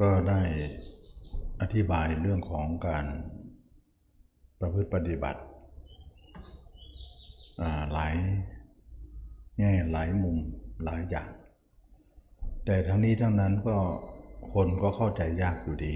[0.00, 0.40] ก็ได้
[1.60, 3.06] อธิบายเรื่องของการ
[4.60, 5.40] ประพฤติปฏิบัติ
[7.92, 8.14] หลาย
[9.58, 10.36] แง่หลายมุม
[10.84, 11.28] หลายอย่าง
[12.64, 13.76] แต่ทั้งนี้ทั้งนั้นก็
[14.54, 15.94] คนก็เข้าใจยากอยู่ดี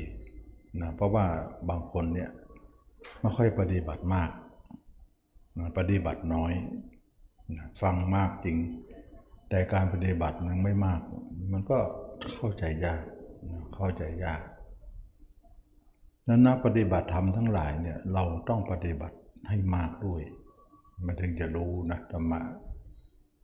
[0.80, 1.27] นะเพราะว่า
[1.69, 2.30] บางคนเนี่ย
[3.21, 4.30] ไม่ค่อยปฏิบัติมาก
[5.59, 6.53] นะปฏิบัติน้อย
[7.57, 8.57] นะฟังมากจริง
[9.48, 11.01] แต่การปฏิบัติยังไม่มาก
[11.53, 11.79] มันก็
[12.37, 13.03] เข้าใจยาก
[13.75, 14.43] เข้าใจยาก
[16.29, 19.17] นั้นนักปฏิบัติธรรมทั้งหลายเนี่ยเราต้องปฏิบัติ
[19.48, 20.22] ให้มากด้วย
[21.07, 22.40] มันถึงจะรู้นะธรรมะ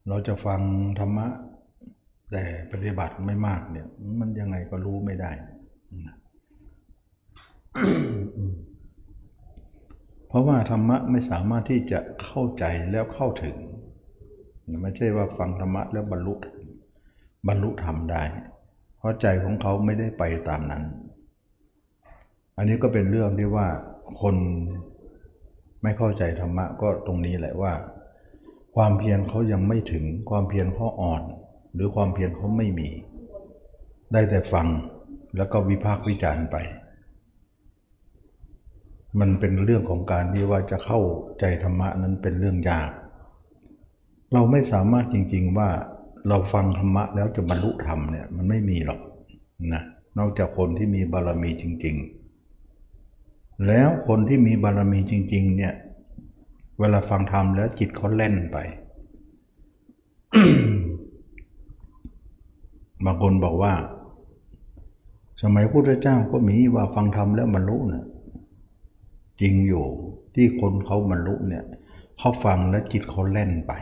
[0.09, 0.61] เราจะฟัง
[0.99, 1.27] ธรรมะ
[2.33, 3.87] แต่ปฏิบัติไม่มากเนี่ย
[4.21, 5.33] มันยังไงก็รู้ไม่ได้
[10.29, 13.57] เพราะว่าธรรมะไม่สามารถที่จะเข้าใจแล้วเข้าถึง
[14.83, 16.35] ไม่ใช่ว่าฟังธรรมะแล้วบรรลุ
[17.49, 18.23] บรรลุธรรมได้
[19.07, 20.85] ราะใจของเขาไม่ได้ไปตามนั้น
[22.57, 23.67] อันนี้ก็เป็นเรื่องที่ว่า
[24.21, 24.37] คน
[25.83, 27.73] ไม่เข้าใจธรรมะก็ตรงนี้แหละว่า
[28.77, 31.23] ความเพียรเขายังไม่ถึงความเพียรเขาอ่อน
[31.75, 32.89] หรือความเพียรเขาไม่มี
[34.13, 34.67] ได้แต่ฟัง
[35.37, 36.57] แล้วก็วิพากษ์วิจารณ์ไป
[39.21, 41.01] มันเป็นเรื่องของการที่ว่าจะเข้า
[41.41, 42.91] ใจธรรมะนั้นเป็นเรื่องยาก
[44.33, 45.71] เราไม่สามารถจริง ๆว่า
[46.29, 49.01] เราฟังธรรมะแล้วจะบรรลุธรรมเนี่ยมันไม่มีหรอก
[49.73, 49.83] นะ
[50.19, 51.97] นอกจากคนที่มีบารมีจริง
[52.81, 55.75] ๆ แล้วคนที่มีบารมีจริง ๆ เนี่ย
[56.79, 58.57] เวลาฟังธรรมแล้วจิตเขาเล่นไป
[63.05, 63.73] บางคนบอกว่า
[65.43, 68.05] สมัยพุทธเจ้าก็มีว่าฟังธรรมแล้วบรรลุนะ
[69.41, 69.87] จริงอยู่
[70.35, 71.65] ที่คนเขาบรรลุเนี่ย
[72.19, 73.73] เขาฟังแล้วจิตเขาเล่นไป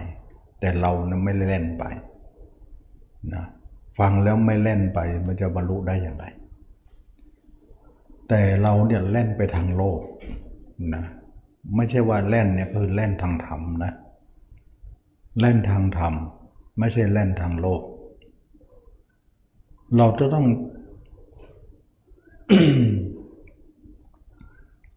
[0.61, 1.85] แต่เรานะไม่เล่นไป
[3.33, 3.45] นะ
[3.99, 6.25] ฟังแล้วไม่เล่นไปมันจะบรรลุได้อย่างไร
[8.29, 10.01] แต่เราเนี่ยแล่นไปทางโลก
[10.95, 11.05] นะ
[11.77, 13.93] ไม่ใช่ว่าแล่นเนี่ยคือแล่นทางธรรมนะ
[15.41, 16.15] แล่นทางธรรม
[16.79, 17.83] ไม่ใช่แล่นทางโลก
[19.97, 20.47] เราจะต้อง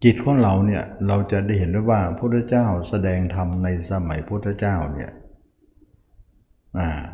[0.04, 5.10] จิตของเราเนี่ย เราจะได้เห็นได้ว่าพระพุทธเจ้าแสดงธรรมในสมัยพุทธเจ้าเนี่ย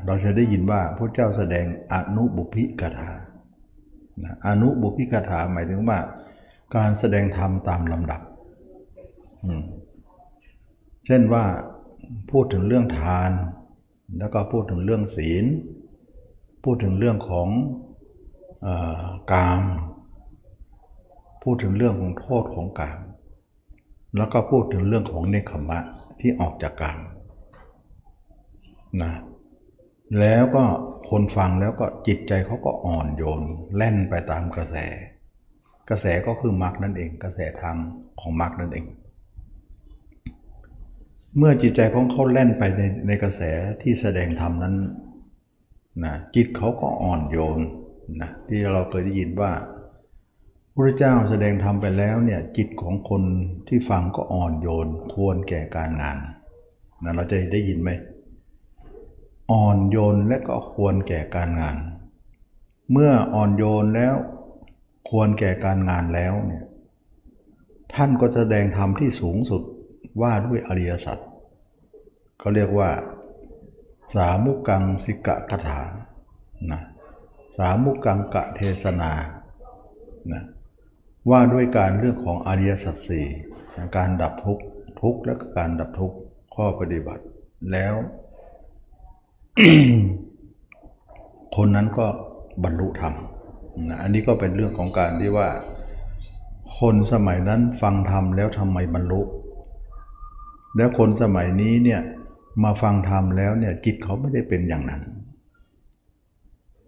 [0.07, 3.11] เราจะได้ยินว่าพระเจ้าแสดงอนุบุพิกถา
[4.47, 5.99] อนุบุพิกถาหมายถึงว่า
[6.77, 8.21] การแสดงธรรมตามลำดับ
[11.07, 11.45] เช่นว่า
[12.31, 13.31] พูดถึงเรื่องทาน
[14.19, 15.45] แล้วก็พูดถึงเรื่องศีล
[16.65, 17.49] พูดถึงเรื่องของ
[18.67, 18.69] อ
[19.33, 19.63] กาม
[21.43, 22.99] พูดถึงเรื่องของโทษของกาม
[24.17, 25.79] แล้วก็พูดถึงเรื่องของเนคขมะ
[26.21, 26.99] ที่ออกจากกาม
[29.03, 29.13] นะ
[30.21, 30.65] แล้วก็
[31.11, 33.41] คนฟังแล้วก็จิตใจเขาก็อ่อนโยน
[33.77, 34.77] แล่นไปตามกระแส
[35.91, 37.77] กระแสก็คือมรรคนั่นเอง กระแสธรรม
[38.21, 38.87] ของมรรคนั่นเอง
[41.37, 43.43] เมื่อจิตใจของเขาแล่นไปในในกระแส
[43.83, 44.77] ที่แสดงธรรมนั้น
[46.05, 47.61] นะจิตเขาก็อ่อนโยน
[48.21, 49.53] นะที่เราเคยได้ยินว่า
[50.75, 53.23] พระเจ้าแสดงธรรมไปแล้วเนี่ยจิตของคน
[53.69, 56.19] ที่ฟังก็อ่อนโยนควรแก่การงาน
[57.05, 57.91] นะเราจะได้ยินไหม
[59.53, 61.77] อ่อนโยนและก็ควรแก่การงาน
[62.91, 64.15] เมื่ออ่อนโยนแล้ว
[65.11, 66.65] ควรแก่การงานแล้วเนี่ย
[67.95, 69.63] ท่านก็แสดงธรรมที่สูงสุด
[70.23, 71.19] ว่าด้วยอริยสัจ
[72.39, 72.91] เขาเรียกว่า
[74.15, 75.81] สามุกังสิกะคาถา
[76.71, 76.83] นะ
[77.57, 79.13] สามุกังกะเทศนา
[80.33, 80.43] นะ
[81.31, 83.27] ว่าด้วยการเรื่องของอริยสัจสี่
[83.97, 84.65] การดับทุกข์
[85.01, 86.17] ทุกข์และการดับทุกข์
[86.55, 87.25] ข้อปฏิบัติ
[87.73, 87.95] แล้ว
[91.57, 92.07] คนนั้นก็
[92.65, 93.15] บรรลุธรรม
[93.89, 95.49] นะอันนี้ก็เป็นเรื่องของการที่ว่า
[96.79, 99.21] คนสมัยนั้นฟังธรรมแล้วทำไมบรรลุ
[100.77, 102.01] แล้วคนสมัยนี้เนี่ย
[102.65, 105.03] มาฟังธรรมแล้วเนี่ยจิตเขาไม่ได้เป็นอย่างนั้น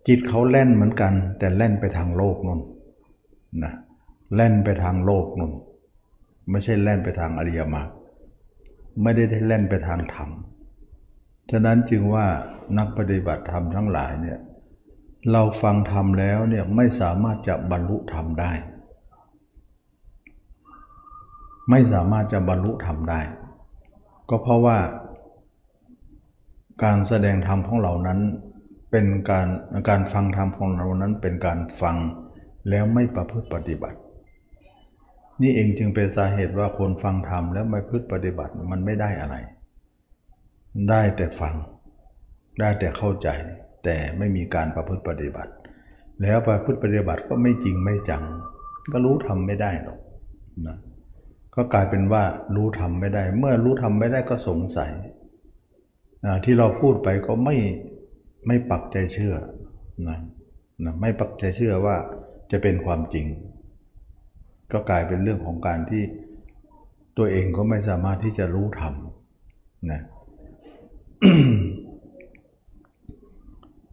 [0.09, 2.61] จิตเขาแล่นเหมือนกัน แต่แล่นไปทางโลกนน
[3.65, 3.73] นะ
[4.35, 5.53] แล่นไปทางโลกนน
[6.51, 7.89] ไม่ใช่แล่นไปทางอริยมรรค
[9.03, 10.31] ไม่ได้ได้แล่นไปทางธรรม
[11.51, 12.27] ฉะนั้นจึงว่า
[12.79, 14.39] นักปฏิบัติธรรมทั้งหลายเนี่ย
[15.33, 18.53] เราฟังธรรมแล้วเนี่ยไม่สามารถจะบรรลุธรรมได้
[21.71, 23.21] ไม่สามารถจะบรรลุธรรมได้
[24.29, 24.79] ก็เพราะว่า
[26.85, 28.21] การแสดงธรรมของเรานั้น
[28.91, 29.49] เป็นการ
[29.89, 31.97] การฟังธรรมของเรานั้นเป็นการฟัง
[32.71, 33.99] แล้วไม่ประพฤติปฏิบัติ
[35.43, 39.37] นี่เองจึงเป็นสาเหตุว่าคนฟังธรรมแล้วไม่พฤติปฏิบัติมันไม่ได้อะไร
[40.91, 41.55] ได้แต่ฟัง
[42.61, 43.29] ได้แต่เข้าใจ
[43.85, 45.53] แต่ไม่มีการประพฤติปฏิบัติ
[46.23, 48.25] แล้วไปพุทธปฏิบัติก็ไม่จริงไม่จัง
[48.93, 49.99] ก็รู้ทำไม่ได้หรอก
[50.67, 50.77] นะ
[51.55, 52.25] ก็กลายเป็นว่า
[52.57, 54.93] รู้ทำไม่ได้ เมื่อรู้ทำไม่ได้ก็สงสัย
[56.45, 57.57] ที่เราพูดไปก็ไม่
[58.47, 59.35] ไม่ปักใจเชื่อ
[60.09, 60.19] นะ
[60.85, 61.97] นะไม่ปักใจเชื่อว่า
[62.51, 63.27] จะเป็นความจริง
[64.73, 66.03] ก็กลายเป็นเรื่องของการที่
[67.19, 70.01] ตัวเองก็ไม่สามารถที่จะรู้ทำนะ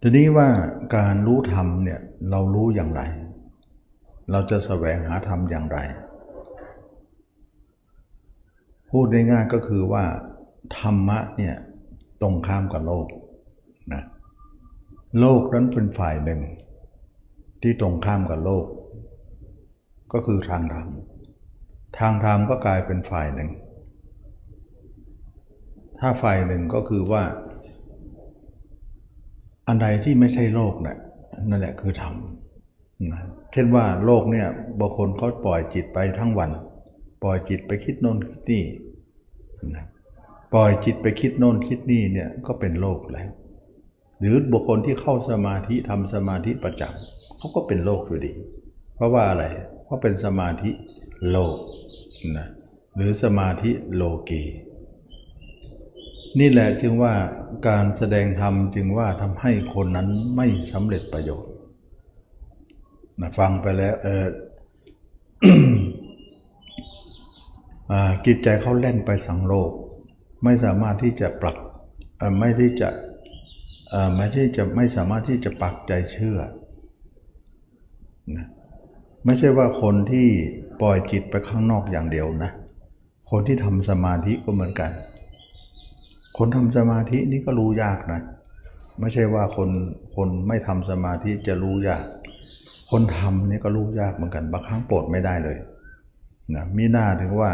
[0.02, 0.50] ทีนี้ว่า
[0.96, 2.00] การรู้ธรรมเนี่ย
[2.30, 3.02] เรารู้อย่างไร
[4.32, 5.78] เราจะแสวงหาธรรมอย่างไร
[8.90, 10.04] พูดง่ายๆก็คือว่า
[10.80, 11.56] ธรรมะเนี่ย
[12.22, 13.08] ตรงข้ามกับโลก
[13.94, 14.04] นะ
[15.20, 16.42] โลกนั้นเป็นฝ่ายหนึ่ง
[17.62, 18.66] ที่ตรงข้ามกับโลก
[20.14, 20.88] ก็คือทางธรรม
[22.00, 23.50] ทางธรรมก็กลายเป็นฝ่ายหนึ่ง
[26.06, 27.24] ถ้าฝ่ายหนึ่งก็คือว่า
[29.68, 30.98] อันใดที่ไม่ใช่โลกนะ่ะ
[31.50, 32.16] นั่นแหละคือธรรม
[33.12, 33.22] นะ
[33.52, 34.48] เช่นว่าโลกเนี่ย
[34.80, 36.52] บางคนเขาปล่อยจิตไปทั้งวัน
[37.24, 38.64] ปล่อยจิตไปคิดโน่นคิดนี่
[39.76, 39.86] นะ
[40.54, 43.30] ปล่อยจิตไปคิดโน่นคิดนี่เนี่ยก็เป็นโลกแล้ว
[44.20, 48.34] หรือบุคคลที่เข้าสมาธิทำสมาธิประจำเขาก็เป็นโลกอยู่ดี
[48.96, 49.44] เพราะว่าอะไร
[49.84, 50.70] เพราะเป็นสมาธิ
[51.32, 51.56] โลก
[52.38, 52.48] นะ
[52.96, 54.44] หรือสมาธิโลกี
[56.40, 57.14] นี่แหละจึงว่า
[57.68, 61.54] การแสดงธรรมจึงว่าทำให้คนนั้นไม่สำเร็จประโยชน์
[63.22, 64.26] นะฟังไปแล้วเออ
[68.26, 69.72] กิจใจเขาเล่นไปสังโลก
[70.44, 71.58] ไม่สามารถที่จะปรับ
[72.38, 72.90] ไม่ที่จะ
[74.16, 76.40] ไม่ที่จะไม่สามารถที่จะปักใจเชื่อ
[78.36, 78.48] นะ
[79.26, 80.28] ไม่ใช่ว่าคนที่
[80.82, 82.52] ปล่อยจิตไปข้างนอกอย่างเดียวนะ
[83.32, 84.92] คนที่ทำสมาธิก็เหมือนกัน
[86.38, 88.22] คนทำสมาธินี่ก็รู้ยากนะ
[89.00, 89.70] ไม่ใช่ว่าคน
[90.16, 92.04] คนไม่ทำสมาธิจะรู้ยาก
[92.92, 95.58] คนทำนี่ก็รู้ยากเหมือนกัน บางครั้งโปรดไม่ได้เลย
[96.56, 97.52] นะมีหน้าถึงว่า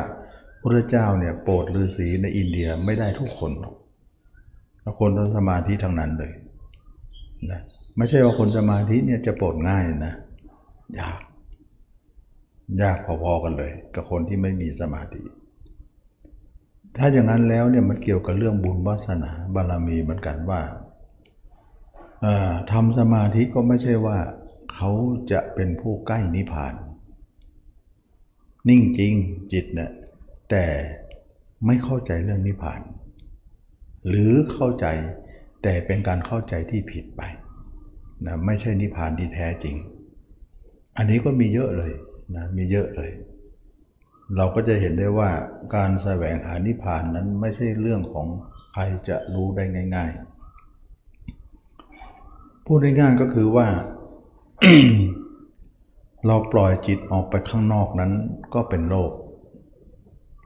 [0.61, 3.75] พระเจ้าเนี่ยโปรดฤาษีในอินเดียไม่ได้ทุกคนหรอก
[4.99, 6.33] คนทำสมาธิทั้งนั้นเลย
[7.51, 7.61] นะ
[7.97, 10.13] ไม่ใช่ว่าคนสมาธิเนี่ยจะโปรดง่ายนะ
[10.99, 11.21] ยาก
[12.81, 15.21] ยากพอๆกันเลย กับคนที่ไม่มีสมาธิ
[16.97, 20.61] ถ้าอย่างนั้นแล้วเนี่ยมันเกี่ยวกับเรื่องบุญวาสนาบารมีเหมือนกันว่า
[22.71, 24.17] ทำสมาธิก็ไม่ใช่ว่า
[24.73, 24.91] เขา
[25.31, 26.73] จะเป็นผู้ใกล้นิพพาน
[28.69, 29.13] นิ่งจริง
[29.51, 29.91] จิตเนะี่ย
[30.49, 30.65] แต่
[31.65, 32.81] ไม่เข้าใจเรื่องนิพพาน
[34.07, 34.85] หรือเข้าใจ
[35.63, 37.21] แต่เป็นการเข้าใจที่ผิดไป
[38.25, 39.75] นะไม่ใช่นิพพานที่แท้จริง
[40.97, 41.93] อันนี้ก็มีเยอะเลย
[42.35, 43.11] นะมีเยอะเลย
[44.35, 45.29] เราก็จะเห็นได้ว่า
[45.75, 48.27] การแสวงหานิพพานนั้นไม่ใช่เรื่องของ
[48.71, 49.63] ใครจะรู้ได้
[49.95, 50.25] ง่าย ๆ
[52.65, 53.67] พูดง่ายๆก็คือว่า
[56.27, 58.11] เราปล่อยจิตออกไปข้างนอกนั้น
[58.53, 59.11] ก็เป็นโลก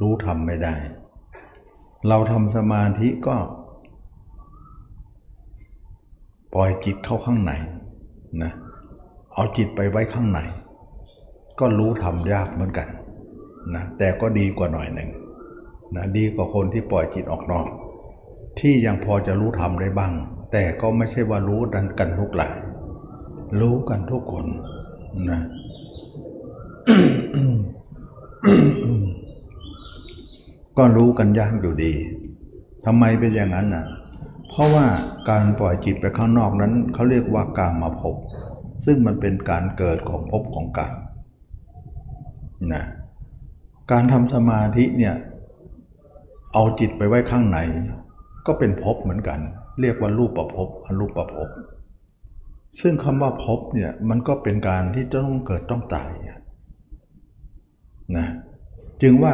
[0.02, 0.76] รู้ทำไม่ได้
[2.08, 3.36] เราทำสมาธิก็
[6.54, 7.52] ปล่อยจิตเข้าข้างใน
[8.44, 8.54] นะ
[9.34, 10.40] เอาจิตไปไว้ข้างใน
[11.60, 12.88] ก็รู้ทำยากเหมือนกัน
[13.76, 15.10] นะแต่ก็ดีกว่าหน่อยหนึ่ง
[15.96, 17.68] นะดีกว่าคนที่ปล่อยจิตออกนอก
[18.60, 20.14] ที่ยังพอจะรู้ทำได้บ้าง
[20.52, 22.56] แต่ก็ไม่ใช่ว่ารู้ดันกันทุกหลาย
[23.60, 24.46] รู้กันทุกคน
[25.30, 25.42] นะ
[30.78, 31.94] ก็รู้กันยากอยู่ดี
[32.86, 33.86] ทำไมเป็นอย่างนั้นน่ะ
[34.50, 34.86] เพราะว่า
[35.30, 38.16] การปล่อยจิตไปข้างนอกนั้นเขาเรียกว่ากามาภพ
[38.86, 40.96] ซึ่งมันเป็นการเกิดของภพของกาม
[42.74, 42.84] นะ
[43.92, 45.16] การทำสมาธิเนี่ย
[46.54, 47.60] เอาจิตไปไว้ข้างใน
[48.48, 49.40] ก็เป็นภพเหมือนกัน
[49.82, 51.50] เรียกว่ารูปประภพอรูปประภพ
[52.82, 56.12] ซึ่งคำว่าภพเนี่ยมันก็เป็นการที่ต้องเกิดต้องตาย
[58.18, 58.28] นะ
[59.02, 59.34] จึงว่า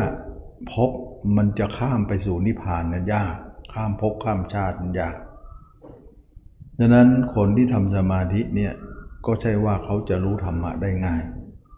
[0.72, 0.92] ภพ
[1.38, 3.36] มันจะข้ามไปสู่นิพพานเนี่ยยาก
[3.74, 5.18] ข้ามภพข้ามชาติมันยาก
[6.78, 8.74] ดังนั้นคนที่ทำสมาธิเนี่ย
[9.26, 11.22] ก็ใช่ว่าเขาจะรู้ธรรมะได้ง่าย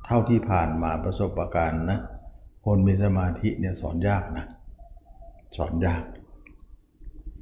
[0.06, 2.00] เท่าที่ผ่านมาประสบการณ์นะ
[2.66, 4.46] คนมีสมาธิเนี่ยสอนยากนะ
[5.58, 6.04] สอนยาก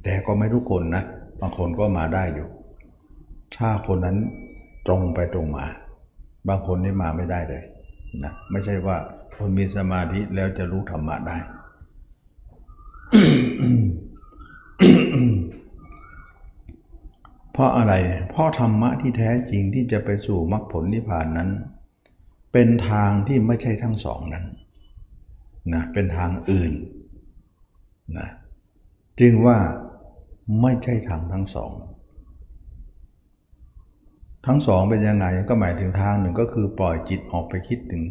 [0.02, 1.04] แต่ก็ไม่ทุกคนนะ
[1.40, 2.48] บางคนก็มาได้อยู่
[3.56, 4.16] ถ้าคนนั้น
[4.86, 5.66] ตรงไปตรงมา
[6.48, 7.62] บางคนนี่มาไม่ได้เลย
[8.24, 8.96] นะไม่ใช่ว่า
[9.36, 11.38] คนมีสมาธิแล้วจะรู้ธรรมะได้
[17.52, 17.94] เพราะอะไร
[18.30, 21.50] เพราะธรรมะที่แท้จริงที่จะไปสู่มรรคผลนิพพานนั้น
[22.52, 24.44] เป็นทางที่ไม่ใช่ทั้งสองนั้น
[25.74, 26.72] นะเป็นทางอื่น
[28.18, 28.28] นะ
[29.20, 29.58] จึงว่า
[30.60, 31.72] ไม่ใช่ทางทั้งสอง
[34.46, 38.04] ทั้งสองเป็นยังไงก็หมายถึงทางหนึ่งก็คือปล่อยจิตออกไปคิดถึง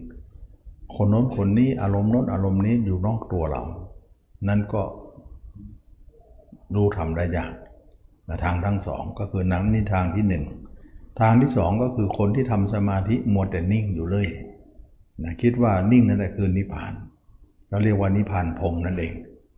[0.95, 3.63] คนโน้นคนนี้อารมณ์โน้นอารมณ์นี้อยู่นอกตัวเรา
[4.47, 4.81] นั่นก็
[6.75, 7.53] รู้ทำได้ยาก
[8.27, 10.43] นะทางทั้งสองก็คือนั้นนี่ทางที่หนึ่ง
[11.19, 14.27] ทางที่สองก็คือคนที่ทำสมาธิมัวแต่นิ่งอยู่เลย
[15.23, 16.93] นะคิดว่านิ่งนั่นแหละคือนิพพาน
[17.69, 19.13] เราเรียกว่านิพพานพงนั่นเอง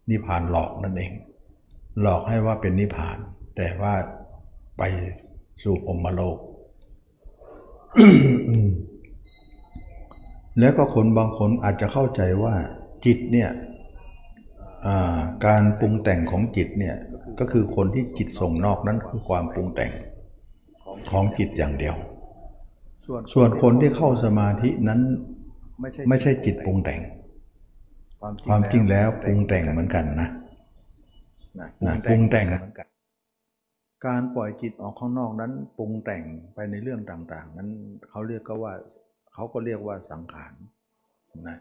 [0.09, 1.11] นิพพานหลอกนั่นเอง
[2.01, 3.17] หลอกให้ว่าเป็นนิพพาน
[3.57, 3.93] แต่ว่า
[4.77, 4.83] ไป
[5.63, 6.37] สู่อมโลก
[10.59, 12.53] แล้วก็คนบางคนอาจจะเข้าใจว่า
[13.05, 13.49] จิตเนี่ย
[15.45, 16.95] การปรุงแต่งของจิตเนี่ย
[17.39, 19.91] ก็คือคนที่จิตส่งนอกนั้นคือความปรุงแต่ง
[21.11, 21.95] ของจิตอย่างเดียว
[23.33, 25.01] ส่วนคนที่เข้าสมาธินั้น
[26.09, 27.01] ไม่ใช่จิตปรุงแต่ง
[28.21, 30.29] ความจริงแล้วปรุงแต่งเหมือนกันนะ
[31.59, 32.87] นะปรุงแต่งเหมือนกัน
[34.07, 36.23] การปล่อยจิตออกข้างนอกนั้นปรุงแต่ง
[36.53, 37.69] ไปในเรื่องต่าง ๆ นั้น
[38.09, 38.73] เขาเรียกก็ว่า
[39.33, 40.53] เขาก็เรียกว่าสังขาร
[41.49, 41.57] นะ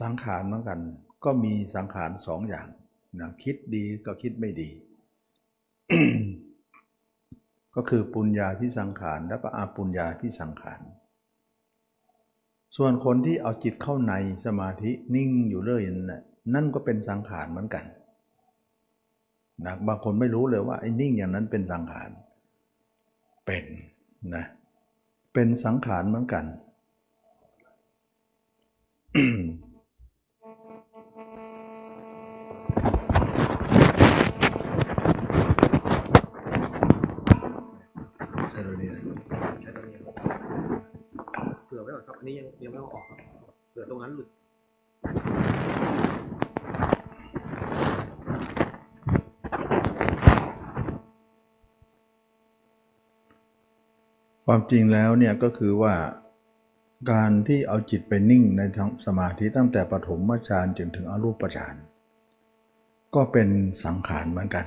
[0.00, 0.80] สังขารเหมือนกัน
[1.24, 2.68] ก็มีสังขารสองอย่าง
[3.20, 4.68] นะคิดดีกับคิดไม่ดี
[7.74, 10.80] ก็คือปุญญาพิสังขารแล้วก็อาปุญญาพิสังขาร
[12.76, 16.12] ส่วนคนที่เอาจิตเข้าในสมาธินิ่งอยู่เรื่อยนั่น
[16.54, 17.84] นั่นก็เป็นสังขารเหมือนกัน
[19.66, 22.10] นะบางคนไม่รู้เลยว่าไอ้นิ่งอย่างนั้นเป็นสังขาร
[23.46, 23.64] เป็น
[24.34, 24.44] นะ
[25.34, 26.44] เป็นสังขารเหมือนกัน
[41.78, 43.18] ผื่อไว้ก่อนครับ อันนี้ยังยังไม่เอาออกครับ
[43.70, 44.28] เผื่อตรงนั้นหลุด
[54.46, 55.94] ความจริงแล้วเนี่ยก็คือว่า
[57.12, 61.74] การที่เอาจิตไปนิ่งในทั้งสมาธิตั้งแต่ปฐมฌานจนถึงอรูปฌาน
[63.14, 63.48] ก็เป็น
[63.84, 64.66] สังขารเหมือนกัน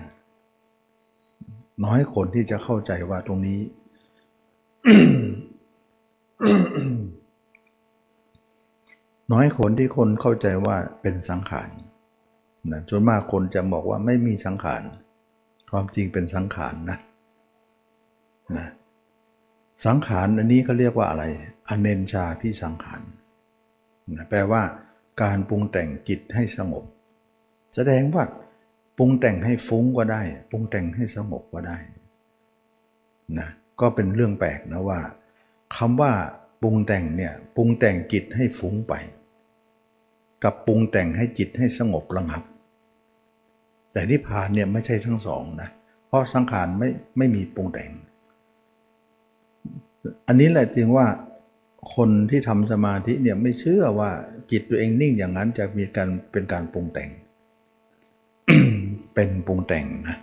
[1.86, 3.62] น้อยคนที่จะเข้าใจว่าตรงนี้
[9.32, 11.70] น้อยคนที่คนเข้าใจว่าเป็นสังขาร
[12.72, 14.82] นะจนมากคนจะบอกว่าไม่มีสังขาร
[15.72, 17.00] ความจริงเป็นสังขารนะ
[18.58, 18.68] นะ
[19.86, 21.24] สังขารอันนี้เขาเรียกว่าอะไร
[21.70, 23.02] อเนนชาพิสังขาร
[24.16, 24.62] นะแปลว่า
[25.22, 26.84] การปรุงแต่งจิตให้สงบ
[27.76, 28.24] แสดงว่า
[28.98, 30.22] ปรุงแต่งให้ฟุ้งก็ได้
[30.52, 31.78] ปรุงแต่งให้สงบก็ได้
[33.40, 33.50] นะ
[33.82, 35.00] ก็เป็นเรื่องแปลกนะว่า
[35.78, 36.12] คำว่า
[36.62, 38.94] ปรุงแต่งเนี่ยปรุงแต่งจิตให้ฟุ้งไป
[40.44, 42.44] กับปรุงแต่งให้จิตให้สงบระงับ
[43.92, 45.70] แต่นิพพานเนี่ยไม่ใช่ทั้งสองนะ
[46.08, 47.92] เพราะสังขารไม่ไม่มีปรุงแต่ง
[50.28, 51.08] อันนี้แหละจึงว่า
[51.96, 54.12] คนที่ทำสมาธิเนี่ยไม่เชื่อว่า
[54.52, 57.10] จิตตัวเองนิ่งอย่างนั้นจะมีการเป็นการปรุงแต่ง
[59.14, 60.18] เป็นปรุงแต่งนะ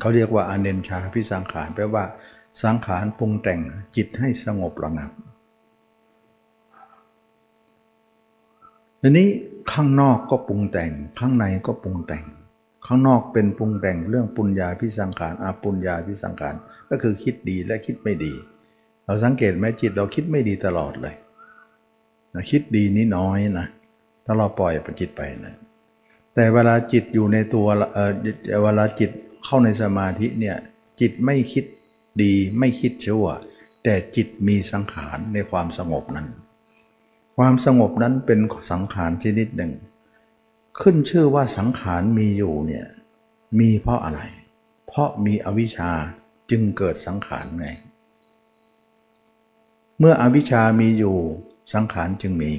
[0.00, 2.04] เขาเรียกว่าอเนนชาพิสังขารแปลว่า
[2.62, 3.60] สังขารปรุงแต่ง
[3.96, 5.10] จิตให้สงบระงับ
[9.06, 9.28] ทีนี้
[9.72, 12.24] ข้างนอกก็ปรุงแต่ง ข้างในก็ปรุงแต่ง
[12.86, 16.54] ข้างนอกเป็นปรุงแต่งเรื่องปุญญาพิสังขารอาปุญญาพิสังขาร
[16.88, 18.32] ก็คือคิดดีและคิดไม่ดี
[19.04, 21.16] เราสังเกตไหมจิตเราคิดไม่ดีตลอดเลย
[22.50, 23.68] คิดดีนี่น้อยนะ
[24.24, 25.54] ถ้าเราปล่อยจิตไปนะ
[26.34, 28.12] แต่เวลาจิตอยู่ในตัวเออ
[28.64, 29.10] เวลาจิต
[29.44, 30.56] เข้าในสมาธิเนี่ย
[31.00, 31.64] จิตไม่คิด
[32.22, 33.26] ดีไม่คิดชั่ว
[33.84, 36.28] แต่จิตมีสังขารในความสงบนั้น
[37.36, 39.72] ความสงบนั้นเป็นสังขารชนิดหนึ่ง
[40.80, 42.86] ขึ้นชื่อว่าสังขารมีอยู่เนี่ย
[43.58, 44.20] มีเพราะอะไร
[44.86, 45.90] เพราะมีอวิชชา
[46.50, 47.68] จึงเกิดสังขารไง
[49.98, 51.16] เมื่ออวิชชามีอยู่
[51.74, 52.52] สังขารจึงมี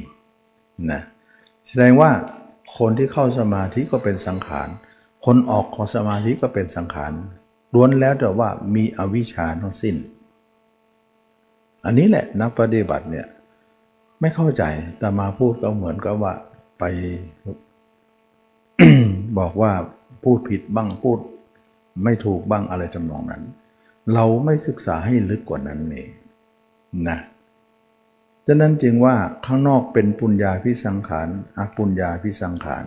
[0.92, 1.02] นะ
[1.66, 2.12] แสดงว่า
[2.78, 4.70] คนที่เข้าสมาธิก็เป็นสังขาร
[5.26, 7.12] คนออกของสมาธิก็เป็นสังขาร
[7.74, 9.96] ล้วนแล้วแต่ว่ามีอวิชชาทั้งสิ้น
[11.86, 13.28] อันนี้แหละนักปฏิบัติเนี่ย
[14.20, 14.64] ไม่เข้าใจ
[15.00, 16.34] แต่มาพูดก็เหมือนกับว่า
[16.80, 16.84] ไป
[19.38, 19.72] บอกว่า
[20.24, 21.20] พูดผิดบ้างพูด
[22.04, 23.44] ไม่ถูกบ้างอะไรจำนองนั้น
[24.14, 26.12] เราไม่ศึกษาให้ลึกกว่านั้นเอง
[27.08, 27.20] นะ
[28.48, 32.84] ฉะนั้นจึงว่าข้างนอกเป็นปุญญาพิสังขารอปุญญาพิสังขาร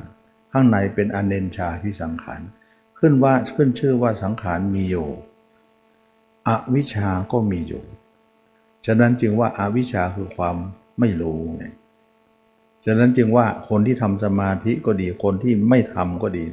[0.53, 2.41] ข้างในเป็นอเนนชาพิสังขาร
[2.99, 5.09] ขึ้นว่าขึ้นชื่อว่าสังขารมีอยู่
[6.49, 7.85] อวิชาก็มีอยู่
[8.87, 10.57] ฉะนั้นจึงว่าอาวิชาคือความ
[11.01, 11.65] ไม่รู้ไง
[12.85, 16.45] ฉะนั้นจึงว่าคนที่ทำสมาธิก็ดีคนที่ไม่ทำก็ดี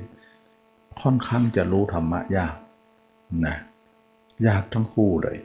[1.02, 2.56] ค่อนข้างจะรู้ธรรมะยาก
[3.46, 3.58] นะ
[4.48, 5.38] ยากทั้งคู่เลย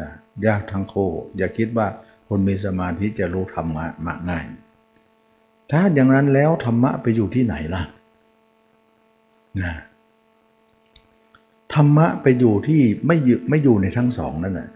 [0.00, 0.10] นะ
[0.46, 1.86] ยากทั้งคู่ อย่าคิดว่า
[2.28, 4.44] คนมีสมาธิจะรู้ธรรมะมากง่าย
[5.70, 7.82] ถ้าอย่างนั้นแล้วธรรมะไปอยู่ที่ไหนล่ะ
[9.60, 9.72] นะ
[11.74, 13.16] ธรรมะไปอยู่ที่ไม่
[13.48, 14.68] ไม่อยู่ในทั้งสองนั่นแหละ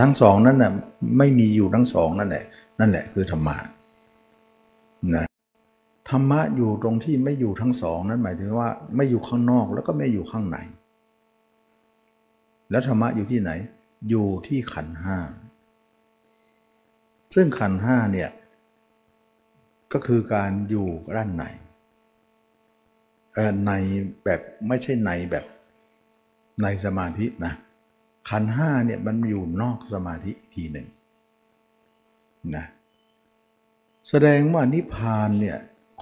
[0.00, 0.72] ทั้งสองนั่นน่ะ
[1.18, 2.44] ไม่มีอยู่ทั้งสองนั่นแหละ
[2.80, 3.56] นั่นแหละคือธรรมะ
[5.14, 5.26] นะ
[6.10, 10.58] ธรรมะอยู่ตรงที่ไม่อยู่ทั้งสองนั้นหมายถึงว่า ไม่อยู่ข้างนอกแล้วก็ไม่อยู่ข้างใน
[12.70, 13.50] แล้วธรรมะอยู่ที่ไหน
[14.08, 15.18] อยู่ที่ขันห้า
[17.34, 18.30] ซึ่งขันห้าเนี่ย
[19.92, 21.44] ก็คือการอยู่ด้านใน
[23.66, 23.72] ใน
[24.24, 25.44] แบบไม่ใช่ในแบบ
[26.62, 27.52] ในสมาธินะ
[28.30, 30.86] ขันห้าเนี่ยมันอยู่นอกสมาธิทีหนึ่ง
[32.56, 32.66] นะ
[34.08, 35.58] แสดงว่านิพพานเนี่ย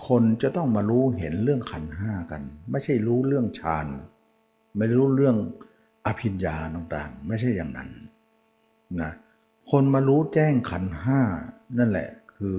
[0.07, 3.87] คนจะต้องมารู้เห็นเรื่องขันห้ากัน ไม่ใช่รู้เรื่องฌาน
[4.76, 5.37] ไม่รู้เรื่อง
[6.07, 7.90] อภิญญาต่างๆ ไม่ใช่อย่างนั้น
[9.00, 9.12] นะ
[9.71, 11.21] คนมารู้แจ้งขันห้า
[11.78, 12.59] นั่นแหละคือ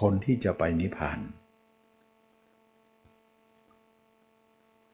[0.00, 1.18] คนที่จะไปนิพพาน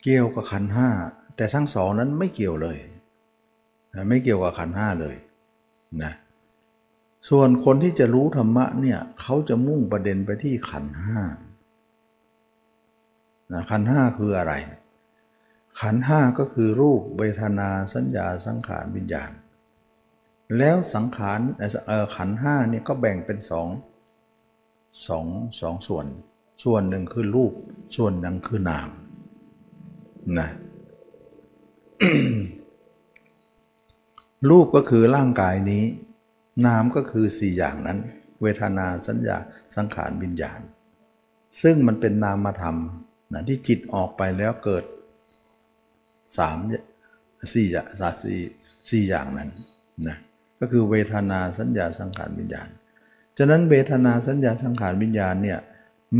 [0.03, 0.89] เกี่ยวกับขันห้า
[1.37, 2.79] แต่ทั้งสองนั้นไม่เกี่ยวเลย
[3.95, 5.17] นะไม่เกี่ยวกับขันห้าเลย
[6.03, 6.13] นะ
[7.29, 11.21] ส่วนคนที่จะรู้ธรรมะเนี่ยเขาจะมุ่งประเด็นไปที่ขันห้า
[13.53, 14.55] นะขันห้าคืออะไร
[15.81, 19.31] ขันห้าก็คือรูปเวทนาสัญญาสังขารวิญญาณ
[20.59, 21.41] แล้วสังขาร
[22.17, 23.69] ขันห้าเนี่ยก็แบ่งเป็นสอง
[25.07, 25.27] สอง
[25.61, 26.07] สองส่วน
[26.63, 27.53] ส่วนหนึ่งคือรูป
[27.97, 28.89] ส่วนหนึ่งคือนาม
[30.39, 30.51] นะ
[34.49, 35.85] รูปก็คือร่างกายนี้
[36.67, 37.99] นามก็คือสี่อย่างนั้น
[38.43, 39.37] เวทนาสัญญา
[39.77, 40.61] สังขารวิญญาณ
[41.63, 42.77] ซึ่งมันเป็นนามธรรม
[43.33, 44.85] นะที่จิตออกไปแล้วเกิด
[46.39, 46.57] สาม
[47.55, 47.67] สี่
[48.01, 48.41] สาสี่
[48.91, 49.51] สี่อย่างนั้น
[50.09, 50.17] นะ
[50.61, 52.69] ก็คือเวทนาสัญญาสังขารวิญญาณ
[53.39, 55.59] ฉะนั้นเวทนาสัญญาสังขารวิญญาณเนี่ย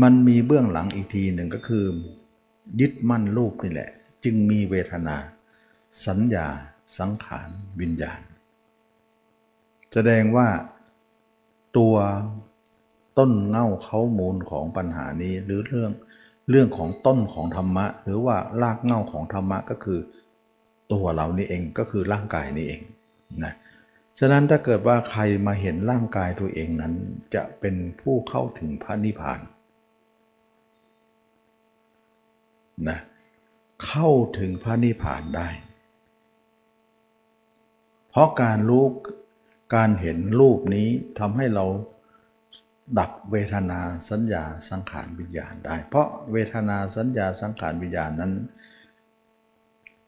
[0.01, 1.85] มันมีเบื้องหลังอีกทีหนึ่งก็คือ
[2.79, 3.89] ยึดมั่นรูปนี่แหละ
[4.23, 5.15] จึงมีเวทนา
[6.05, 6.47] สัญญา
[6.97, 7.49] สังขาร
[7.79, 8.21] วิญญาณ
[9.93, 10.47] แสดงว่า
[11.77, 11.95] ตัว
[13.17, 15.91] ต้นเง่าเขามูลของปัญหานี้หรือเรื่อง
[16.49, 19.99] เรื่องของต้นของธรรมะ หรือว่ารากเง่าของธรรมะก็คือ
[20.91, 22.81] ตัวเรานี่เองก็คือร่างกายนี่เอง
[23.43, 23.53] นะ
[24.19, 26.93] ฉะนั้นถ้าเกิดว่าใครมาเห็นร่างกายตัวเองนั้น
[27.35, 29.39] จะเป็นผู้เข้าถึงพระนิพพาน
[32.89, 32.99] นะ
[33.85, 35.47] เข้าถึงพระนิพพานได้
[38.11, 38.85] เพราะการรู้
[39.75, 40.87] การเห็นรูปนี้
[41.19, 41.65] ทำให้เรา
[42.99, 48.33] ดับเวทนาสัญญาสังขารวิญญาณได้ เพราะเวทนาสัญญาสังขารวิญญาณนั้น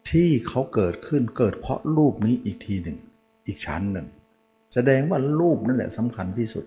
[0.10, 3.00] ที่เขาเกิดขึ้นเกิดเพราะรูปนี้อีกทีหนึ่ง
[3.48, 4.08] อีกชั้นหนึ่ง
[4.74, 6.66] แสดงว่ารูปนั่นแหละสำคัญที่สุด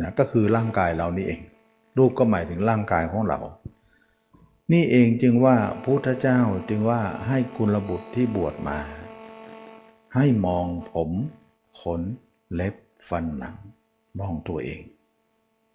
[0.00, 1.40] นะก็คือร่างกายเรานี่เอง
[1.98, 3.40] รูปก็หมายถึงร่างกายของเรา
[4.72, 8.78] นี่เองจึงว่าพุทธเจ้าจึงว่าให้กุลบุตรที่บวชมา
[10.14, 11.10] ให้มองผม
[11.80, 12.00] ขน
[12.54, 12.74] เล็บ
[13.08, 13.56] ฟันหนัง
[14.20, 14.80] มองตัวเอง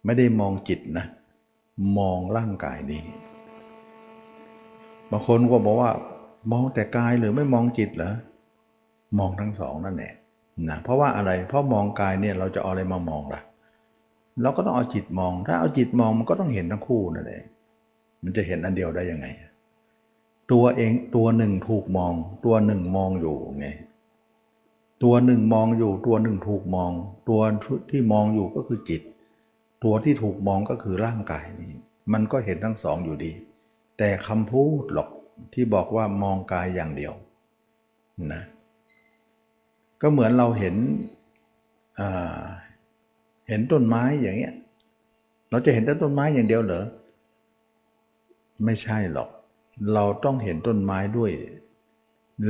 [0.04, 1.06] ไม่ได้มองจิตนะ
[1.98, 3.02] มองร่างกายนี้
[5.10, 5.90] บางคนก็บอกว่า
[6.52, 8.14] มองแต่กายหรือไม่มองจิตเหรอ
[9.18, 10.12] มองทั้งสองนั่นแหละ
[10.68, 13.42] นะเพราะว่าอะไรเพราะมองกายเนี่ยเราจะเอาอะไรมามองล่ะ
[14.42, 17.44] เราก็ต้องเอาจิตมอง ถ้าเอาจิตมองมันก็ต้องเห็นทั้งคู่นั่นเอง
[18.22, 19.26] มันจะเห็นอันเดียวได้ยังไง
[20.52, 23.66] ตัวเองตัวหนึ่งถูกมอง ตัวหนึ่งมองอยู่ไง
[25.04, 26.92] ตัวหนึ่งมองอยู่ตัวหนึ่งถูกมอง
[27.28, 27.40] ตัว
[27.90, 29.02] ที่มองอยู่ก็คือจิต
[29.84, 31.72] ตัวที่ถูกมองก็คือร่างกายนี้
[32.12, 33.32] มันก็เห็นทั้งสองอยู่ดี
[33.98, 35.08] แต่คำพูดหรอก
[35.52, 37.12] ที่บอกว่ามองกายอย่างเดียว
[38.32, 38.42] นะ
[40.00, 40.76] ก็เหมือนเราเห็น
[43.48, 44.54] เห็นต้นไม้อย่างเงี้ย
[45.50, 46.84] เราจะเห็นแต่ต้นไม้อย่างเดียวเหรอ
[48.64, 49.28] ไม่ใช่หรอก
[49.94, 51.30] เราต้องเห็นต้นไม้ด้วย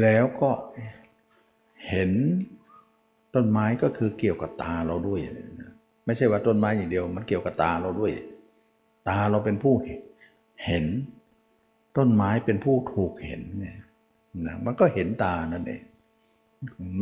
[0.01, 0.51] แล้วก็
[1.89, 2.11] เห็น
[3.35, 5.21] ต้นไม้ก็คือเกี่ยวกับตาเราด้วย
[6.07, 8.13] ไม่ใช่ว่าต้นไม้อย่างเดียว มันเกี่ยวกับตาเราด้วย
[9.09, 9.75] ตาเราเป็นผู้
[10.65, 10.85] เห็น
[11.97, 13.79] ต้นไม้เป็นผู้ถูกเห็นเนี่ย
[14.47, 15.83] นะมันก็เห็นตานั่นเอง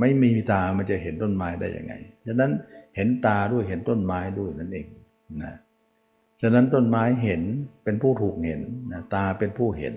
[0.00, 1.94] ไม่มีตามันจะเห็นต้นไม้ได้ยังไง
[2.26, 2.50] ฉะนั้น
[2.96, 4.86] เห็นตาด้วยเห็นต้นไม้ด้วยนั่นเอง
[5.42, 5.54] นะ
[6.40, 7.42] ฉะนั้นต้นไม้เห็น
[7.84, 8.60] เป็นผู้ถูกเห็น
[8.92, 9.94] นะตาเป็นผู้เห็น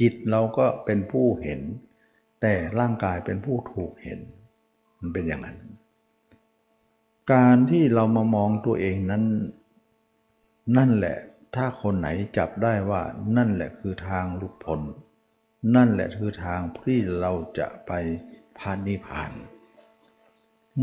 [0.00, 1.60] จิตเราก็เป็นผู้เห็น
[2.40, 4.20] แต่ร่างกายเป็นผู้ถูกเห็น
[4.98, 5.58] มันเป็นอย่างนั้น
[7.32, 9.24] การที่เรามามองตัวเองนั้น
[10.76, 11.16] นั่นแหละ
[11.56, 13.02] ถ้าคนไหนจับได้ว่า
[13.36, 14.80] นั่นแหละคือทางหลุดพ้น
[15.76, 17.92] นั่นแหละคือทางที่เราจะไป
[18.58, 19.32] พานิพาน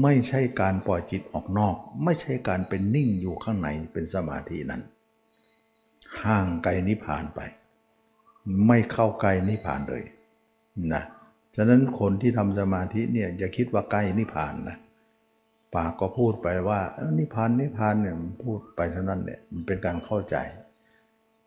[0.02, 4.82] ไม่ใช่การปล่อยจิตออกนอก ไม่ใช่การเป็นนิ่งอยู่ข้างในเป็นสมาธินั้น
[6.24, 7.40] ห่างไกลนิพพานไป
[8.68, 10.04] ไม่เข้าใกล้นิพพานเลย
[10.94, 11.04] นะ
[11.56, 14.78] ฉะนั้นคนที่ทำสมาธิเนี่ยอย่าคิดว่าใกล้นิพพานนะ
[15.76, 16.80] ปากก็พูดไปว่า
[17.20, 20.36] นิพพานนิพพานเนี่ยพูดไปเท่านั้นเนี่ยมันเป็นการเข้าใจ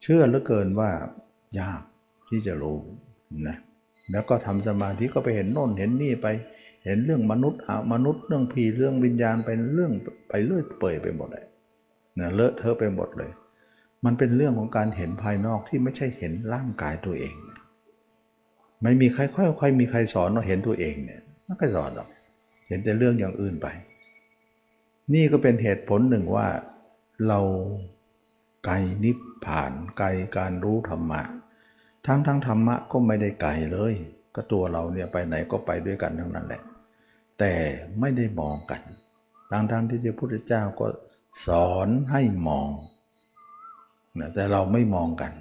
[0.02, 0.90] เชื่อเหลือเกินว่า
[1.60, 1.82] ยาก
[2.28, 2.78] ที่จะรู้
[3.48, 3.56] นะ
[4.10, 6.26] แล้วก็ทำสมาธิก็ไปเห็นโน่นเห็นนี่ไป
[6.84, 9.92] เห็นเรื่องมนุษย์อามนุษย์เรื่องผีเรื่องวิญญาณไปเรื่อง
[10.28, 11.46] ไปเลื่อยเปื่อยไปหมดเลย
[12.18, 13.30] นะเลอะเทอะไปหมดเลย
[14.04, 17.34] มันเป็นเรื่องของการเห็นภายนอกที่ไม่ใช่เห็นร่างกายตัวเอง
[18.82, 22.08] ไม่มีใครค่อยๆมีใครสอนว่าเห็นตัวเองเนี่ยไม่ค่อยสอนหรอก
[22.68, 23.66] เห็นแต่เรื่องอย่างอื่นไป
[25.14, 26.46] นี่ก็เป็นเหตุผลหนึ่งว่า
[27.28, 27.40] เรา
[28.64, 31.22] ไกลนิพพานไกลการรู้ธรรมะ
[32.06, 33.94] ทั้งทั้งธรรมะก็ไม่ได้ไกลเลย
[34.34, 36.62] ก็ตัวเราเนี่ยไปไหนก็ไปด้วยกันทั้งนั้นแหละ
[37.38, 37.52] แต่
[38.00, 38.80] ไม่ได้มองกัน
[39.50, 40.86] ทั้งทั้งที่พระพุทธเจ้าก็
[41.46, 42.70] สอนให้มอง
[44.18, 45.32] นะแต่เราไม่มองกัน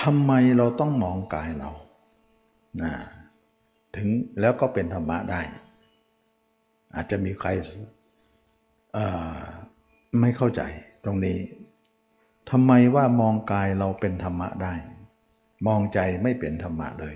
[0.00, 1.70] ทำไมเราต้องมองกายเรา
[2.82, 2.92] นะ
[3.96, 4.08] ถึง
[4.40, 5.40] แล้วก็เป็นธรรมะได้
[6.94, 7.48] อาจจะมีใคร
[10.20, 10.62] ไม่เข้าใจ
[11.04, 11.38] ตรงนี้
[12.50, 14.74] ทำไมว่ามองกายเราเป็นธรรมะได้
[15.66, 17.14] มองใจไม่เป็นธรรมะเลย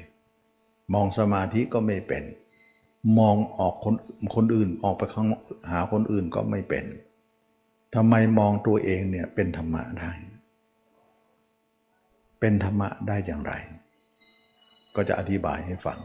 [0.95, 2.25] มองสมาธิก็ไม่เป็น
[3.19, 3.95] มองออกคน
[4.35, 5.29] คนอื่นออกไปข้าง
[5.71, 6.85] หาคนอื่นก็ไม่เป็น
[7.95, 10.11] ทำไมมองตัวเองเนี่ยเป็นธรรมะได้
[12.41, 13.53] เป็นธรรมะได้อย่างไร
[14.95, 15.99] ก็จะอธิบายให้ฟัง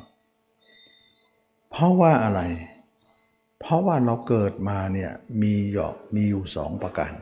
[1.70, 2.42] เพราะว่าอะไร
[3.60, 7.14] เพราะว่าเราเกิดมาเนี่ยมีหยอกมีอยู่สองประการ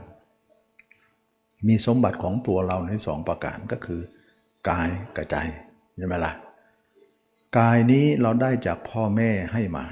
[1.68, 4.02] มีสมบัติของตัวเราในสองประการก็คือ
[4.70, 5.38] กายกับใจ
[5.98, 6.34] ใช่ไหมละ่ะ
[7.58, 9.86] กายนี้เราได้จากพ่อแม่ให้มา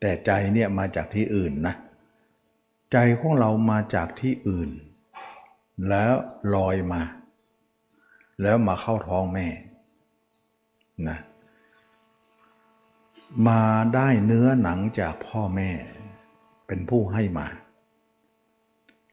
[0.00, 1.74] แต่ใจเนี่ยมาจากที่อื่นนะ
[2.92, 4.70] ใจของเรามาจากที่อื่น
[5.88, 6.14] แล้ว
[6.54, 7.02] ลอยมา
[8.42, 9.46] แล้วมาเข้าท้องแม่
[11.08, 11.18] นะ
[13.48, 13.62] มา
[13.94, 15.70] ได้เนื้อหนังจากพ่อแม่
[16.66, 17.48] เป็นผู้ให้มา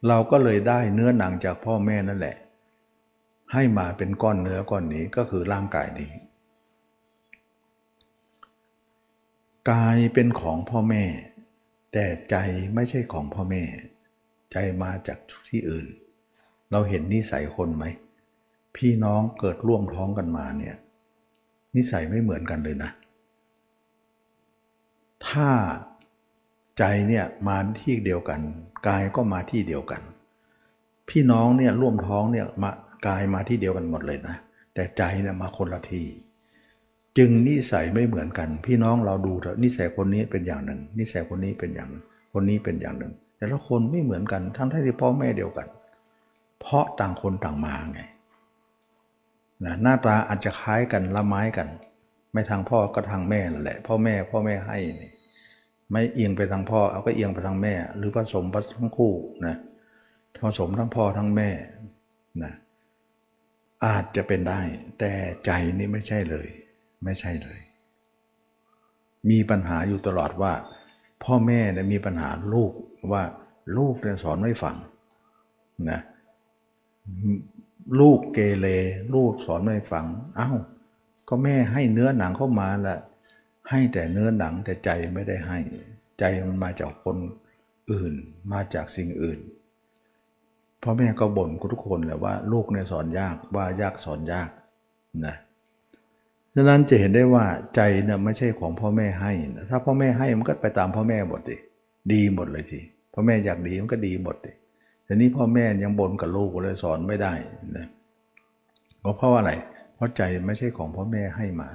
[0.07, 2.37] เราก็เลยได้เนื้อหนังจากพ่อแม่นั่นแหละ
[3.53, 6.11] ให้มาเป็นก้อนเนื้อก้อนนี้ก็คือร่างกายนี้
[9.71, 11.03] กายเป็นของพ่อแม่
[11.93, 12.35] แต่ใจ
[12.75, 13.63] ไม่ใช่ของพ่อแม่
[14.51, 15.87] ใจมาจากที่อื่น
[16.71, 17.85] เราเห็นนิสัยคนไหม
[18.77, 20.75] พี่น้องเกิดร่วมท้องกันมาเนี่ย
[21.75, 22.91] นิสัยไม่เหมือนกันเลยนะ
[25.27, 25.49] ถ้า
[26.77, 28.39] ใจเนี่ยมาที่เดียวกัน
[28.87, 30.01] กายก็มาที่เดียวกัน
[31.09, 32.71] พี่น้องเนี่ยร่วมท้องเนี่ยมา
[33.07, 34.35] กายมาที่เดียวกันหมดเลยนะ
[34.73, 36.07] แต่ใจเนี่ยมาคนละที่
[37.17, 41.89] จึงนิสัยไม่เหมือนกัน พี่น้องเราดูเถอะนิสัยคนนี้เป็นอย่างหนึ่ง นิสัยคนนี้เป็นอย่าง
[42.33, 45.67] คนนี้เป็นอย่างหนึ่ง แต่ละคนไม่เหมือนกันทั้งที่พ่อแม่เดียวกัน
[46.59, 48.01] เพราะต่างคนต่างมาไง
[49.65, 51.67] นะหน้าตาอาจจะคล้ายกันละไม้กัน
[52.31, 55.11] ไม่ทางพ่อก็ทางแม่นั่นแหละ พ่อแม่พ่อแม่ให้นี่
[55.91, 58.45] ไม่เอียงไปทางพ่อเอาก็เอียงไปทางแม่ หรือผสม
[58.77, 59.13] ทั้งคู่
[59.45, 59.55] นะ
[60.43, 61.49] ผสมทั้งพ่อทั้งแม่
[62.43, 62.53] นะ
[63.85, 64.61] อาจจะเป็นได้
[64.99, 65.11] แต่
[65.45, 66.47] ใจนี่ไม่ใช่เลย
[67.03, 67.59] ไม่ใช่เลย
[69.29, 70.53] มีปัญหาอยู่ตลอดว่า
[71.23, 72.71] พ่อแม่เนี่ยมีปัญหาลูก
[73.11, 73.23] ว่า
[73.77, 74.75] ลูกเนี่ยสอนไม่ฟัง
[75.89, 75.99] นะ
[77.99, 78.67] ลูกเกเร
[79.13, 80.05] ลูกสอนไม่ฟัง
[80.37, 80.49] เอา้า
[81.29, 82.99] ก็แม่ให้เนื้อหนังเข้ามาล้ว
[83.69, 85.59] ให้แต่เนื้อหนังแต่ใจไม่ได้ให้
[86.19, 87.17] ใจมันมาจากคน
[87.91, 88.13] อื่น
[88.51, 89.39] มาจากสิ่งอื่น
[90.83, 94.49] พ่อแม่ก็บ่นทุกคนแหละว่า ลูกเนี่ยสอนยากว่ายากสอนยาก
[95.25, 95.35] นะ
[96.55, 97.45] ดังนั้นจะเห็นได้ว่า
[97.75, 101.57] ใจเนี่ยไม่ใช่ของพ่อแม่ให้นะถ้าพ่อแม่ให้มันก็ไปตามพ่อแม่หมดดิ
[102.13, 102.79] ดีหมดเลยที
[103.13, 104.51] พ่อแม่อยากดีมันก็ดีหมดดิ
[105.07, 107.33] แต่นี้พ่อแม่ยังบ่นกับลูกเลยสอนไม่ได้
[107.77, 107.87] นะ
[109.03, 109.51] ก็เพราะว่าอะไร
[109.95, 111.69] เพราะใจไม่ใช่ของพ่อแม่ให้มา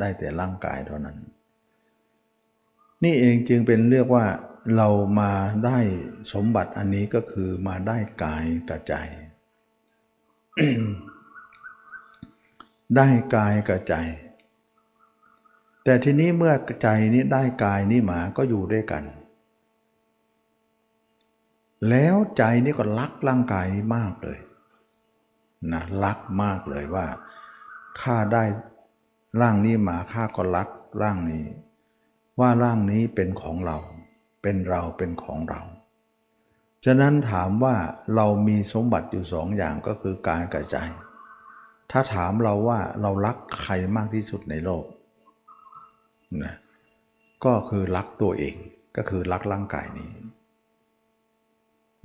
[0.00, 1.16] ได้แต่ร่างกายเท่านั้น
[3.04, 4.24] นี่เองจึงเป็นเรียกว่า
[4.76, 4.88] เรา
[5.20, 5.32] มา
[5.66, 5.78] ได้
[6.32, 8.94] สมบัติอันนี้ก็คือมาได้กายกับใจ
[12.96, 13.94] ได้กายกับใจ
[15.84, 19.02] แต่ทีนี้เมื่อใจนี้ได้กายนี้มาก็อยู่ด้วยกัน
[21.88, 24.38] แล้วใจนี้ก็รักร่างกายนี้มากเลย
[25.72, 27.06] นะรักมากเลยว่า
[28.00, 28.44] ข้าได้
[29.40, 30.68] ร่างนี้มาข้าก็รัก
[31.02, 31.44] ร่างนี้
[32.40, 33.78] ว่าร่างนี้เป็นของเรา
[34.42, 35.60] เป็นเราเป็นของเรา
[36.84, 37.76] ฉะนั้นถามว่า
[38.14, 40.76] เรามีสมบัติอยู่สองอย่างก็คือกายกับใจ
[41.90, 44.84] ถ้าถามเราว่าเรารักใครมากที่สุดในโลก
[46.44, 46.54] นะ
[47.44, 48.54] ก็คือรักตัวเอง
[48.96, 50.08] ก็คือรักร่างกายนี้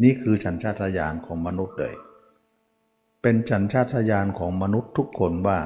[0.04, 1.96] นี่คือสัญชาตญาณของมนุษย์เลย
[3.22, 5.60] เป็นสัญชาตญาณของมนุษย์ทุกคนว่า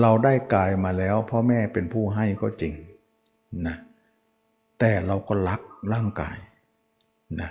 [0.00, 2.74] เราได้กายมาแล้วพ่อแม่เป็นผู้ให้ก็จริง
[3.66, 3.76] นะ
[4.78, 5.60] แต่เราก็รัก
[5.92, 6.36] ร่างกาย
[7.40, 7.50] นะ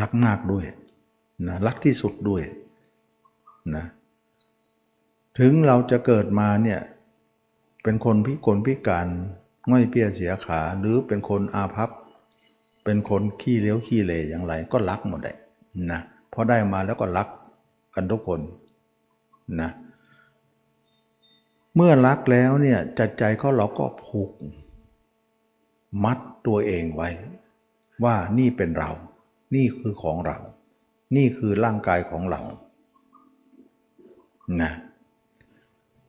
[0.00, 0.66] รักมากด้วย
[1.48, 2.42] นะรักที่สุดด้วย
[3.76, 3.84] นะ
[5.38, 6.80] ถึงเราจะเกิดมาเนี่ย
[7.82, 9.06] เป็นคนพิกลพิการ
[9.70, 11.90] ง่อยเปียเสียขาหรือเป็นคนอาภัพ
[12.84, 15.36] เป็นคนขี้เลี้ยวขี้เลอย่างไรก็รักหมดเลย
[15.90, 16.00] นะ
[16.32, 17.28] พอได้มาแล้วก็รัก
[17.94, 18.40] กันทุกคน
[19.60, 19.70] นะ
[21.76, 24.30] เมื่อรักแล้วเนี่ยจัดใจเขาเราก็ผูก
[26.04, 27.10] มัดตัวเองไว้
[28.04, 28.90] ว่านี่เป็นเรา
[29.54, 30.38] นี่คือของเรา
[31.16, 32.40] นี่คือร่างกายของเรา
[34.62, 34.72] นะ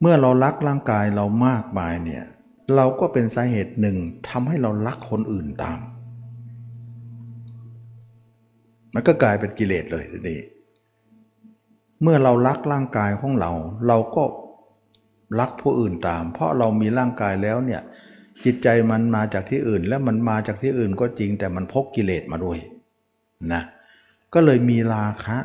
[0.00, 2.24] เมื่อเรารักร่างกายเรามากมายเนี่ย
[2.76, 3.96] เราก็เป็นสาเหตุหนึ่ง
[4.28, 5.78] ทำให้เรารักคนอื่นตาม
[8.94, 10.40] มันก็กลายเป็นกิเลสเลยทีนี้
[12.02, 13.50] เมื่อเรารักร่างกายของเรา
[13.88, 14.24] เราก็
[15.40, 17.82] รักผู้อื่นตาม เพราะเรามีร่างกายแล้วเนี่ย
[18.44, 22.58] จิตใจมันมาจากที่อื่น และมันมาจากที่อื่นก็จริง แต่มันพกกิเลสมาด้วย
[23.52, 23.62] นะ
[24.34, 25.38] ก็เลยมีราคะ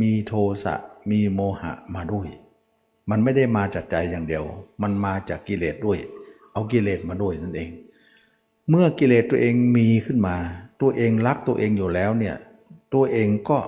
[0.00, 0.74] มีโทสะ
[1.10, 2.28] มีโมหะมาด้วย
[3.10, 4.44] มันไม่ได้มาจากใจอย่างเดียว
[4.82, 5.98] มันมาจากกิเลสด้วย
[6.52, 7.70] เอากิเลสมาด้วยนั่นเอง
[8.70, 10.36] เมื่อกิเลสตัวเองมีขึ้นมา
[10.80, 12.36] ตัวเองรักตัวเองอยู่แล้วเนี่ย
[12.96, 13.58] ตัวเองก็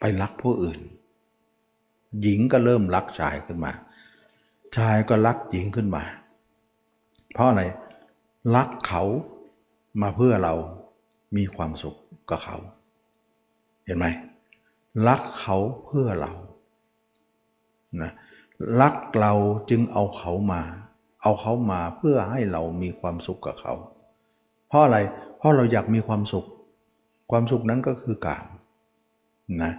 [0.00, 0.80] ไปรักผู้อื่น
[2.22, 3.72] หญิงก็เริ่มรักชายขึ้นมา
[4.76, 6.04] ชายก็รักหญิงขึ้นมา
[7.32, 7.62] เพราะอะไร
[8.56, 9.02] รักเขา
[10.02, 10.54] มาเพื่อเรา
[11.36, 11.98] มีความสุข
[12.30, 12.56] กับเขา
[13.84, 14.06] เห็นไหม
[15.08, 16.32] รักเขาเพื่อเรา
[18.02, 18.12] นะ
[18.80, 19.32] รักเรา
[19.70, 20.62] จึงเอาเขามา
[21.22, 23.74] เอาเขามาเพื่อให้เรามีความสุขกับเขา
[24.68, 24.98] เพราะอะไร
[25.38, 26.46] เพราะเราอยากมีความสุข
[27.34, 28.46] ความสุขนั้นก็คือกาม
[29.62, 29.72] นะ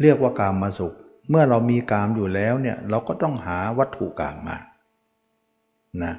[0.00, 0.94] เรียกว่ากามมาสุข
[1.30, 4.58] เมื่อเรามีกามอยู่แล้วเนี่ยเราก็ต้องหาวัตถุกามมา
[6.02, 6.14] นะ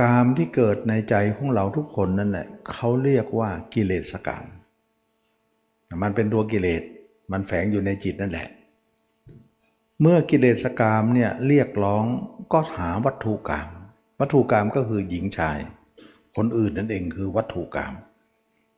[0.00, 4.46] กามที่เกิดในใจของเราทุกคนนั่นแหละเขาเรียกว่ากิเลสกาม
[6.02, 6.82] มันเป็นตัวกิเลส
[7.32, 8.48] มันแฝงอยู่ในจิตนั่นแหละ
[10.00, 12.04] เมื่อกิเลสกามเนี่ยเรียกร้อง
[12.52, 13.68] ก็หาวัตถุกรรม
[14.20, 15.58] วัตถุกรรมก็คือหญิงชาย
[16.36, 17.92] คนอื่นนั่นเองคือวัตถุกรรม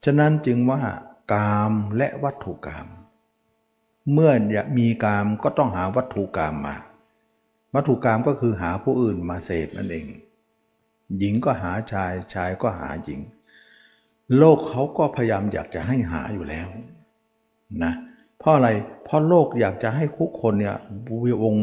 [0.04, 0.80] ฉะนั้นจึงว่า
[1.32, 2.86] กามและวัตถุกรรม
[4.12, 4.32] เมื่อ
[4.78, 6.76] มีกามก็ต้องหาวัตถุกรรมมา
[7.74, 10.06] วัตถุกรรมก็คือหาผู้อื่นมาเสพนั่นเอง
[11.18, 13.20] หญิงก็หาชายชายก็หาหญิง
[14.38, 16.68] โลกเขาก็พยายามอยากจะให้หาอยู่แล้ว
[17.84, 17.92] นะ
[18.38, 18.68] เพราะอะไร
[19.04, 20.76] เพราะโลกอยากจะให้คุกคนเนี่ย
[21.44, 21.54] วง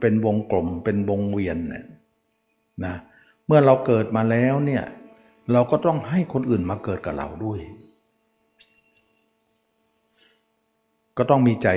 [0.00, 1.84] เป็นวงกลมเป็นวงเวียนเนี่ย
[2.84, 2.94] นะ
[3.46, 4.84] เมื่อเราเกิดมาแล้วเนี่ย
[5.52, 7.60] เราก็ต้องให้คนอื่นมาเกิดกับเราด้วย
[11.16, 11.68] ก็ต้องมีใจ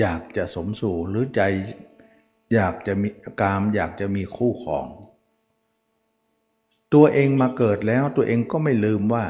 [0.00, 1.42] อยากจะสมสู่หรือใจ
[2.54, 3.08] อยากจะมี
[3.40, 4.86] กามอยากจะมีคู่ครอง
[6.94, 9.24] ตัวเองมาเกิดแล้วตัวเองก็ไม่ลืมว่า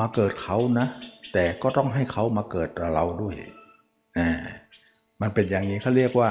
[0.00, 0.86] มาเกิดเขานะ
[1.32, 3.36] แต่ก็ต้องให้เขามาเกิดเราด้วย
[5.20, 6.30] มันเป็นอย่างนี้เขาเรียกว่า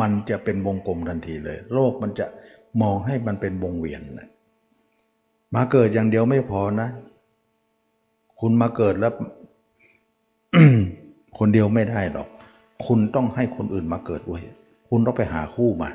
[0.00, 2.26] มันจะเป็นวงกลมทันทีเลย โลกมันจะ
[2.82, 4.28] มองให้มันเป็นวงเวียนนะ
[5.54, 6.88] มาเกิดอย่างเดียวไม่พอนะ
[8.40, 9.12] คุณมาเกิดแล้ว
[11.38, 12.28] คนเดียวไม่ได้หรอก
[12.86, 14.42] คุณต้องให้คนอื่นมาเกิดด้วย
[14.88, 15.90] คุณต้องไปหาคู่มา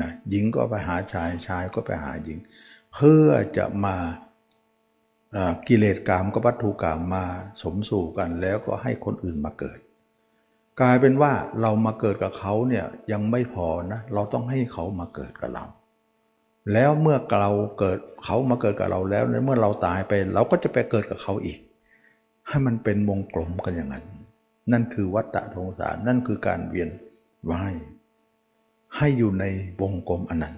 [0.00, 2.38] นะหญิงก็ไปหาชายชายก็ไปหาหญิง
[2.94, 3.96] เพื่อจะมา
[5.68, 7.24] กิเลสกามกับวัตถุกามมา
[7.62, 9.78] สมสู่กันแล้วก็ให้คนอื่นมาเกิด
[10.80, 15.64] กลายเป็นว่าเรามาเกิดกับเขาเนี่ยยังไม่พอนะ เราต้องให้เขามาเกิดกับเรา
[16.72, 21.58] แล้วเมื่อเราเกิดเขามาเกิดกับเราแล้วเมื่อเราตายไป เราก็จะไปเกิดกับเขาอีก
[22.48, 24.04] ให้มันเป็นวงกลมกันอย่างนั้น
[24.72, 26.90] นั่นคือวัฏฏะทงสารนั่นคือการเวียน
[27.50, 27.74] ว่าย
[28.96, 29.44] ให้อยู่ใน
[29.80, 30.56] วงกลมอันนั้น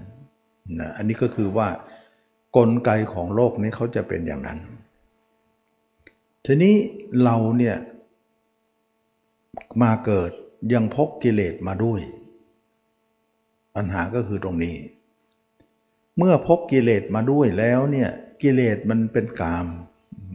[0.78, 1.68] นะอันนี้ก็คือว่า
[2.56, 4.58] กลไกของโลกนี้เขาจะเป็นอย่างนั้น
[6.46, 6.74] ทีนี้
[7.22, 7.76] เราเนี่ย
[9.82, 10.30] มาเกิด
[10.72, 12.00] ยังพกกิเลสมาด้วย
[13.74, 14.74] ปัญหาก็คือตรงนี้
[16.18, 18.11] เมื่อพกกิเลสมาด้วยแล้วเนี่ย
[18.42, 19.66] กิเลสมันเป็นกาม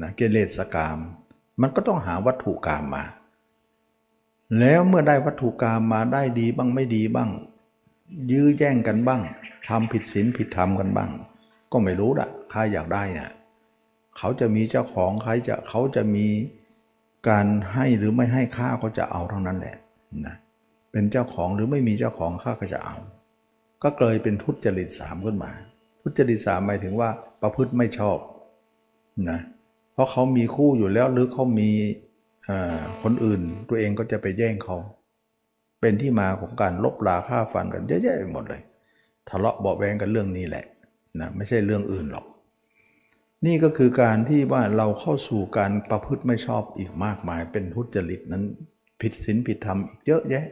[0.02, 0.98] นะกิเลสกาม
[1.62, 3.04] มันก็ต้องหาวัตถุกามมา
[4.60, 7.30] แล้วเมื่อได้วัตถุกามมาได้ดีบ้างไม่ดีบ้าง
[8.32, 9.22] ยื้อแย่งกันบ้าง
[9.68, 11.12] ทำผิดศีลผิดธรรมกันบ้าง
[11.72, 13.32] ก็ไม่รู้ละใครอยากได้เนี่ย
[14.18, 16.28] เขาจะมีเจ้าของใครจะเขาจะมี
[17.30, 19.78] การให้หรือไม่ให้ข้าก็จะเอาเท่านั้นแหละ
[20.26, 20.36] นะ
[20.92, 22.96] เป็นเจ้าของหรือไม่มีเจ้าของข้าก็จะเอา
[23.84, 25.52] ก็เลยเป็นทุจริตสามขึ้นมา
[26.02, 27.10] ทุจริตสามหมายถึงว่า
[27.42, 28.18] ประพฤติไม่ชอบ
[29.30, 29.40] นะ
[29.94, 31.70] เพราะเขามีคู่อยู่แล้วหรือเขามี
[33.04, 34.78] คนอื่น ตัวเองก็จะไปแย่งเขา
[35.82, 38.62] เป็นที่มาของการลบลาฆ่าฟันกันเยอะแยะไปหมดเลย
[39.30, 40.66] ทะเลาะเบาแวงกันเรื่องนี้แหละ
[41.20, 42.26] นะไม่ใช่เรื่องอื่นหรอก
[43.46, 48.44] นี่ก็คือการที่ว่าเราเข้าสู่การประพฤติไม่ชอบอีกมากมาย เป็นทุจริตนั้น
[49.02, 50.46] ผิดศีลผิดธรรมอีกเยอะแยะ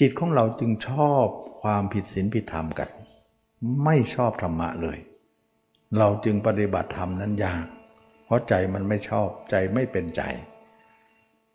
[0.00, 1.26] จิตของเราจึงชอบ
[1.62, 2.88] ความผิดศีลผิดธรรมกัน
[3.84, 4.98] ไม่ชอบธรรมะเลย
[5.98, 7.64] เราจึงปฏิบัติธรรมนั้นยาก
[8.24, 10.22] เพราะใจมันไม่ชอบใจไม่เป็นใจ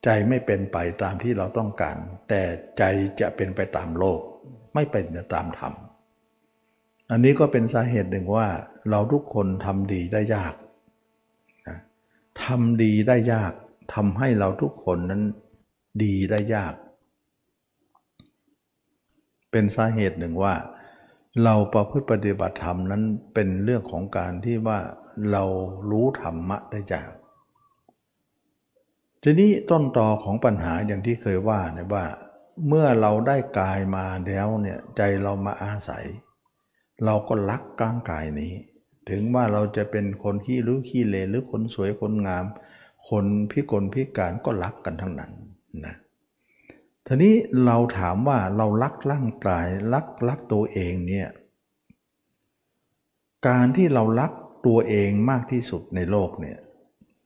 [0.03, 1.97] ใจไม่เป็นไปตามที่เราต้องการ
[2.29, 2.41] แต่
[2.77, 2.83] ใจ
[3.19, 4.19] จะเป็นไปตามโลก
[4.73, 5.73] ไม่เป็นตามธรรม
[7.11, 8.47] อันนี้ก็เป็นสาเหตุหนึ่งว่า
[8.89, 10.53] เราทุกคนทำดีได้ยาก
[12.43, 13.53] ทำดีได้ยาก
[13.93, 15.23] ทำให้เราทุกคนนั้น
[16.03, 16.73] ดีได้ยาก
[19.57, 20.55] เป็นสาเหตุหนึ่งว่า
[21.43, 24.79] เราประพฤติปฏิบัติธรรมนั้นเป็นเรื่องของการที่ว่า
[25.31, 25.43] เรา
[25.89, 27.11] รู้ธรรมะได้ยาก
[29.23, 32.05] ทีนี้ต้นตอของปัญหาอย่างที่เคยว่าเนี่ยว่า
[32.67, 36.05] เมื่อเราได้กายมาแล้วเนี่ยใจเรามาอาศัย
[37.05, 38.53] เราก็รักร่างกายนี้
[39.09, 42.45] ถึงว่าเราจะเป็นคนขี้รู้ขี้เลหรือคนสวยคนงาม
[43.09, 45.31] คนพิกลพิการก็รักกันทั้งนั้น
[45.85, 45.95] นะ
[47.09, 51.27] ทีนี้เราถามว่าเรารักร่างกายรักรักตัวเองเนี่ย
[53.47, 54.31] การที่เรารัก
[54.67, 56.57] ตัวเองมากที่สุดในโลกเนี่ย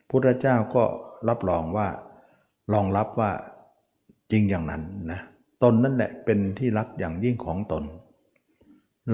[0.09, 0.83] พุทธเจ้าก็
[1.29, 1.87] รับรองว่า
[2.73, 3.31] รองรับว่า
[4.31, 5.19] จริงอย่างนั้นนะ
[5.63, 7.83] ตนนั่นแหละเป็นที่รักอย่างยิ่งของตน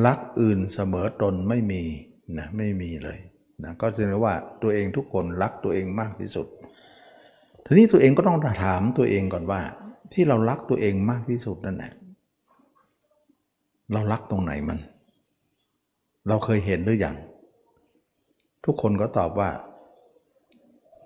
[0.06, 1.84] รักอื่นเสมอตนไม่มี
[2.38, 3.20] นะไม่มีเลย
[3.64, 6.48] นะก็จะเรียกว่าตัวเองทุกคนรักตัวเองมากที่สุด
[7.66, 9.62] ทีนี้ตัวเองก็ต้องถามตัวเองก่อนว่า
[10.14, 11.94] ที่เรารักตัวเองมากที่สุดนั่นแหละ
[13.94, 14.80] เรารักตรงไหนมัน
[16.28, 17.16] เราเคยเห็นหรืออยัง
[18.66, 19.50] ทุกคนก็ตอบว่า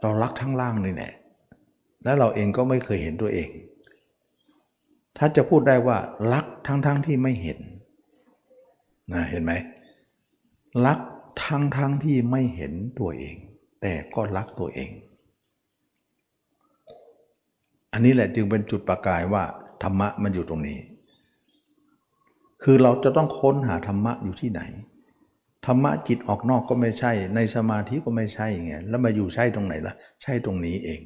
[0.02, 1.14] เรารักทั้งล่างนี่แหละ
[2.04, 3.50] และเราเองก็ไม่เคยเห็นตัวเอง
[5.18, 5.98] ถ้าจะพูดได้ว่า
[6.34, 7.60] รักทั้งๆทที่ไม่เห็น
[9.14, 9.54] นะเห็นไหม
[10.86, 11.00] รัก
[11.44, 13.36] ทั้งทั้งที่ไม่เห็นตัวเอง
[13.82, 14.90] แต่ก็รักตัวเอง
[17.93, 19.43] อันนี้แหละจึงเป็นจุดประกายว่า
[19.84, 20.80] ธรรมะมันอยู่ตรงนี้
[22.63, 24.62] คือเราจะต้องค้นหาธรรมะอยู่ที่ไหน
[25.65, 31.01] ธรรมะจิตออกนอกก็ไม่ใช่ ในสมาธิก็ไม่ใช่ไงแล้วมาอยู่ใช่ตรงไหนล่ะ ใช่ตรงนี้เอง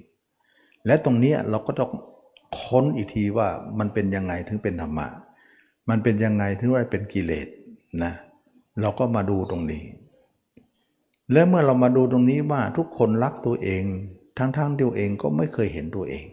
[0.86, 1.92] และตรงนี้เราก็ต้อง
[2.62, 3.48] ค้นอีกทีว่า
[3.80, 5.08] มันเป็นยังไงถึงเป็นธรรมะ
[5.90, 7.48] มันเป็นยังไงถึงว่าเป็นกิเลส
[8.04, 8.14] นะ
[8.82, 9.84] เราก็มาดูตรงนี้
[11.32, 13.84] และเมื่อเรามาดูตรงนี้ว่าทุกคนรักตัวเอง
[14.38, 16.26] ทั้งๆตัวเองก็ไม่เคยเห็นตัวเอง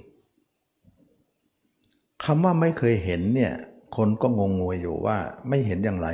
[2.25, 3.53] คำว่าไม่เคยเห็นเนี่ย
[3.97, 5.17] คนก็งงงวยอยู่ว่า
[5.49, 6.09] ไม่เห็นอย่างไร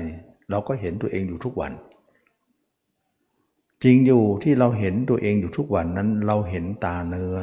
[0.50, 1.72] เราก็เห็นตัวเองอยู่ทุกวัน
[3.84, 7.36] จริงอยู่ที่เราเห็นตัวเองอยู่ทุกวันนั้นเราเห็นตาเนื้อ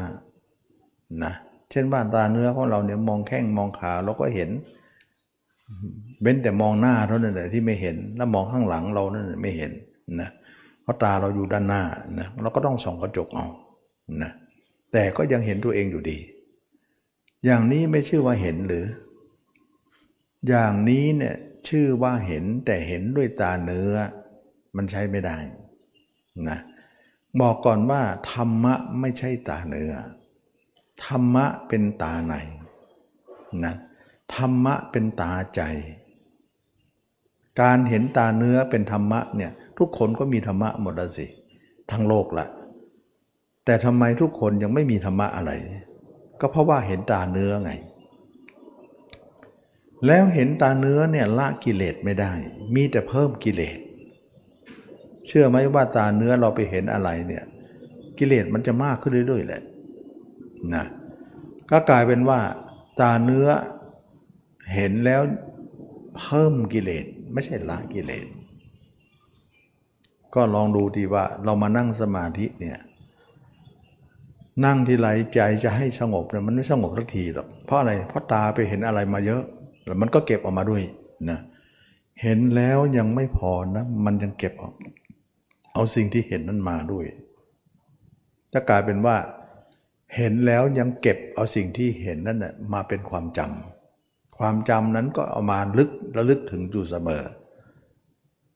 [1.24, 1.34] นะ
[1.72, 4.50] เช่นว่าตาเนื้อของเราเนี่ยมองแข้งมองขาเราก็เห็น
[6.22, 9.72] เบ้นแต่มองหน้าเท่านั้นแหละที่ไม่เห็นแล้วมองข้างหลังเรานั่นไม่เห็น
[10.22, 10.30] นะ
[10.84, 11.84] เพราะตาเราอยู่ด้านหน้า
[12.20, 13.46] นะเราก็ต้องส่องกระจกเอา
[14.24, 14.32] นะ
[14.94, 16.18] แต่ก็ยังเห็นตัวเองอยู่ดี
[17.46, 18.86] อย่างนี้ไม่ชื่อว่าเห็นหรือ
[20.48, 21.36] อย่างนี้เนี่ย
[21.70, 23.94] ชื่อว่าเห็นแต่เห็นด้วยตาเนื้อ
[24.76, 25.38] มันใช้ไม่ได้
[26.50, 26.60] นะ
[27.42, 29.94] บอกก่อนว่า ธรรมะไม่ใช่ตาเนื้อ
[31.06, 32.34] ธรรมะเป็นตาใน
[33.66, 33.76] นะ
[34.36, 35.62] ธรรมะเป็นตาใจ
[37.62, 41.28] การเห็นตาเนื้อเป็นธรรมะเนี่ยทุกคนก็มีธรรมะหมดละสิ
[41.92, 42.46] ทั้งโลกละ
[43.66, 45.52] แต่ทำไมทุกคนยังไม่มีธรรมะอะไร
[46.40, 47.72] ก็เพราะว่าเห็นตาเนื้อไง
[50.08, 52.34] แล้วเห็นตาเนื้อเนี่ยละกิเลสไม่ได้
[52.76, 53.80] มีแต่เพิ่มกิเลส
[55.28, 57.44] เชื่อไหมว่าตาเนื้อเราไปเห็นอะไรเนี่ย
[58.18, 59.62] กิเลสมันจะมากขึ้นเรื่อยๆแหละ
[60.74, 60.86] นะ
[61.72, 62.40] ก็กลายเป็นว่า
[63.02, 63.48] ตาเนื้อ
[64.74, 65.22] เห็นแล้ว
[66.20, 68.28] เพิ่มกิเลสไม่ใช่ละกิเลส
[70.36, 72.80] ก็ลองดูดีว่าเรามานั่งสมาธิเนี่ย
[74.64, 79.44] นั่งที่ไรใจจะให้สงบเนี่ยมันไม่สงบสักทีหรอกเพราะอะไรเพราะตาไปเห็นอะไรมาเยอะ
[79.86, 80.84] แล้วมันก็เก็บออกมาด้วย
[81.30, 81.40] นะ
[82.22, 84.74] เห็นแล้วยังไม่พอนะ มันยังเก็บออก
[85.74, 87.06] เอาสิ่งที่เห็นนั้นมาด้วย
[88.54, 89.18] จะกลายเป็นว่า
[90.16, 97.24] เห็นแล้วยังเก็บเอาสิ่งที่เห็นนั่นนะมาเป็นความจำความจำนั้นก็เอามาลึกระลึกถึงอยู่เสมอ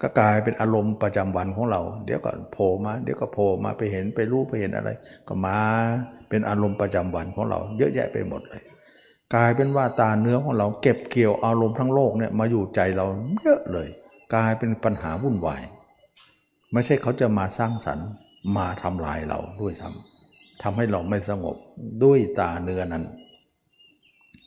[0.02, 4.90] ก็กลายเป็นอารมณ์ประจำวันของเรา เดี๋ยวก็โผล่มา เดี๋ยวก็โผล่มาไปเห็นไปรู้ไปเห็นอะไร
[5.28, 5.58] ก็มา
[6.30, 8.64] เป็นอารมณ์ประจำวันของเรา เยอะแยะไปหมดเลย
[9.36, 13.06] กลายเป็นว่าตาเนื้อของเราเก็บเกี่ยวอารมณ์ทั้งโลกเนี่ยมาอยู่ใจเรา
[13.44, 13.88] เยอะเลย
[14.34, 15.62] กลายเป็นปัญหาวุ่นวาย
[16.74, 18.08] ไม่ใช่เขาจะมาสร้างสรรค์
[18.58, 21.56] มาทำลายเราด้วยซ้ำทำให้เราไม่สงบ
[22.04, 23.04] ด้วยตาเนื้อนั้น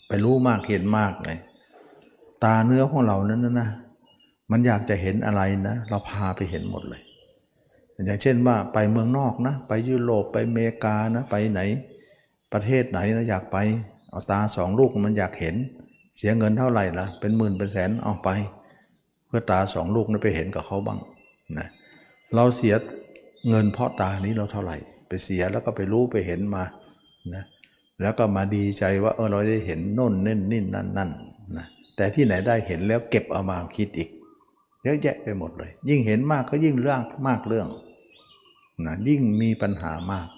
[0.09, 1.39] ไปรู้มากเห็นมากเลย
[2.45, 3.69] ตาเนื้อของเรานั้นนะนะ
[4.51, 7.03] มันอยากจะเห็นอะไรนะ เราพาไปเห็นหมดเลย
[8.07, 11.61] อย่างเช่นว่าไปเมืองนอกนะ ไปยุโรปไปอเมริกานะไปไหน
[12.53, 13.59] ประเทศไหนนะอยากไป
[14.11, 15.57] เอาตาสองลูกมันอยากเห็น
[16.19, 18.29] เสียเงินเท่าไหร่ละเป็นหมื่นเป็นแสนเอาไป
[19.27, 20.99] เพื่อตาสองลูกนั้นไปเห็นกับเขาบ้าง
[21.59, 21.69] นะ
[22.35, 22.75] เราเสีย
[23.49, 24.77] เงินเพราะตานี้เราเท่าไหร่
[25.09, 26.65] ไปเสียแล้วก็ไปรู้ไปเห็นมา
[27.35, 27.45] นะ
[28.01, 31.11] แล้วก็มาดีใจว่าเออเราได้เห็นโน่นเน่นนี่นั่นนั่น
[31.57, 31.67] นะ
[31.97, 34.09] แต่ที่ไหนได้เห็นแล้วเก็บเอามาคิดอีก
[34.83, 37.69] เยอะแยะไปหมดเลย ยิ่งเห็นมากก็ยิ่งเรื่องมากเรื่อง
[38.87, 40.29] นะยิ่งมีปัญหามาก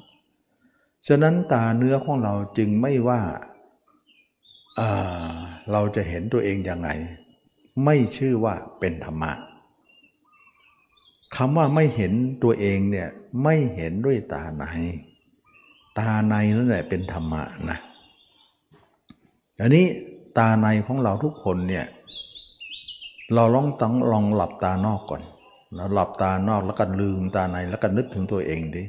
[1.06, 3.20] ฉะนั้นตาเนื้อของเราจึงไม่ว่า
[5.72, 6.88] เราจะเห็นตัวเองยังไง
[7.84, 9.32] ไม่ชื่อว่าเป็นธรรมะ
[11.36, 13.08] คำว่าไม่เห็นตัวเองเนี่ย
[13.42, 14.64] ไม่เห็นด้วยตาใน
[15.98, 17.78] ตาในนั่นแหละเป็นธรรมะนะ
[19.60, 19.86] อันนี้
[20.38, 21.86] ตาในของเราทุกคนเนี่ย
[23.32, 25.22] เราลองต้องลองหลับตานอกก่อน
[25.74, 28.84] เราหลับตานอกแล้วก็ลืมตาในแล้วก็นึกถึงตัวเองดิ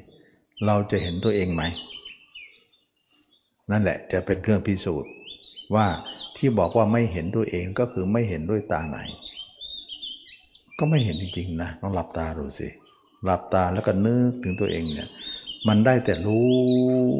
[0.66, 1.64] เราจะเห็นตัวเองไหม
[3.72, 5.12] นั่นแหละจะเป็นเครื่องพิสูจน์
[5.76, 5.88] ว่า
[6.38, 8.98] ที่บอกว่าไม่เห็นตัวเองก็คือไม่เห็นด้วยตาใน
[10.80, 12.68] ก็ไม่เห็นจริงๆนะต้องหลับตาดูสิ
[13.24, 15.10] หลับตาแล้วก็นึกถึงตัวเองเนี่ย
[15.68, 16.50] มันได้แต่รู้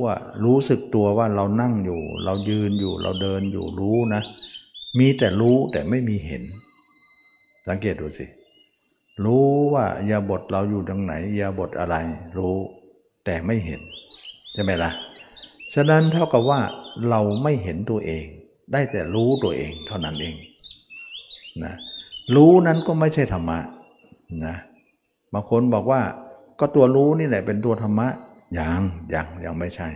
[0.04, 4.22] ว่ารู้สึกตัวว่าเรานั่งอยู่ เรายืนอยู่เราเดินอยู่รู้นะ
[5.00, 6.44] มีแต่รู้แต่ไม่มีเห็น
[7.68, 8.26] สังเกตดูสิ
[9.24, 11.96] รู้ว่ายาบทเราอยู่ตรงไหนยาบทอะไร
[12.38, 12.58] รู้
[13.26, 13.82] แต่ไม่เห็น
[14.54, 14.92] ใช่ไหมละ่ะ
[15.74, 16.60] ฉะนั้นเท่ากับว่า
[17.10, 18.26] เราไม่เห็นตัวเอง
[18.72, 20.36] ได้แต่รู้ตัวเองเท่านั้นเอง
[21.64, 21.74] นะ
[22.36, 23.60] รู้นั้นก็ไม่ใช่ธรรมะ
[24.46, 24.56] นะ
[25.34, 26.02] บางคนบอกว่า
[26.60, 28.08] ก็ตัวรู้นี่แหละเป็นตัวธรรมะ
[28.60, 28.82] ยัง
[29.14, 29.90] ยังยังไม่ใช่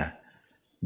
[0.00, 0.08] นะ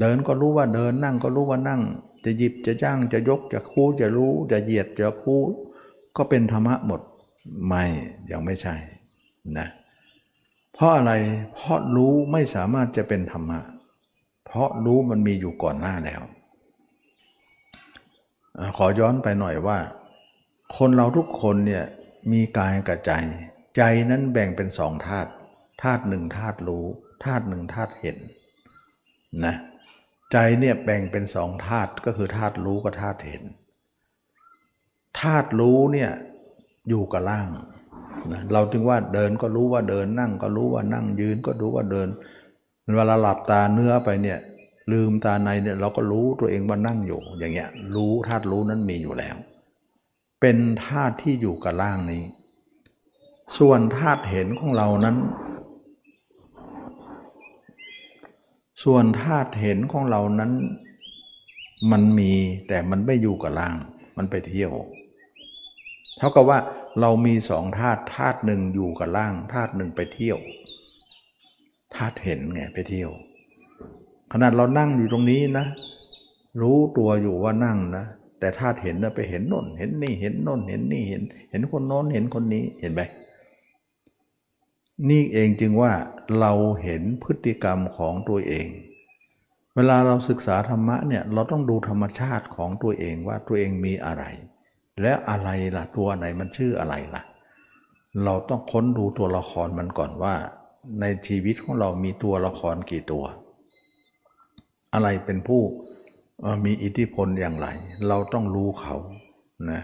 [0.01, 1.81] เดินก็รู้ว่าเดินนั่งก็รู้ว่านั่ง
[2.25, 5.41] จะหยิบจะจ้างจะยกจะคู่จะรู้ จะเหยียดจะคู่
[6.17, 7.01] ก็เป็นธรรมะหมด
[7.67, 7.85] ไม่
[8.31, 8.75] ยังไม่ใช่
[9.59, 9.69] นะ
[10.75, 11.13] เพราะอะไร
[11.55, 13.61] เพราะรู้ไม่สามารถจะเป็นธรรมะ
[14.45, 16.23] เพราะรู้มันมีอยู่ก่อนหน้าแล้ว
[18.77, 19.79] ขอย้อนไปหน่อยว่า
[20.77, 21.85] คนเราทุกคนเนี่ย
[22.33, 23.13] มีกายกับใจ
[23.77, 25.31] ใจนั้นแบ่งเป็นสองธาตุ
[25.83, 26.87] ธาตุหนึ่งธาตุรู้
[27.25, 28.17] ธาตุหนึ่งธาตุเห็น
[29.45, 29.55] นะ
[30.33, 33.43] ใจเนี่ยแบ่งเป็นสองธาตุก็คือธาตุรู้กับธาตุเห็น
[35.21, 36.11] ธาตุรู้เนี่ย
[36.89, 37.49] อยู่กับล่าง
[38.33, 42.09] นะเราถึงว่าเดินก็รู้ว่าเดินนั่งก็รู้ว่านั่งยืนก็รู้ว่าเดิน
[42.97, 44.39] เวลาหลับตาเนื้อไปเนี่ย
[44.93, 49.37] ลืมตาในเนี่ยเราก็รู้ตัวเองว่านั่งอยู่ อย่างเงี้ยรู้ธาตุรู้นั้นมีอยู่แล้ว
[50.41, 52.23] เป็นธาตุที่อยู่กับร่างนี้
[53.59, 55.17] ส่วนธาตุเห็นของเรานั้น
[58.85, 60.53] ส่วนธาตุเห็นของเรานั้น
[61.91, 62.33] มันมี
[62.69, 63.77] แต่มันไม่อยู่กับร่าง
[64.17, 64.73] มันไปเที่ยว
[66.25, 66.59] ท่ากับว่า
[67.01, 70.39] เรามีสองธาตุธาตุหนึ่งอยู่กับร่างธาตุหนึ่งไปเที่ยว
[71.95, 73.11] ธาตุเห็นไงไปเที่ยว
[74.33, 75.67] ขนาดเรานั่งอยู่ตรงนี้นะ
[76.61, 78.05] รู้ตัวอยู่ว่านั่งนะ
[78.41, 83.03] แต่ถ้าเห็นนะไปเห็นน่น เห็นนี่เห็นน่น เห็นนี่เห็น เห็นคนโน้นเห็นคนนี้เห็นไหม
[85.11, 85.93] นี่เองจึงว่า
[86.41, 86.53] เรา
[86.83, 88.67] เห็นพฤติกรรมของตัวเอง
[89.77, 94.25] เวลาเราศึกษาธรรมะเนี่ยเราต้องดูธรรมชาติของตัวเองว่าตัวเองมีอะไร
[95.01, 97.23] และอะไรล่ะตัวไหนมันชื่ออะไรล่ะ
[98.25, 100.35] เราต้องค้นดูตัวละครมันก่อนว่า
[101.01, 103.25] ในชีวิตของเรามีตัวละครกี่ตัว
[104.95, 105.63] อะไรเป็นผู้
[106.65, 107.69] มีอิทธิพลอย่างไร
[108.09, 108.97] เราต้องรู้เขา
[109.71, 109.83] นะ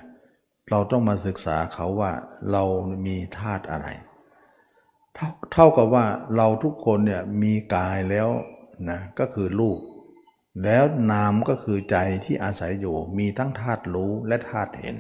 [0.71, 2.13] เราต้องมาศึกษาเขาว่า
[2.53, 2.65] เรา
[3.07, 3.89] มีธาตุอะไร
[5.15, 6.05] เท่าเท่ากับว่า
[6.37, 8.29] เราทุกคนเนี่ยมีกายแล้ว
[8.91, 9.79] นะก็คือรูป
[10.63, 14.97] แล้วนามก็คือใจที่อาศัยอยู่มีทั้งธาตุรู้และธาตุเห็น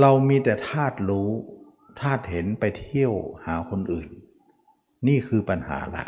[0.00, 1.30] เรามีแต่ธาตุรู้
[2.00, 4.10] ธาตุเห็นไปเที่ยวหาคนอื่น
[5.06, 6.06] นี่คือปัญหาละ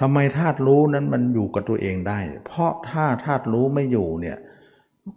[0.00, 4.38] ทำไมธาตุรู้นั้นมันอยู่กับตัวเองได้ เพราะถ้าธาตุรู้ไม่อยู่เนี่ย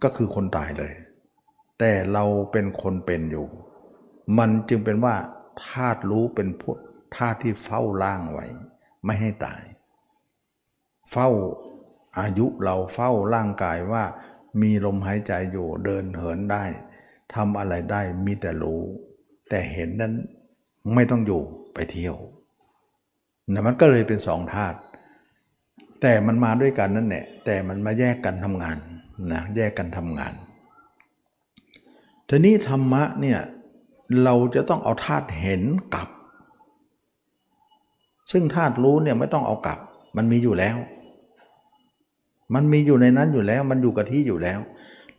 [0.02, 0.92] ก็คือคนตายเลย
[1.78, 3.46] แต่เราเป็นคนเป็นอยู่
[4.38, 5.16] มันจึงเป็นว่า
[5.68, 6.78] ธาตุรู้เป็นพุทธ
[7.16, 8.46] ธาตุที่เฝ้าล่างไว้
[9.04, 9.62] ไม่ให้ตาย
[11.10, 11.28] เฝ้า
[12.18, 14.04] อายุเราเฝ้าร่างกายว่า
[14.60, 16.64] มีลมหายใจอยู่เดินเหินได้
[17.34, 18.82] ทำอะไรได้มีแต่รู้
[19.48, 20.14] แต่เห็นนั้น
[20.94, 21.42] ไม่ต้องอยู่
[21.74, 22.16] ไปเที่ยว
[23.52, 24.78] นะมันก็เลยเป็นสองธาตุ
[26.02, 28.78] แต่มันมาด้วยกันนั่นแหละแต่มันมาแยกกันทำงาน
[29.32, 30.32] นะแยกกันทำงาน
[32.28, 33.40] ทีนี้ธรรมะเนี่ย
[34.24, 35.62] เราจะต้องเอาธาตุเห็น
[35.94, 36.08] กลับ
[38.32, 39.78] ซึ่งธาตุรู้เนี่ยไม่ต้องเอากลับ
[40.16, 40.76] มันมีอยู่แล้ว
[42.54, 44.60] มันมีอยู่ในนั้นอยู่แล้ว มันอยู่กับที่อยู่แล้ว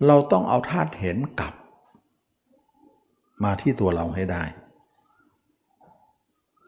[0.07, 1.53] เราต้องเอาธาตุเห็นกลับ
[3.43, 4.43] มาที่ตัวเราให้ได้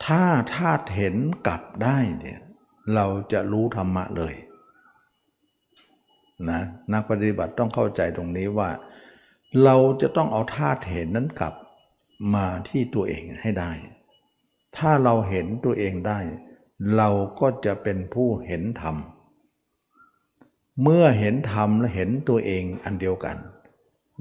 [0.05, 0.23] ถ้า
[0.55, 1.15] ธาตุเห็น
[1.47, 2.39] กลับได้เนี่ย
[2.95, 4.35] เราจะรู้ธรรมะเลย
[6.49, 6.61] นะ
[6.93, 8.69] นักปฏิบัติต้องเข้าใจตรงนี้ว่า
[9.63, 11.53] เราจะต้องเอาธาตุเห็นนั้นกลับ
[12.35, 13.71] มาที่ตัวเองให้ได้
[14.77, 16.19] ถ้าเราเห็นตัวเองได้
[16.97, 17.09] เรา
[17.39, 18.95] ก็จะเป็นผู้เห็นธรรม
[20.83, 23.37] เมื่อเห็นธรรมและเห็นตัวเองอันเดียวกัน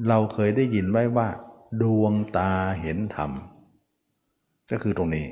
[0.09, 1.29] เราเคยได้ยินไว้ว่า
[1.83, 2.53] ดวงตา
[2.83, 3.31] เห็นธรรม
[4.71, 5.27] ก็คือตรงนี้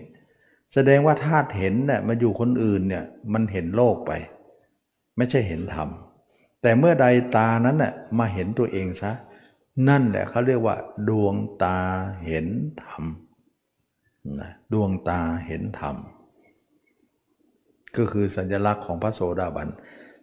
[0.72, 4.12] แสดงว่าธาตุเห็นเนี่ยมาอยู่คนอื่นเนี่ยมันเห็นโลกไป
[5.16, 5.88] ไม่ใช่เห็นธรรม
[6.62, 7.06] แต่เมื่อใด
[7.36, 9.12] ตานั้นน่ะมาเห็นตัวเองซะ
[9.88, 10.76] นั่นแหละเขาเรียกว่า
[11.08, 11.78] ดวงตา
[12.26, 12.46] เห็น
[12.84, 13.04] ธรรม
[14.40, 15.96] นะดวงตาเห็นธรรม
[17.96, 19.68] ก็คือสัญลักษณ์ของพระโสดาบัน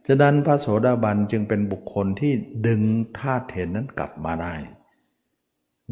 [0.07, 2.33] ฉะนั้นพระโสดาบันจึงเป็นบุคคลที่
[2.67, 2.81] ดึง
[3.19, 4.53] ธาตุเห็นนั้นกลับมาได้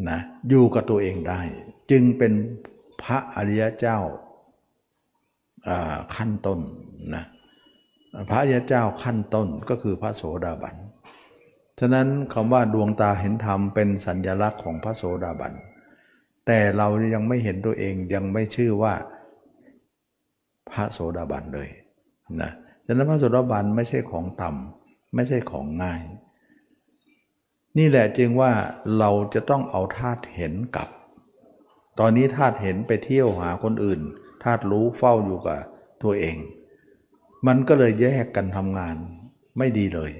[0.08, 1.40] นะอยู่กับตัวเองได้
[1.90, 2.32] จึงเป็น
[3.02, 3.98] พระอริยเจ้า
[6.16, 6.60] ขั้นต้น
[7.14, 7.24] นะ
[8.30, 10.76] พระอริยเจ้าขั้นต้นก็คือพระโสดาบัน
[11.80, 15.54] ฉะนั้นคำว่าดวงตาเห็นธรรมเป็นสัญญลักษณ์ของพระโสดาบัน
[16.46, 18.94] แต่เรายังไม่เห็นตัวเองยังไม่ชื่อว่า
[20.70, 21.68] พระโสดาบันเลย
[22.42, 22.52] นะ
[22.86, 26.02] ฉะนั้นพระโสดาบันไม่ใช่ของต่ำไม่ใช่ของง่าย
[27.78, 28.52] นี่แหละจึงว่า
[28.98, 30.88] เราจะต้องเอาธาตุเห็นกับ
[31.98, 34.00] ตอนนี้ธาตุเห็นไปเที่ยวหาคนอื่น
[34.44, 35.60] ธาตุรู้เฝ้าอยู่กับ
[36.02, 36.36] ตัวเอง
[37.46, 38.96] มันก็เลยแยกกันทำงาน
[39.58, 40.12] ไม่ดีเลย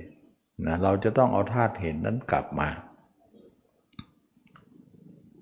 [0.67, 2.69] นะเราจะต้องเอาธาตุเห็นนั้นกลับมา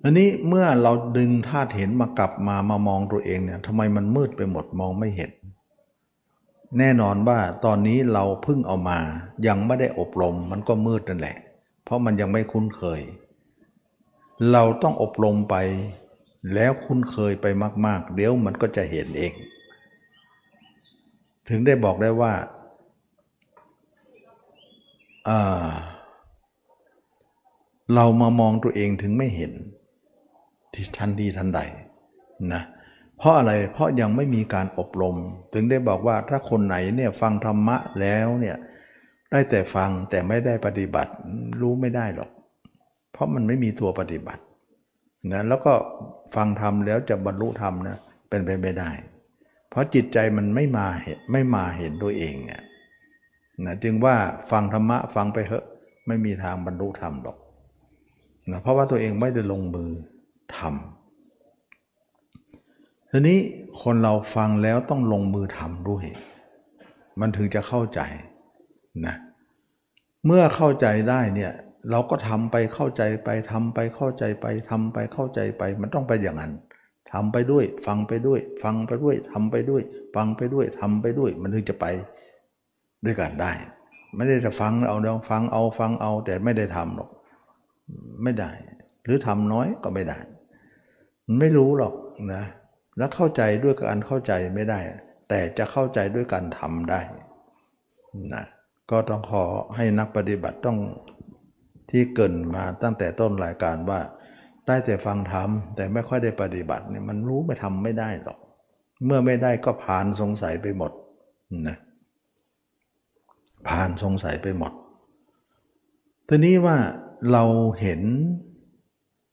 [0.04, 5.30] อันนี้เมื่อเราดึงธาตุเห็นมากลับมามามองตัวเองเนี่ยทำไมมันมืดไปหมดมองไม่เห็น
[6.78, 8.98] แน่นอนว่าตอนนี้เราเพิ่งเอามา
[9.46, 11.36] ยังไม่ได้อบรมมันก็มืดนั่นแหละ
[11.84, 13.00] เพราะมันยังไม่คุ้นเคย
[14.52, 15.56] เราต้องอบรมไป
[16.54, 17.46] แล้วคุ้นเคยไป
[17.86, 19.32] มาก ๆ เดี๋ยวมันก็จะเห็นเอง
[21.48, 22.32] ถึงได้บอกได้ว่า
[27.94, 29.52] เรามามองตัวเองถึงไม่เห็น
[30.72, 31.60] ที่ทันทีทันใด
[32.52, 32.62] นะ
[33.22, 35.16] เพราะอะไรเพราะยังไม่มีการอบรม
[35.52, 38.56] ถึงได้บอกว่าถ้าคนไหนเนี่ยฟังธรรมะแล้วเนี่ย
[39.30, 41.12] ได้แต่ฟังแต่ไม่ได้ปฏิบัติ
[41.60, 42.30] รู้ไม่ได้หรอก
[43.12, 44.42] เพราะมันไม่มีตัวปฏิบัติ
[45.32, 45.74] นะแล้วก็
[46.34, 47.96] ฟังธรรมแล้วจะบรรลุธรรมนะ
[48.28, 48.90] เป็นไปไม่ได้
[49.70, 52.62] เพราะจิตใจมันไม่มาเห็นไม่มาเห็นตัวเองเนี่ย
[53.64, 54.16] นะจึงว่า
[54.50, 55.66] ฟังธรรมะฟังไปเหอะ
[56.06, 57.36] ไม่มีทางบรรลุธรรมหรอก
[58.50, 59.90] นะเพราะว่าตัวเองไม่ได้ลงมือ
[60.56, 61.01] ทำ
[63.14, 63.38] ทีนี้
[63.82, 66.04] คนเราฟังแล้วต้องลงมือทำด้วย
[67.20, 68.00] มันถึงจะเข้าใจ
[69.06, 69.16] นะ
[70.26, 71.52] เมื่อเข้าใจได้เนี่ย
[71.90, 76.52] เราก็ทำไปเข้าใจไปทำไปเข้าใจไปทำไปเข้าใจไป มันต้องไปอย่างนั้น
[77.12, 79.82] ทำไปด้วย ฟังไปด้วย ฟังไปด้วยทำไปด้วย
[80.14, 81.86] ฟังไปด้วยทำไปด้วย มันถึงจะไป
[83.04, 83.52] ด้วยกันได้
[84.14, 87.10] ไม่ได้แต่ฟังเอาเนาฟังเอาฟังเอาแต่ไม่ได้ทำหรอก
[88.22, 88.50] ไม่ได้
[89.04, 90.18] หรือทำน้อยก็ไม่ได้
[91.26, 91.94] มันไม่รู้หรอก
[92.34, 92.44] นะ
[92.96, 94.80] แล้วเข้าใจด้วยการเข้าใจไม่ได้
[95.28, 97.00] แต่จะเข้าใจด้วยการทำได้
[98.34, 98.44] นะ
[98.90, 99.44] ก็ต้องขอ
[99.76, 100.78] ให้นักปฏิบัติต้อง
[101.90, 104.00] ที่เกินมาตั้งแต่ต้นรายการว่า
[104.66, 108.38] ได้แต่ฟังทำแต่ไม่ค่อยได้ปฏิบัติเนี่ยมันรู้ไม่ทำไม่ได้หรอก
[109.04, 110.92] เมื่อไม่ได้ก็ผ่านสงสัยไปหมด
[111.68, 111.76] นะ
[113.68, 114.72] ผ่านสงสัยไปหมด
[116.28, 116.78] ทีนี้ว่า
[117.32, 117.44] เรา
[117.80, 118.02] เห็น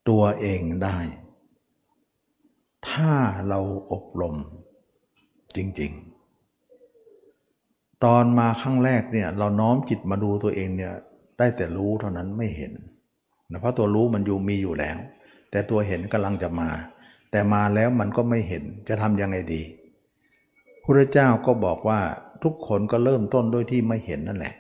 [0.10, 0.98] ตัวเองได้
[2.90, 3.12] ถ้า
[3.50, 3.60] เรา
[3.94, 4.36] อบรม
[5.56, 5.92] จริง
[7.18, 10.94] ๆ ตอนมาครั้งแรกเนี่ยเราน้อมจิตมาดูตัวเองเนี่ย
[11.38, 12.74] ได้แต่รู้เท่านั้นไม่เห็น
[13.52, 14.98] นะเพราะตัวรู้มันอยู่มีอยู่แล้ว
[15.52, 16.70] แต่ตัวเห็นกำลังจะมา
[17.32, 19.64] แต่มาแล้วมันก็ไม่เห็นจะทำยังไงดี
[20.84, 22.00] พระเจ้าก็บอกว่า
[22.44, 24.56] ทุกคนก็เริ่มต้นด้วยที่ไม่เห็นนั่นแหละ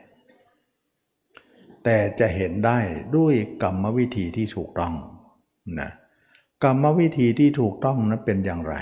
[1.83, 2.79] แต่จะเห็นได้
[3.17, 4.93] ด้วยกรรมวิธีที่ถูกต้อง
[5.79, 5.89] นะ
[6.63, 8.75] กรรมวิธีที่ถูกต้องนั้นเป็นอย่างไร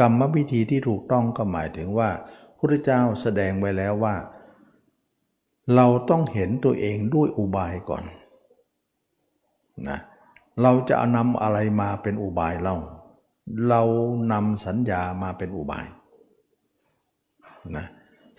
[0.00, 2.10] กรรมวิธีที่ถูกต้องก็หมายถึงว่า
[2.58, 4.16] พระเจ้าแสดงไว้แล้วว่า
[5.74, 8.04] เราต้องเห็นตัวเองด้วยอุบายก่อน
[9.88, 9.98] นะ
[10.62, 12.76] เราจะนำอะไรมาเป็นอุบายเล่า
[13.68, 13.82] เรา
[14.32, 15.86] นำสัญญามาเป็นอุบาย
[17.76, 17.86] นะ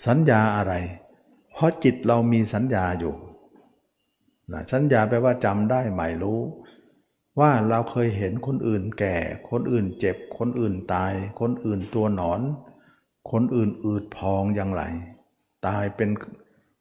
[0.06, 0.74] สัญญาอะไร
[1.54, 3.14] เพราะจิตเรามีสัญญาอยู่
[4.54, 6.40] นะสัญญาแปลว่าจำได้หมายรู้
[7.40, 9.16] ว่าเราเคยเห็นคนอื่นแก่
[9.50, 12.42] คนอื่นเจ็บ คนอื่นตาย คนอื่นตัวหนอน
[13.32, 14.84] คนอื่นอืดพองอย่างไร
[15.68, 16.10] ตายเป็น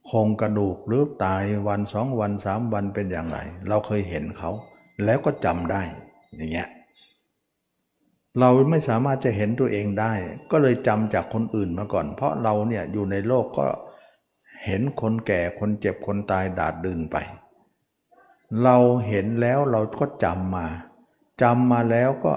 [0.06, 3.38] โครงกระดูกหรือตายวันสองวันสามวันเป็นอย่างไร
[3.68, 4.50] เราเคยเห็นเขา
[5.04, 5.82] แล้วก็จำได้
[6.36, 6.68] อย่างเงี้ย
[8.40, 10.12] เราไม่สามารถจะเห็นตัวเองได้
[10.50, 13.64] ก็เลยจำจากคนอื่นมาก่อน เพราะเราเนี่ยอยู่ในโลกก็
[14.64, 17.16] เห็นคนแก่คนเจ็บคนตายดาดดืนไป
[18.64, 18.76] เรา
[19.08, 20.66] เห็นแล้วเราก็จำมา
[21.42, 22.34] จำมาแล้วก็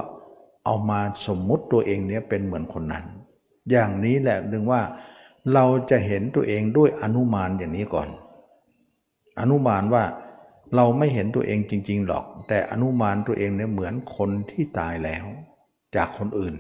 [0.65, 3.05] เอามาสมมุติตัวเองเนี่ยเป็นเหมือนคนนั้น
[3.69, 4.81] อย่างนี้แหละดึงว่า
[5.53, 8.09] เราจะเห็นตัวเองด้วยอนุมานอย่างนี้ก่อน
[9.39, 10.03] อนุมานว่า
[10.75, 15.25] เราไม่เห็นตัวเองจริง ๆ หรอก แต่อนุมานตัวเองเนี่ยเหมือนคนที่ตายแล้ว
[15.95, 16.53] จากคนอื่น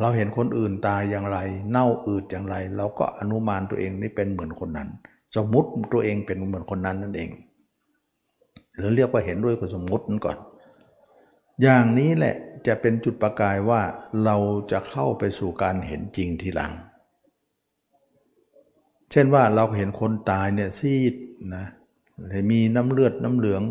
[0.00, 1.38] เราเห็นคนอื่นตายอย่างไร
[1.70, 4.88] เน่าอืดอย่างไร เราก็อนุมานตัวเองนี่เป็นเหมือนคนนั้น
[5.36, 7.30] สมมุติตัวเองเป็นเหมือนคนนั้นนั่นเอง
[8.76, 10.38] หรือเรียกว่าเห็นด้วยกับสมมตินั้นก่อน
[11.62, 13.82] อย่างนี้แหละจะเป็นจุดประกายว่า
[14.24, 14.36] เรา
[14.70, 16.72] จะเข้าไปสู่การเห็นจริงทีหลัง
[19.10, 21.14] เช่นว่าเราเห็นคนตายเนี่ยซีด
[21.54, 21.64] นะ
[22.50, 23.62] มีน้ำเลือดน้ำเหลือง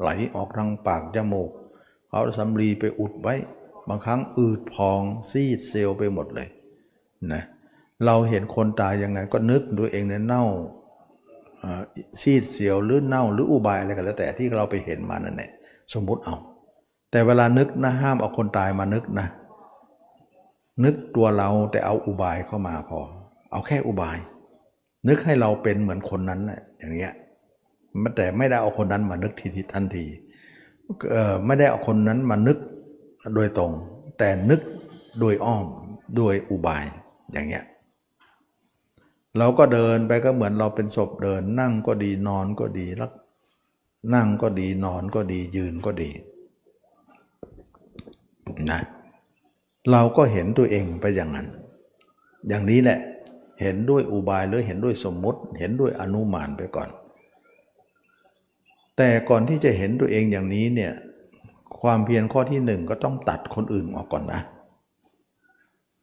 [0.00, 1.50] ไหลออกทางปากจมูก
[2.12, 3.34] เอาสำลีไปอุดไว้
[3.88, 6.48] บางครั้งอืดพองซีดเซลล์ไปหมดเลย
[7.32, 7.42] นะ
[8.04, 10.44] เราเห็นคนตายยังไงก็นึกตัวเองเนี่ยเน่า
[12.20, 15.50] ซีดเสียวหรือเน่าหรืออุบายอะไรกันแล้วแต่ที่เราไปเห็นมานั่นแหละ
[15.94, 16.36] สมมุติเอา
[17.10, 19.26] แต่เวลานึกนะห้ามเอาคนตายมานึกนะ
[20.84, 23.00] นึกตัวเราแต่เอาอุบายเข้ามาพอ
[23.52, 24.18] เอาแค่อุบาย
[25.08, 27.12] นึกให้เราเป็นเหมือนคนนั้นแหละอย่างเงี้ย
[28.16, 30.06] แต่ไม่ได้เอาคนนั้นมานึกทีทันที
[31.46, 32.58] ไม่ได้เอาคนนั้นมานึก
[33.34, 33.72] โดยตรง
[34.18, 34.60] แต่นึก
[35.20, 35.66] โดยอ้อม
[36.16, 36.84] โดยอุบาย
[37.32, 37.64] อย่างเงี้ย
[39.38, 43.12] เราก็เดินไปก็เหมือนเราเป็นศพเดิน นั่งก็ดีนอนก็ดีแล้ว
[44.14, 46.10] นั่งก็ดีนอนก็ดียืนก็ดี
[48.70, 48.80] นะ
[49.90, 51.48] เราก็เห็นตัวเองไปอย่างนั้น
[52.48, 52.98] อย่างนี้แหละ
[53.60, 56.88] เห็นด้วยอุบายหรือเห็นด้วยสมมติ เห็นด้วยอนุมานไปก่อน
[58.96, 60.92] แต่ก่อนที่จะเห็นตัวเองอย่างนี้เนี่ย
[61.80, 64.40] ความเพียรข้อที่หนึ่งก็ต้องตัดคนอื่นออกก่อนนะ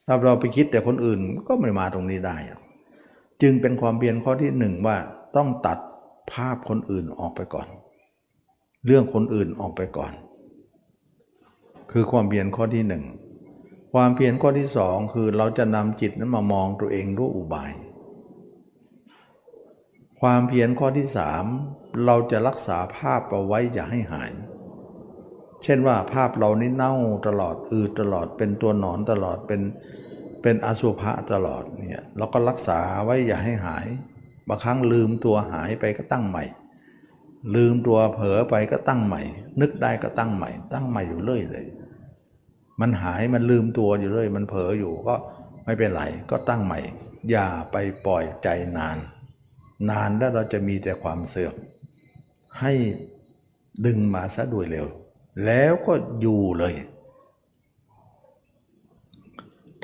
[0.05, 2.37] ถ้าเราไปคิดแต่คนอื่นก็ไม่มาตรงนี้ได้
[3.41, 4.97] จึงเป็นความเพียรข้อที่หนึ่งว่า
[5.35, 5.77] ต้องตัด
[6.31, 7.67] ภาพคนอื่นออกไปก่อน
[8.85, 10.13] เรื่องคนอื่นออกไปก่อน
[11.91, 13.03] คือความเพียรข้อที่หนึ่ง
[13.93, 17.71] ความเพียรข้อที่สองคือเราจะนำจิตนั้นมามองตัวเองด้วยอุบาย
[20.21, 21.45] ความเพียรข้อที่สาม
[22.05, 24.31] เราจะรักษาภาพเอาไว้อย่าให้หาย
[25.63, 26.93] เช่นว่าภาพเรานี่เน่า
[27.27, 29.61] ตลอดอืดตลอดเป็นตัวหนอนตลอดเป็น
[30.41, 33.87] เป็นอสุภะตลอดเนี่ยเราก็รักษาไว้อย่าให้หาย
[34.47, 36.43] บางครั้งลืมตัวหายไปก็ตั้งใหม่
[37.55, 39.21] ลืมตัวเผลอไปก็ตั้งใหม่
[39.61, 41.65] นึกได้ก็ตั้งใหม่ ตั้งใหม่อยู่เรื่อยเลย
[42.81, 45.15] มันหายมันลืมตัวอยู่เลยมันเผลออยู่ก็
[45.65, 46.79] ไม่เป็นไรก็ตั้งใหม่
[47.31, 48.97] อย่าไปปล่อยใจนาน
[49.89, 51.53] นานแล้วเราจะมีแต่ความเสื่อม
[52.59, 52.73] ให้
[53.85, 54.87] ดึงมาซะด้วยเร็ว
[55.45, 56.73] แล้วก็อยู่เลย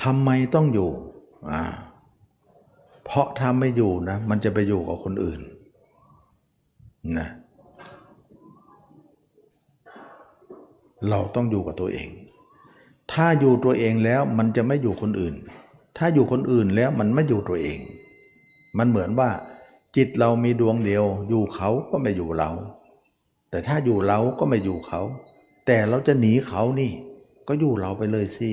[0.03, 0.89] ทำไมต้องอยู่
[1.51, 1.61] อ่า
[3.05, 5.39] เพราะถ้าไม่อยู่นะมันจะไปอยู่กับคนอื่น
[7.17, 7.27] นะ
[11.09, 12.09] เราต้องอยู่กับตัวเอง
[13.13, 15.35] ถ้าอยู่ตัวเองแล้วมันจะไม่อยู่คนอื่น
[15.97, 17.79] ถ้าอยู่คนอื่นแล้วมันไม่อยู่ตัวเอง
[18.77, 19.29] มันเหมือนว่า
[19.95, 22.49] จิตเรามีดวงเดียว อยู่เขาก็ไม่อยู่เรา
[23.49, 25.01] แต่ถ้าอยู่เราก็ไม่อยู่เขา
[25.65, 26.91] แต่เราจะหนีเขานี่
[27.47, 28.51] ก็อยู่เราไปเลยสิ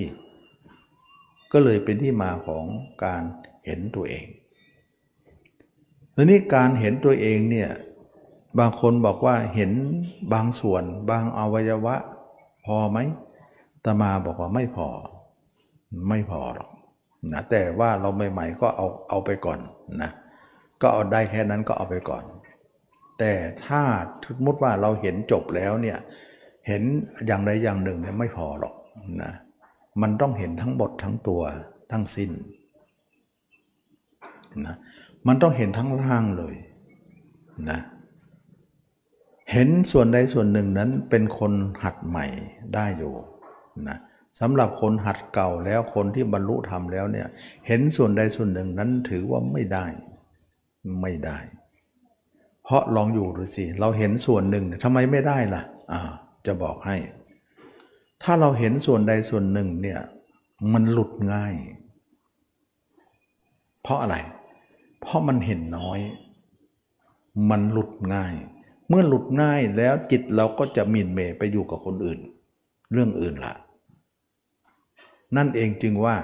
[1.54, 2.64] ก็เลยเป็นที่มาของ
[3.04, 3.22] การ
[3.66, 4.26] เห็นตัวเอง
[6.14, 7.70] ทีนี้การเห็นตัวเองเนี่ย
[8.58, 9.72] บางคนบอกว่าเห็น
[10.32, 11.96] บางส่วน บางอวัยวะ
[12.66, 12.98] พอไหม
[13.84, 14.88] ตมาบอกว่าไม่พอ
[16.08, 16.70] ไม่พอหรอก
[17.32, 19.58] นะแต่ว่าเราใหม่ๆก็เอาเอาไปก่อน
[20.02, 20.10] นะ
[20.82, 22.24] ก็เอาได้แค่นั้นก็เอาไปก่อน
[23.18, 23.32] แต่
[23.66, 23.82] ถ้า
[24.24, 25.98] สมมติว่าเราเห็นจบแล้วเนี่ย
[26.68, 26.82] เห็น
[27.26, 28.74] อย่างใดอย่างหนึ่งเนี่ยไม่พอหรอก
[29.22, 29.32] นะ
[30.02, 31.42] มันต้องเห็นทั้งหมดทั้งตัว
[31.92, 32.30] ทั้งสิ้น
[34.66, 34.76] นะ
[35.26, 36.54] มันต้องเห็นทั้งร่างเลย
[37.70, 37.80] นะ
[39.52, 42.26] เห็นส่วนใดส่วนหนึ่งนั้นเป็นคนหัดใหม่
[42.74, 43.14] ได้อยู่
[43.88, 43.98] นะ
[44.40, 47.28] สำหรับคนหัดเก่าแล้วคนที่บรรลุธรรมแล้วเนี่ย
[47.66, 49.86] เห็นส่วนใดส่วนหนึ่งนั้นถือว่าไม่ได้
[51.02, 51.38] ไม่ได้
[52.64, 56.00] เพราะลองอยู่ดูสิเราเห็นส่วนหนึ่งทำไมไม่ได้ล่ะอ่า
[56.46, 56.96] จะบอกให้
[58.24, 60.00] ถ้าเราเห็นส่วนใดส่วนหนึ่งเนี่ย
[60.72, 61.54] มันหลุดง่าย
[63.82, 64.16] เพราะอะไร
[65.00, 66.00] เพราะมันเห็นน้อย
[67.50, 68.34] มันหลุดง่าย
[68.88, 72.20] เมื่อหลุดง่ายแล้วจิตเราก็จะมินเมไปอยู่กับคนอื่น
[72.92, 73.54] เรื่องอื่นละ
[75.36, 76.16] นั่นเองจึงว่า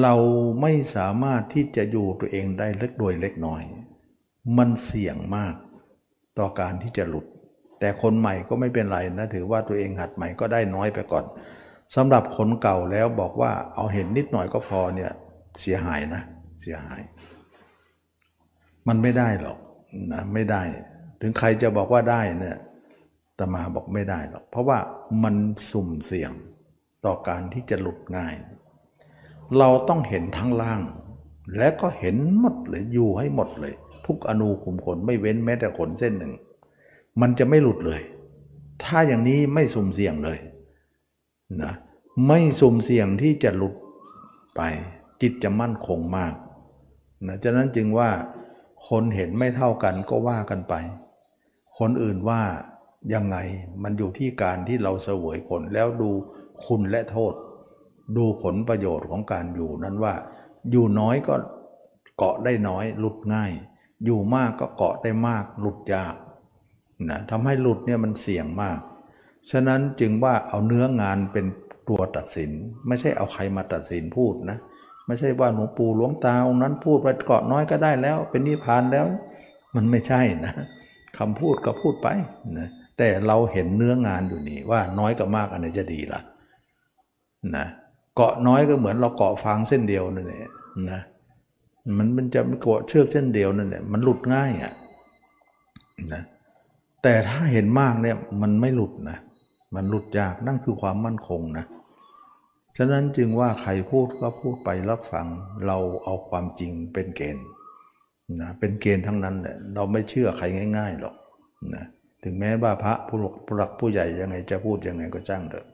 [0.00, 0.14] เรา
[0.60, 3.62] ไม่สามารถที่จะอยู่ตัวเองได้เล็กโดยเล็กน้อย
[4.56, 5.54] มันเสี่ยงมาก
[6.38, 7.26] ต่อการที่จะหลุด
[7.80, 11.24] แต่คนใหม่ก็ไม่เป็นไรนะถือว่าตัวเองหัดใหม่ก็ได้น้อยไปก่อน
[11.96, 15.10] สำหรับคนเก่าแล้วบอกว่าเอาเห็นนิดหน่อยก็พอเนี่ย
[15.60, 16.22] เสียหายนะ
[16.60, 17.00] เสียหาย
[18.88, 19.58] มันไม่ได้หรอก
[20.12, 20.62] นะไม่ได้
[21.20, 22.56] ถึงใครจะบอกว่าได้เนี่ย
[23.38, 24.78] ตมาบอกไม่ได้หรอก เพราะว่า
[25.22, 25.34] มัน
[25.70, 26.32] สุ่มเสี่ยง
[27.04, 28.34] ต่อการที่จะหลุดง่าย
[29.58, 30.82] เราต้องเห็นทั้งล่าง
[31.58, 33.74] และก็เห็นหมดเลยอยู่ให้หมดเลย
[34.06, 36.32] ทุกอนูขุมขนไม่เว้นแม้แต่ขนเส้นหนึ่ง
[37.20, 38.02] มันจะไม่หลุดเลย
[38.82, 40.38] ถ้าอย่างนี้ไม่สุ่มเสี่ยงเลย
[41.62, 41.72] นะ
[42.26, 43.74] ไม่สุ่มเสี่ยงที่จะหลุด
[44.56, 44.60] ไป
[45.22, 46.34] จิตจะมั่นคงมาก
[47.26, 48.10] นะฉะนั้นจึงว่า
[48.88, 50.74] คนเห็นไม่เท่ากันก็ว่ากันไป
[51.78, 52.42] คนอื่นว่า
[53.14, 53.36] ยังไง
[53.82, 56.10] มันอยู่ที่การที่เราเสวยผลแล้วดู
[56.64, 57.34] คุณและโทษ
[58.16, 60.14] ดูผลประโยชน์ของการอยู่นั้นว่า
[60.70, 61.34] อยู่น้อยก็
[62.16, 63.52] เกาะได้น้อย หลุดง่าย
[64.04, 66.14] อยู่มากก็เกาะได้มาก หลุดยาก
[67.10, 68.78] นะทำให้หลุดเนี่ยมันเสี่ยงมาก
[69.50, 71.46] ฉะนั้นจึงว่าเอาเนื้องานเป็น
[71.88, 72.50] ตัวตัดสิน
[72.88, 74.58] ไม่ใช่เอาใครมาตัดสินพูดนะ
[75.06, 79.06] ไม่ใช่ว่าหลวงปู่หลวงตาองนั้นพูดไปเกาะน้อยก็ได้แล้ว เป็นนิพพานแล้ว
[79.74, 80.54] มันไม่ใช่นะ
[81.18, 82.08] คำพูดก็พูดไป
[82.58, 82.68] นะ
[82.98, 86.20] แต่เราเห็นเนื้องานอยู่นี่ว่าน้อยกับมากอันไหนจะดีล่ะ
[87.56, 87.66] นะ
[88.14, 90.50] เกาะน้อยก็เหมือนเราเกาะฟางเส้นเดียวนั่นแหละ
[90.90, 91.00] นะ
[91.98, 94.72] มันมันจะเกาะเชือกเส้นเดียวนั่นแหละมันหลุดง่ายอะ
[96.14, 96.22] นะ
[97.02, 99.18] แต่ถ้าเห็นมากเนี่ยมันไม่หลุดนะ
[99.74, 101.66] มันหลุดยากนั่นคือความมั่นคงนะ
[102.76, 105.26] ฉะนั้นจึงว่าใครพูดก็พูดไปรับฟัง
[105.66, 107.46] เราเอาความจริงเป็นเกณฑ์
[108.40, 110.44] นะเป็นเกณฑ์ทั้งนั้นแหละเราไม่เชื่อใคร
[110.78, 111.14] ง่าย ๆหรอก
[111.74, 111.84] นะ
[112.22, 113.18] ถึงแม้ว่าพระผู้
[113.56, 115.66] หลักผู้ใหญ่ยังไงจะพูดยังไงก็จ้างเถอะ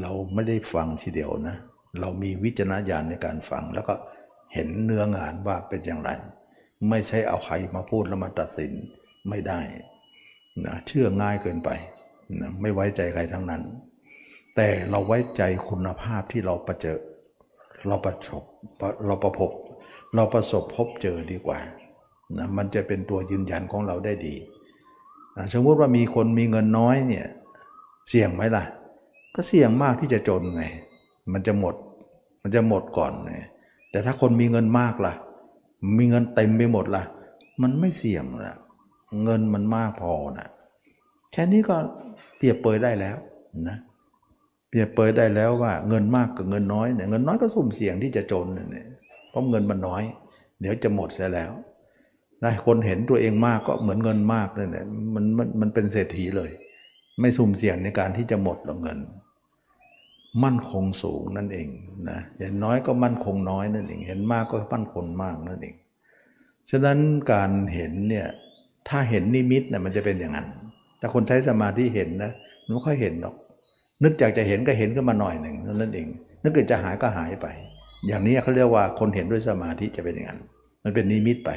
[0.00, 1.56] เราไม่ได้ฟังทีเดียวนะ
[2.00, 3.94] เรามีวิจารณญาณในการฟัง แล้วก็
[4.54, 6.10] เห็นเนื้องานว่าเป็นอย่างไร
[6.90, 8.72] ไม่ใช่เอาใครมาพูดแล้วมาตัดสิน
[9.28, 9.60] ไม่ได้
[10.64, 11.70] นะเชื่อง่ายเกินไป
[12.40, 13.62] นะไม่ไว้ใจใครทั้งนั้น
[14.56, 16.98] แต่เราไว้ใจคุณภาพที่เราประเจอ
[17.88, 18.44] เราประสบ
[19.06, 19.50] เราประพบ
[20.14, 21.58] เราประสบพบเจอดีกว่า
[22.38, 24.34] นะมันจะเป็นตัวยืนยันของเราได้ดี
[25.54, 27.26] สมมติว่ามีคนมีเงินน้อยเนี่ย
[28.08, 28.64] เสี่ยงไหมล่ะ
[29.34, 30.64] ก็เสี่ยงมากที่จะจนไง
[31.32, 31.74] มันจะหมด
[32.42, 33.34] มันจะหมดก่อนไง
[33.90, 35.14] แต่ถ้าคนมีเงินมากล่ะ
[35.98, 37.04] มีเงินเต็มไปหมดล่ะ
[37.62, 38.52] มันไม่เสี่ยงล่ะ
[39.24, 40.48] เงินมันมากพอนะ
[41.32, 41.76] แค่นี้ก็
[42.36, 43.16] เปรียบเปยได้แล้ว
[43.68, 43.78] นะ
[44.68, 48.86] เปรียบเปยได้แล้วว่าเงินมากกับเงินน้อยเนี่ยเงินน้อยก็สุ่มเสี่ยงที่จะจนเนี่ย
[49.30, 50.02] เพราะเงินมันน้อย
[50.60, 51.52] เดี๋ยวจะหมดเสียแล้ว
[52.42, 56.50] ได้คนเห็นตัวเองมากก็เหมือนเงินมากเลยเนี่ยมันมันมันเป็นเศรษฐีเลย
[57.20, 58.98] ไม่สุ่มเสี่ยงในการที่จะหมดหรอกเงิน
[60.44, 61.68] มั่นคงสูงนั่นเอง
[62.10, 65.76] นะอย่างน้อยก็มั่นคงน้อยนั่นเอง เห็นมากก็มั่นคงมากนั่นเอง
[66.70, 66.98] ฉะนั้น
[67.32, 68.28] การเห็นเนี่ย
[68.88, 70.46] ถ้าเห็นนิมิตเนี่ยมันจะเป็นอย่างนั้น
[70.98, 72.32] แต่คนใช้สมาธิเห็นนะ
[72.64, 73.34] มันไม่ค่อยเห็นหรอก
[74.02, 76.06] นึกอยากจะเห็นก็เห็นขึ้นมาหน่อยหนึ่งนั่นเอง
[76.42, 77.46] นึกอยากจะหายก็หายไป
[78.06, 80.40] อย่างนี้เขาเรียกว่าคนเห็นด้วยสมาธิจะเป็นอย่างนั้น
[80.84, 81.50] มันเป็นนิมิตไป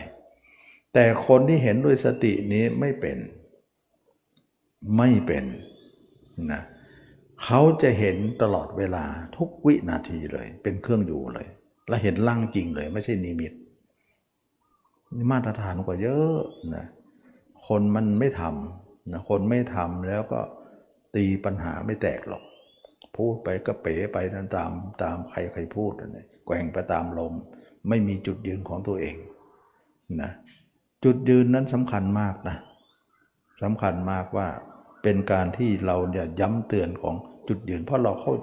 [0.93, 3.17] แต่คนที่เห็นด้วยสตินี้ไม่เป็น
[4.97, 5.45] ไม่เป็น
[6.51, 6.61] นะ
[7.43, 9.05] เขาจะเห็นตลอดเวลา
[9.38, 11.47] ทุกวินาทีเลย เป็นเครื่องอยู่เลย
[11.89, 13.53] และเห็นร่างจริงเลย ไม่ใช่นิมิต
[15.32, 16.39] มาตรฐานกว่าเยอะ
[16.76, 16.86] นะ
[17.68, 20.39] คนมันไม่ทำนะคนไม่ทำแล้วก็
[21.16, 22.43] ตีปัญหาไม่แตกหรอก
[23.16, 24.18] พูดไปก็เป๋ไป
[24.55, 27.34] ตามตามใครใครพูดนะแกว่งไปตามลม
[27.89, 29.16] ไม่มีจุดยืนของตัวเอง
[30.22, 30.32] นะ
[31.03, 32.57] จุดยืนนั้นสำคัญมากนะ
[33.63, 34.47] สำคัญมากว่า
[35.03, 37.16] เป็นการที่เราเนี่ยย้ำเตือนของ
[37.47, 38.34] จุดยืน เพราะเราเข้า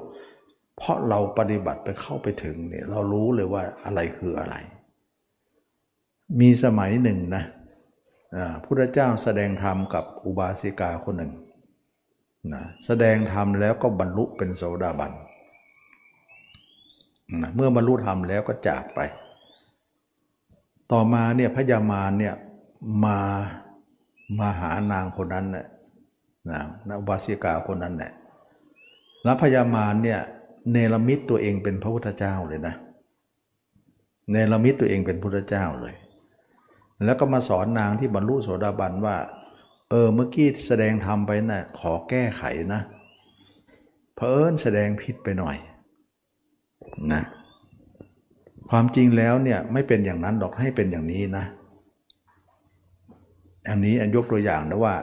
[0.79, 4.55] เพราะเราปฏิบัติไปเข้าไปถึงเนี่ยเรารู้เลยว่าอะไรคืออะไร
[6.41, 7.45] มีสมัยหนึ่งนะ
[8.65, 11.33] พุทธเจ้าแสดงธรรมกับอุบาสิกาคนหนึ่ง
[12.53, 15.13] นะแสดงธรรมแล้วก็บรรลุเป็นโสดาบัน
[17.43, 19.01] นะเมื่อบรรลุธรรมแล้วก็จากไป
[20.93, 22.35] ต่อมาเนี่ยพญามารเนี่ย
[23.05, 23.19] มา
[24.39, 25.67] มาหานางคนนั้นเนี่ย
[26.51, 28.13] นะนะอุบาสิกาคนนั้นแหละ
[29.25, 30.21] แล้วพญามารเนี่ย
[30.71, 32.75] เนรมิตตัวเองเป็นพระพุทธเจ้าเลยนะ
[34.31, 35.95] เนรมิตตัวเองเป็นพุทธเจ้าเลย
[37.05, 39.17] แล้วก็มาสอนนางที่บรรลุโสดาบันว่า
[39.91, 42.43] เออเมื่อกี้แสดงธรรมไปนะ่ะขอแก้ไข
[42.75, 42.81] นะ
[44.15, 45.57] เพอเอิญแสดงผิดไปหน่อย
[47.13, 47.23] นะ
[48.71, 51.45] ความจริงแล้วเนี่ยไม่เป็นอย่างนั้นหรอกให้เป็นอย่างนี้นะ
[53.69, 54.95] อันนี้อันยกตัวอย่างนะว่า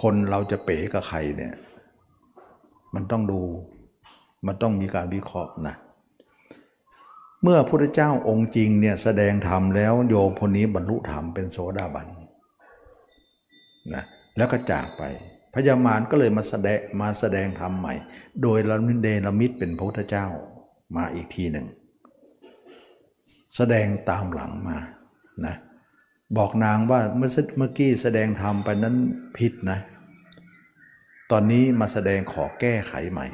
[0.00, 1.54] คนเราจะเป๋กับใครเนี่ย
[2.94, 3.40] มันต้องดู
[4.46, 5.74] มันต้องมีการวิเคราะห์นะ
[7.42, 12.08] เมื่อพระพุทธเจ้าองค์จริงเนี่ยแสดงธรรมแล้วโยมคนนี้บรรลุธรรมเป็นโสดาบัน
[13.94, 14.04] นะ
[14.36, 15.02] แล้วก็จากไป
[15.54, 17.94] พญามารก็เลยมาแสดงมาแสดงธรรมใหม่
[18.42, 20.26] โดยละมิเดลมิตรเป็นพระพุทธเจ้า
[20.96, 21.66] มาอีกทีหนึ่ง
[23.56, 24.78] แสดงตามหลังมา
[25.46, 25.54] นะ
[26.36, 28.96] บอกนางว่าเมื่อเมื่อกี้แสดงธรรมไปนั้น
[29.38, 29.78] ผิดนะ
[31.30, 33.26] ตอนนี้มาแสดงขอแก้ไขใหม่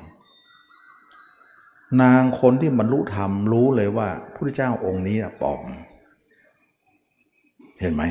[2.03, 5.61] นางคนที่บรรลุธรรมรู้เลยว่าพระพุทธเจ้าองค์นี้ปลอม
[7.81, 8.03] เห็นไหม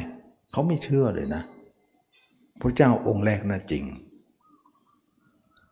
[0.51, 1.43] เขาไม่เชื่อเลยนะ
[2.61, 3.83] พระเจ้าองค์แรกน่ะจริง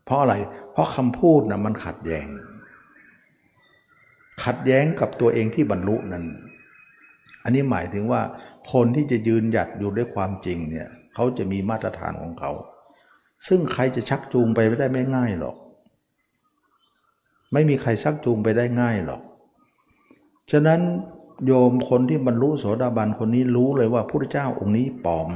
[0.05, 0.35] เพราะอะไร
[0.71, 2.27] เพราะคำพูดนะมันขัดแย้ง
[4.43, 6.25] ขัดแย้งกับตัวเองที่บรรลุนั้น
[7.43, 8.21] อันนี้หมายถึงว่า
[8.71, 12.51] คนที่จะยืนหยัดอยู่ด้วยความจริงเนี่ยเขาจะมีมาตรฐานของเขา
[13.47, 15.55] ซึ่งใครจะชักจูงไปไม่ได้ไม่ง่ายหรอก
[17.53, 19.21] ไม่มีใครชักจูงไปได้ง่ายหรอก
[20.51, 20.81] ฉะนั้น
[21.45, 25.29] โยมคนที่บรรลุโสดาบันคนนี้รู้เลยว่าพระพุทธเจ้าองค์นี้ปลอม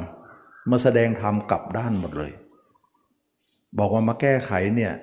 [0.70, 2.32] มาแสดงธรรมกลับด้านหมดเลย
[3.78, 4.93] บอกว่ามาแก้ไขเนี่ย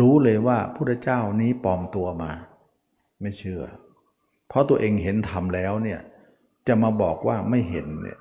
[0.00, 2.30] รู้เลยว่าพุทธเจ้านี้ปลอมตัวมา
[3.20, 3.62] ไม่เชื่อ
[4.48, 6.00] เพราะตัวเองเห็นธรรมแล้วเนี่ย
[6.68, 8.18] จะมาบอกว่าไม่เห็นเนี่ย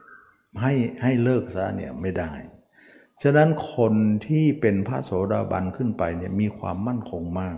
[0.61, 2.31] ให้ให้เลิกซะเนี่ยไม่ได้
[3.23, 3.93] ฉะนั้นคน
[4.25, 7.57] ที่เป็นพระโสดาบันขึ้นไปเนี่ยมีความมั่นคงมาก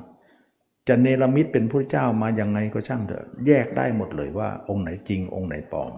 [0.87, 5.91] จะเนรมิตเป็นพระเจ้ามาอยังไงก็ช่างเถอะแยกได้หมดเลยว่า องค์ไหนจริง องค์ไหนปลอม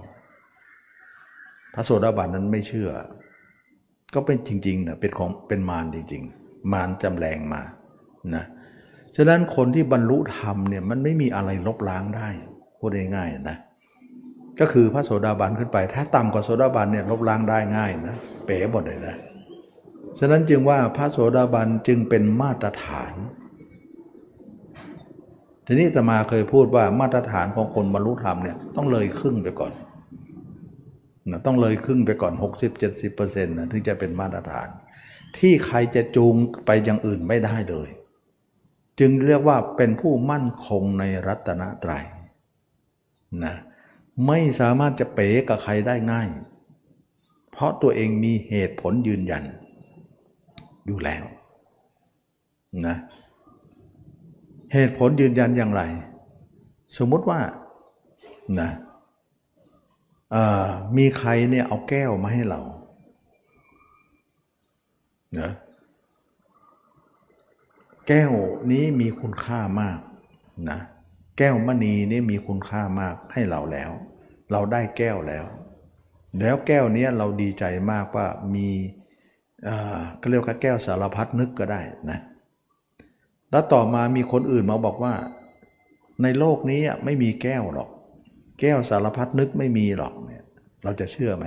[1.73, 2.89] พระโสดาบันนั้นไม่เชื่อ
[4.13, 7.61] ก็เป็นจริงๆนะเป็นของเป็นมารจริง ๆ มารจำแรงมา
[8.35, 8.45] นะ
[9.15, 12.29] ฉะนั้นคนที่บรรลุธรรมเนี่ยมันไม่มีอะไรลบล้างได้
[12.79, 13.57] พูดง่ายๆนะ
[14.59, 18.15] ก็คือพระโสดาบันขึ้นไป ถ้าต่ำกว่าโสดาบันเนี่ยลบล้างได้ง่ายนะ
[18.45, 19.15] เป๋หมดเลยนะ
[20.19, 23.13] ฉะนั้นจึงว่าพระโสดาบันจึงเป็นมาตรฐาน
[25.69, 29.73] ทีนี้จะมาเคยพูดว่ามาตรฐานของคนบรรลุธรรมเนี่ยต้องเลยครึ่งไปก่อน
[31.29, 32.33] นะต้องเลยครึ่งไปก่อน
[32.91, 34.67] 60-70%นะถึงจะเป็นมาตรฐาน
[35.37, 37.89] ที่ใครจะจูงไปอย่างอื่นไม่ได้เลย
[38.99, 42.05] จึงเรียกว่าเป็นผู้มั่นคงในรัตนตรยัย
[43.43, 43.55] นะ
[44.27, 46.29] ไม่สามารถจะเป๋กับใครได้ง่าย
[47.51, 49.43] เพราะตัวเองมีเหตุผลยืนยัน
[50.85, 51.23] อยู่แล้ว
[52.87, 52.97] นะ
[54.73, 55.81] เหตุผลยืนยันอย่างไร
[56.97, 57.39] สมมติว่า
[58.59, 58.69] นะ
[60.97, 62.61] มีใครเนี่ยเอาแก้วมาให้เรา
[65.35, 65.51] เนะ
[68.07, 68.31] แก้ว
[68.71, 69.99] นี้มีคุณค่ามาก
[70.69, 70.79] นะ
[71.37, 73.91] แก้วมณีนี่มีคุณค่ามากให้เราแล้ว
[74.51, 75.45] เราได้แก้วแล้ว
[76.41, 78.67] แล้วแก้วนี้เราดีใจมากว่ามี
[80.21, 82.19] ก็เรียกว่าแก้วสารพัดนึกก็ได้นะ
[83.51, 85.13] แล้วต่อมามีคนอื่นมาบอกว่า
[86.23, 87.89] ในโลกนี้ไม่มีแก้วหรอก
[88.59, 90.43] แก้วสารพัดนึกไม่มีหรอกเนี่ย
[90.83, 91.45] เราจะเชื่อไหม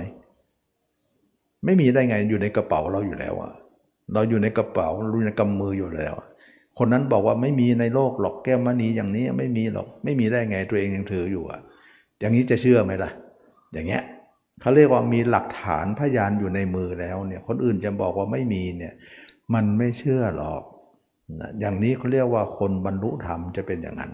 [1.65, 3.51] ไม่มีได้ไงอยู่ในกระเป๋าเราอยู่แล้วอะ
[4.13, 6.13] เราอยู่ในกระเป๋าอยู่ในกำมืออยู่แล้ว
[6.77, 11.59] คนนั้นบอกว่าไม่มีในโลกหรอกแก้วมณีอย่างนี้ไม่มีหรอก ไม่มีได้ไงตัวเองยังถืออยู่อะ
[12.19, 13.11] อย่างนี้จะเชื่อไหมล่ะ
[13.73, 14.03] อย่างเงี้ย
[14.61, 18.93] เขาเรียกว่ามีหลักฐานพยานอยู่ในมือแล้วเนี่ย คนอื่นจะบอกว่าไม่มีเนี่ย
[19.53, 20.63] มันไม่เชื่อหรอก
[21.59, 24.11] อย่างนี้เขาเรียกว่าคนบรรลุธรรมจะเป็นอย่างนั้น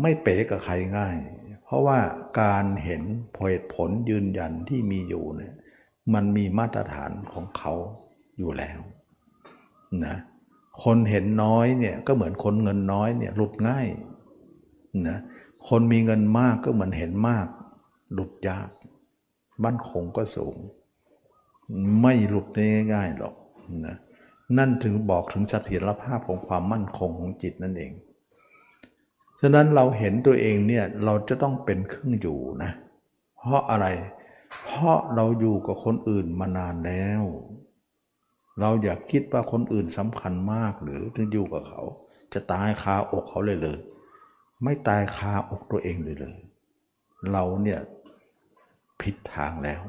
[0.00, 1.16] ไม่เป๋กับใครง่าย
[1.64, 1.98] เพราะว่า
[2.40, 3.02] การเห็น
[3.38, 5.54] เหตุผลยืนยันที่มีอยู่เนี่ย
[6.14, 7.72] มันมีมาตรฐานของเขา
[8.38, 8.80] อยู่แล้ว
[10.04, 10.16] นะ
[10.84, 13.86] คนเห็นน้อยเนี่ยก็เหมือนคนเงินน้อยเนี่ยหลุดง่าย
[15.08, 15.18] นะ
[15.68, 17.46] คนมีเงินมากก็เหมือนเห็นมาก
[18.14, 18.68] หลุดยาก
[19.64, 20.56] มั่นคงก็สูง
[22.00, 23.34] ไม่หลุดได้ง่ายๆหรอก
[23.86, 23.96] นะ
[24.58, 27.92] นั่นถึงบอกถึงเสถียรภาพของความมั่นคงของจิตนั่นเอง
[29.40, 32.70] ฉะนั้นเราเห็นตัวเองเนี่ยเราจะต้องเป็นครึ่งอยู่นะ
[33.38, 33.86] เพราะอะไร
[34.64, 37.22] เพราะเราอยู่กับคนอื่นมานานแล้ว
[38.60, 41.82] เราอยากคิดว่าคนอื่นสำคัญมากหรือถึงอยู่กับเขา
[42.32, 43.78] จะตายคาอกเขาเลยเลย
[44.62, 46.38] ไม่ตายคาอกตัวเองเลยเลย
[47.32, 47.80] เราเนี่ย
[49.00, 49.82] ผิดทางแล้ว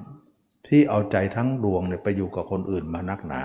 [0.67, 3.41] ที่เอาใจทั้งดวงเนี่ยไปอยู่กับคนอื่นมานักหนา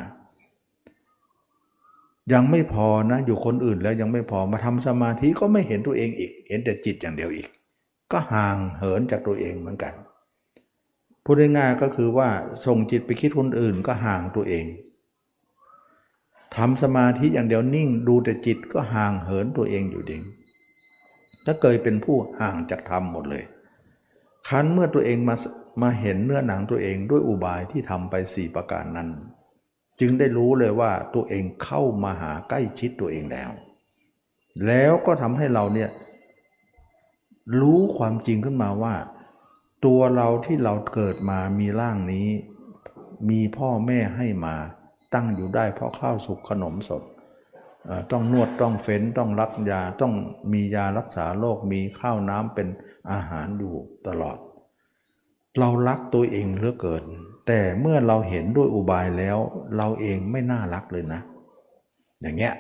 [2.33, 7.49] ยังไม่พอนะ อยู่คนอื่นแล้วยังไม่พอมาทำสมาธิก็ไม่เห็นตัวเองอีก เห็นแต่จิตอย่างเดียวอีก
[8.13, 9.95] ก็ห่างเหินจากตัวเองเหมือนกัน
[11.25, 12.29] พูดง่ายๆก็คือว่า
[12.67, 14.67] ส่งจิตไปคิดคนอื่นก็ห่างตัวเอง
[16.57, 20.19] ทำสมาธิอย่างเดียวนิ่งดูแต่จิตก็ห่างเหินตัวเองอยู่ดี
[21.45, 23.45] ถ้าเกิดเป็นผู้ห่างจากธรรมหมดเลย
[24.49, 25.37] คันเมื่อตัวเองมา
[25.83, 29.09] มาเห็นเนื้อหนังตัวเองด้วยอุบายที่ทำไปสี่ประการนั้น
[30.01, 33.51] จึงได้รู้เลยว่าตัวเองเข้ามาหาใกล้ชิดตัวเองแล้ว
[34.67, 35.91] แล้วก็ทำให้เราเนี่ย
[37.61, 38.95] รู้ความจริงขึ้นมาว่า
[39.85, 42.29] ตัวเราที่เราเกิดมามีร่างนี้
[43.31, 44.55] มีพ่อแม่ให้มา
[45.15, 47.03] ตั้งอยู่ได้เพราะข้าวสุกขนมสด
[48.13, 50.15] ต้องนวดต้องเฟ้นต้องรักยาต้อง
[50.53, 52.69] มียารักษาโรคมีข้าวน้ำเป็น
[53.11, 53.75] อาหารอยู่
[54.07, 54.39] ตลอด
[55.59, 57.05] เรารักตัวเองเหลือเกิน
[57.49, 59.39] แต่เมื่อเราเห็นด้วยอุบายแล้ว
[59.77, 61.21] เราเองไม่น่ารักเลยนะ
[62.21, 62.55] อย่างเงี้ย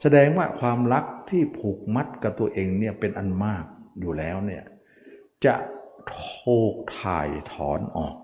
[0.00, 3.64] แสดงว่าความรักที่ผูกมัดกับตัวเองเนี่ยเป็นอันมาก
[4.00, 4.62] อยู่แล้วเนี่ย
[5.44, 5.54] จะ
[6.14, 8.16] ถูกถ่ายถอนออก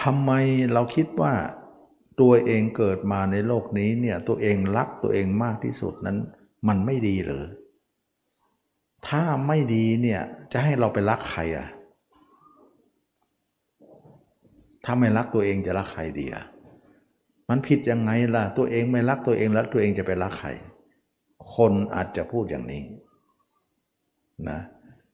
[0.00, 0.30] ทำไม
[0.72, 1.34] เราคิดว่า
[2.20, 6.18] ตัวเองเกิดมาในโลกนี้เนี่ยตัวเองรักตัวเองมากที่สุดนั้น
[6.68, 7.44] มันไม่ดีหรือ
[9.08, 10.20] ถ้าไม่ดีเนี่ย
[10.52, 11.68] จะให้เราไปรักใครอะ
[14.84, 16.44] ถ้าไม่รักตัวเองจะรักใครดีอะ
[17.48, 20.50] มันผิดยังไงล่ะ ตัวเองไม่รักตัวเองแล้วตัวเองจะไปรักใคร
[21.54, 22.82] คนอาจจะพูดอย่างนี้
[24.48, 24.60] นะ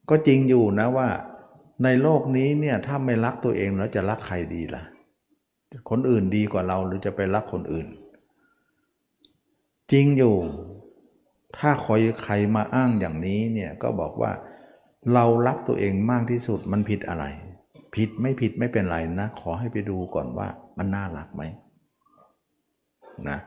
[0.09, 1.09] ก็จริงอยู่นะว่า
[1.83, 4.83] ในโลกนี้เนี่ยถ้าไม่รักตัวเองแล้วจะรักใครดีล่ะ
[5.89, 7.87] คนอื่นดีกว่าเราหรือจะไปรักคนอื่น
[9.91, 10.35] จริงอยู่
[11.57, 14.31] ถ้าคอยใครมาอ้างอย่างนี้เนี่ยก็บอกว่า
[15.13, 17.25] เรารักตัวเองมากที่สุดมันผิดอะไร
[17.95, 21.43] ผิดไม่ผิดไม่เป็นไรนะ ขอให้ไปดูก่อนว่ามันน่ารักไหม
[23.29, 23.37] นะ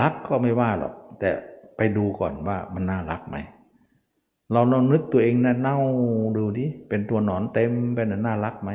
[0.00, 1.30] รักก็ไม่ว่าหรอก แต่
[1.76, 3.36] ไปดูก่อนว่ามันน่ารักไหม
[4.52, 5.78] เราลองนึกตัวเองนะเน่า
[6.36, 8.70] ดูดิเป็นตัวหนอนเต็มเป็นน่ารักไหม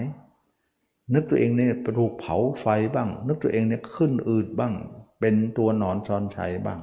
[1.13, 4.73] นึกตัวเองเนี่ยถูกเผาไฟบ้าง นึกตัวเองเนี่ยขึ้นอืดบ้าง
[5.19, 6.79] เป็นตัวหนอนซอนชัยบ้าง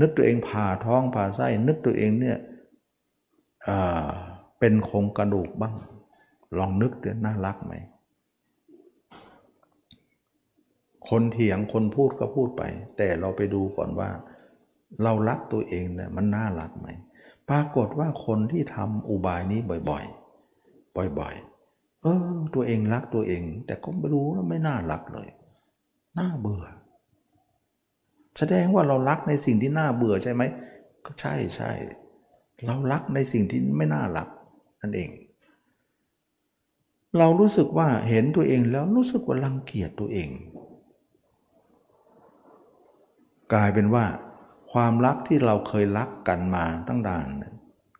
[0.00, 2.36] นึกตัวเองผ่าท้องผ่าไส้ นึกตัวเองเนี่ย
[4.58, 5.74] เป็นโครงกระดูกบ้าง
[6.58, 7.74] ลองนึกดิน่ารักไหม
[11.08, 12.62] คนเถียงคนพูดก็พูดไป
[12.96, 14.10] แต่เราไปดูก่อนว่า
[15.02, 16.88] เรารักตัวเองเนี่ยมันน่ารักไหม
[17.50, 25.28] ปรากฏว่าคนที่ทำอุบายนี้บ่อยๆ บ่อยๆ เออ ตัวเองรักตัวเอง แต่ก็ไม่รู้แล้วไม่น่ารักเลย
[26.18, 26.64] น่าเบื่อ
[28.38, 30.42] แสดงว่าเรารักในสิ่งที่น่าเบื่อใช่ไหม
[31.06, 31.72] ก็ใช่ใช่
[32.66, 34.28] เรารักในสิ่งที่ไม่น่ารัก
[34.82, 35.10] นั่นเอง
[37.18, 40.28] เรารู้สึกว่าเห็นตัวเองแล้วรู้สึกว่ารังเกียจตัวเอง
[43.52, 44.04] กลายเป็นว่า
[44.72, 47.26] ความรักที่เราเคยรักกันมาตั้งนาน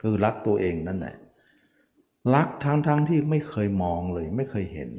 [0.00, 1.16] คือรักตัวเองนั่นแหละ
[2.34, 4.90] รักทั้งทั้งที่ไม่เคยมองเลย ไม่เคยเห็น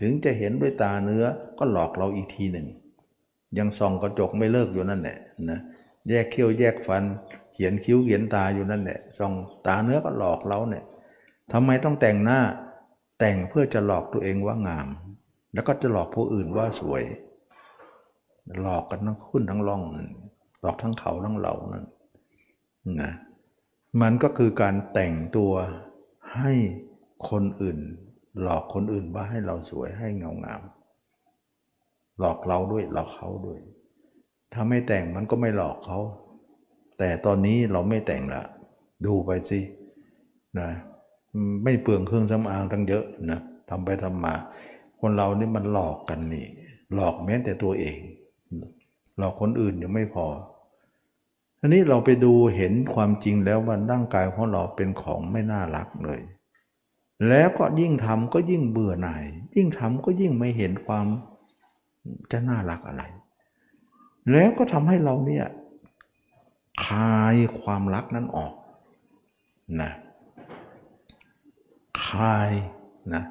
[0.00, 1.24] ถึงจะเห็นด้วยตาเนื้อ
[1.58, 2.66] ก็หลอกเราอีกทีหนึ่ง
[3.58, 5.18] ยังส่องกระจกไม่เลิกอยู่นั่นแหละ
[5.50, 5.60] นะ
[6.08, 7.02] แยกเขี้ยวแยกฟัน
[7.52, 9.32] เขียนคิ้วเขียนตาอยู่นั่นแหละส่อง
[9.66, 10.84] ตาเนื้อก็หลอกเราเนี่ย
[11.52, 12.40] ทำไมต้องแต่งหน้า
[13.18, 14.86] แต่งเพื่อจะหลอกตัวเองว่างาม
[15.54, 17.02] แล้วก็จะหลอกผู้อื่นว่าสวย
[18.60, 19.82] หลอกกันทั้งขึ้นทั้งล่อง
[20.60, 21.84] หลอกทั้งเขาทั้งเรานั่น
[23.02, 23.12] นะ
[24.00, 25.52] มันก็คือการแต่งตัว
[26.38, 26.52] ให้
[27.30, 27.78] คนอื่น
[28.42, 30.62] หลอกคนอื่นว่าให้เราสวยให้เงางาม
[32.18, 33.58] หลอกเราด้วยหลอกเขาด้วย
[34.52, 35.98] ถ้าไม่แต่งมันก็ไม่หลอกเขา
[36.98, 38.42] แต่ตอนนี้เราไม่แต่งละ
[39.06, 39.60] ดูไปสิ
[40.58, 40.70] นะ
[41.64, 44.34] ไม่เปลืองเครื่องสำอางทั้งเยอะนะทำไปทำมา
[45.00, 46.46] คนเรานี่มันหลอกกันนี่
[46.94, 47.96] หลอกแม้แต่ตัวเอง
[49.18, 50.26] หลอกคนอื่นยังไม่พอ
[51.60, 56.20] อันนี้เราไปดูเห็นความจริงแล้วว่าร่างกายของเราเป็นของไม่น่ารักเลย
[57.28, 59.24] แล้วก็ยิ่งทำก็ยิ่งเบื่อหน่าย
[59.56, 61.06] ยิ่งทำก็ยิ่งไม่เห็นความ
[62.32, 63.02] จะน่ารักอะไร
[64.32, 65.46] แล้วก็ทำให้เราเนี่ย
[66.86, 68.52] คลายความรักนั้นออก
[69.82, 69.92] นะ
[72.02, 72.50] คลาย
[73.14, 73.22] นะ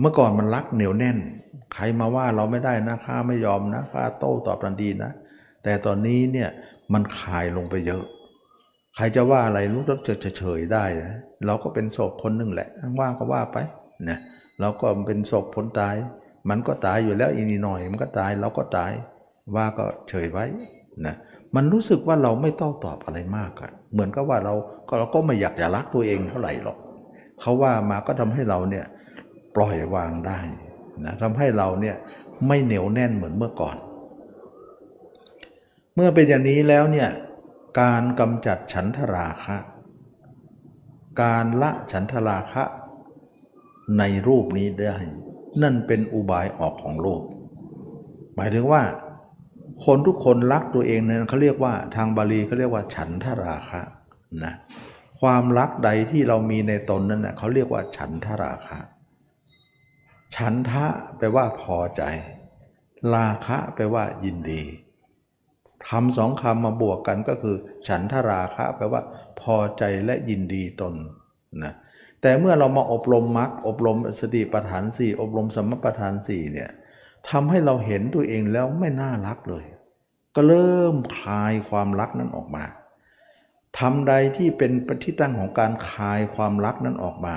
[0.00, 1.18] เมื่อก่อนมันรักเหนียวแน่น
[1.74, 5.12] ใครมาว่าเราไม่ได้นะข้าไม่ยอมนะข้าโต้ตอบทันทีนะ
[5.64, 6.48] แต่ตอนนี้เนี่ย
[6.92, 8.04] มันคลายลงไปเยอะ
[8.94, 13.58] ใครจะว่าอะไรรู้แล้วจะเฉยได้นะเราก็เป็นศพคนหนึ่งแหละว่าก็ว่าไป
[14.08, 14.18] นะ
[14.60, 15.94] เราก็เป็นศพผลตาย
[16.50, 18.92] มันก็ตายอยู่แล้วอีนิดหน่อยมันก็ตายเราก็ตาย
[19.54, 20.44] ว่าก็เฉยไว้
[21.06, 21.14] นะ
[21.56, 24.54] มันรู้สึกว่าเราไม่ต้องตอบอะไรมากอะเหมือนกับว่าเรา
[24.88, 26.78] ก็เราก็ไม่อยากจะรักตัวเองเท่าไหร่หรอก
[27.40, 28.86] เขาว่ามาก็ทำให้เราเนี่ย
[29.56, 30.40] ปล่อยวางได้
[31.04, 31.96] นะทำให้เราเนี่ย
[32.46, 33.76] ไม่เหนียวแน่นเหมือนเมื่อก่อน
[35.94, 37.08] เมื่อเป็นอย่างนี้แล้วเนี่ย
[37.80, 39.56] การกำจัดฉันทราคะ
[41.22, 42.64] การละฉันทราคะ
[43.98, 44.96] ในรูปนี้ได้
[45.62, 47.22] นั่นเป็นอุบายออกของโลก
[48.34, 48.82] หมายถึงว่า
[49.84, 53.80] คนทุกคนรักตัวเองเนั้นเขาเรียกว่าทางบาลีเขาเรียกว่าฉันทราคะ
[54.44, 54.54] นะ
[55.20, 58.78] ความรักใดที่เรามีในตนนั้นนะเขาเรียกว่าฉันทราคะ
[60.36, 60.86] ฉันทะ
[61.18, 62.02] แปลว่าพอใจ
[63.14, 64.62] ราคะแปลว่ายินดี
[65.88, 67.56] คำสองคำมาบวกกันก็คือ
[67.88, 69.02] ฉันทราคะแปลว่า
[69.40, 70.94] พอใจและยินดีตน
[71.64, 71.74] นะ
[72.22, 76.70] แต่เมื่อเรามาอบรมมรรคอบรมสติปัฏฐานสี่อบรมสมปัฏฐานสี่เนี่ย
[77.30, 79.64] ทำให้เราเห็นตัวเองแล้วไม่น่ารักเลย
[80.34, 82.64] ก็เริ่มคลายความรักนั้นออกมา
[83.78, 87.36] ทำใดที่เป็นปฏิตั้งของการคายความรักนั้นออกมา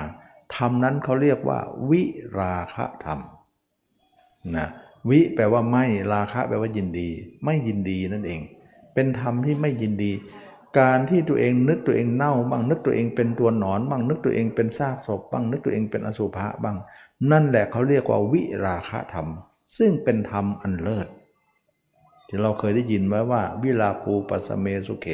[0.56, 1.58] ทำนั้นเขาเรียกว่า
[1.90, 2.02] วิ
[2.38, 3.20] ราคะธรรม
[4.56, 4.68] นะ
[5.10, 7.08] วิแปลว่าไม่ราคะแปลว่ายินดี
[7.44, 8.40] ไม่ยินดีนั่นเอง
[8.94, 10.12] เป็นธรรมที่ไม่ยินดี
[10.78, 16.76] การที่ตัวเองนึกตัวเองเน่าบ้างนึกตัวเองเป็นตัวหนอนบ้างนึกตัวเองเป็นซากศพบ้างนึกตัวเองเป็นอสุภะบ้าง
[17.30, 19.28] นั่นแหละเขาเรียกว่าวิราคะธรรม
[19.76, 21.08] ซึ่งเป็นธรรมอันเลิศ
[22.28, 25.06] ที่เราเคยได้ยินไว้ว่า วิลาภูปัสเมสุเข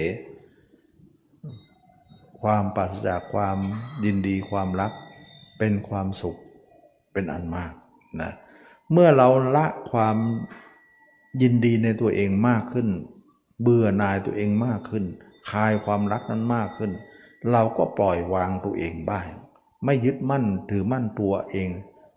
[2.43, 3.59] ความปราศจากความ
[4.05, 4.93] ยินดีความรัก
[5.59, 6.37] เป็นความสุข
[7.13, 7.73] เป็นอันมาก
[8.21, 8.33] นะ
[8.93, 10.17] เมื่อเราละความ
[11.43, 12.89] ยินดีในตัวเองมากขึ้น
[13.63, 15.05] เบื่อหน่ายตัวเองมากขึ้น
[15.51, 16.93] คลายความรักนั้นมากขึ้น
[17.53, 19.27] เราก็ปล่อยวางตัวเองบ้าง
[19.85, 21.69] ไม่ยึดมั่นถือมั่นตัวเอง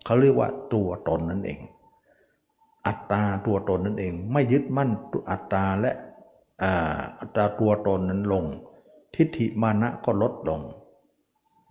[0.05, 1.59] เขาเรียกว่าตัวตนนั่นเอง
[2.87, 4.89] อัตตาตัวตนนั่นเอง ไม่ยึดมั่น
[5.31, 5.91] อัตตาและ
[7.19, 8.45] อัตตาตัวตนนั้นลง
[9.15, 10.61] ทิฏฐิมานะก็ลดลง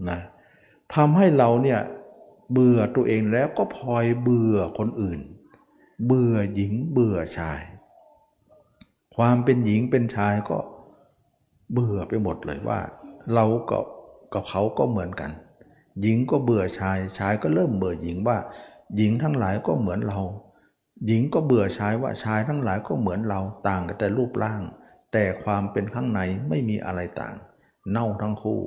[0.08, 0.18] นะ
[0.94, 1.80] ทำให้เราเนี่ย
[2.52, 5.20] เบื่อตัวเองแล้วก็พลอยเบื่อคนอื่น
[6.06, 7.60] เบื่อหญิงเบื่อชาย
[9.16, 10.58] ความเป็นหญิงเป็นชายก็
[11.72, 12.80] เบื่อไปหมดเลยว่า
[13.34, 13.78] เราก็
[14.34, 15.30] กับเขาก็เหมือนกัน
[16.00, 18.38] หญิงก็เบื่อชายชายก็เริ่มเบื่อหญิงว่า
[18.96, 20.20] หญิงทั้งหลายก็เหมือนเรา
[21.06, 24.62] หญิงก็เบื่อชายว่าชายทั้งหลายก็เหมือนเราต่างกันแต่รูปร่าง
[25.12, 27.34] แต่ความเป็นข้างในไม่มีอะไรต่าง
[27.90, 28.62] เน่าทั้งคู่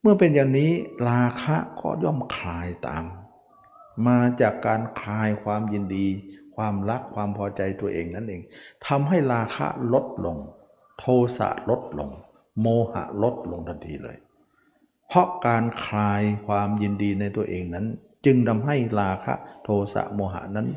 [0.00, 0.70] เมื่อเป็นอย่างนี้
[1.08, 3.04] ราคะก็ย่อมคลายตาม
[4.06, 6.06] มาจากการคลายความยินดี
[6.56, 8.42] ความรักความพอใจตัวเองนั่นเอง
[8.86, 10.36] ทำให้ราคะลดลง
[10.98, 11.04] โท
[11.38, 12.10] สะลดลง
[12.60, 14.16] โมหะลดลงทันทีเลย
[15.08, 17.86] เพราะการคลายความยินดีในตัวเองนั้น
[18.26, 19.34] จึงทำให้ราคะ
[19.64, 20.68] โทสะโมหะนั้น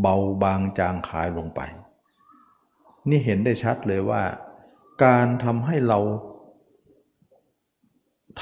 [0.00, 1.60] เบาบางจางคลายลงไป
[3.08, 4.22] นี่เห็นได้ชัดเลยว่า
[5.04, 5.98] การทำให้เรา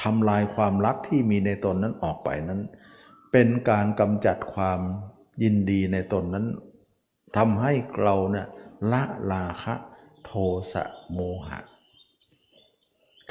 [0.01, 2.61] ทำลายความรักที่มีในตนนั้นออกไปนั้น
[3.31, 4.79] เป็นการกำจัดความ
[5.43, 6.45] ยินดีในตนนั้น
[7.37, 8.47] ทำให้เราเนี่ย
[8.91, 9.75] ละราคะ
[10.25, 10.31] โท
[10.71, 10.83] สะ
[11.13, 11.59] โมหะ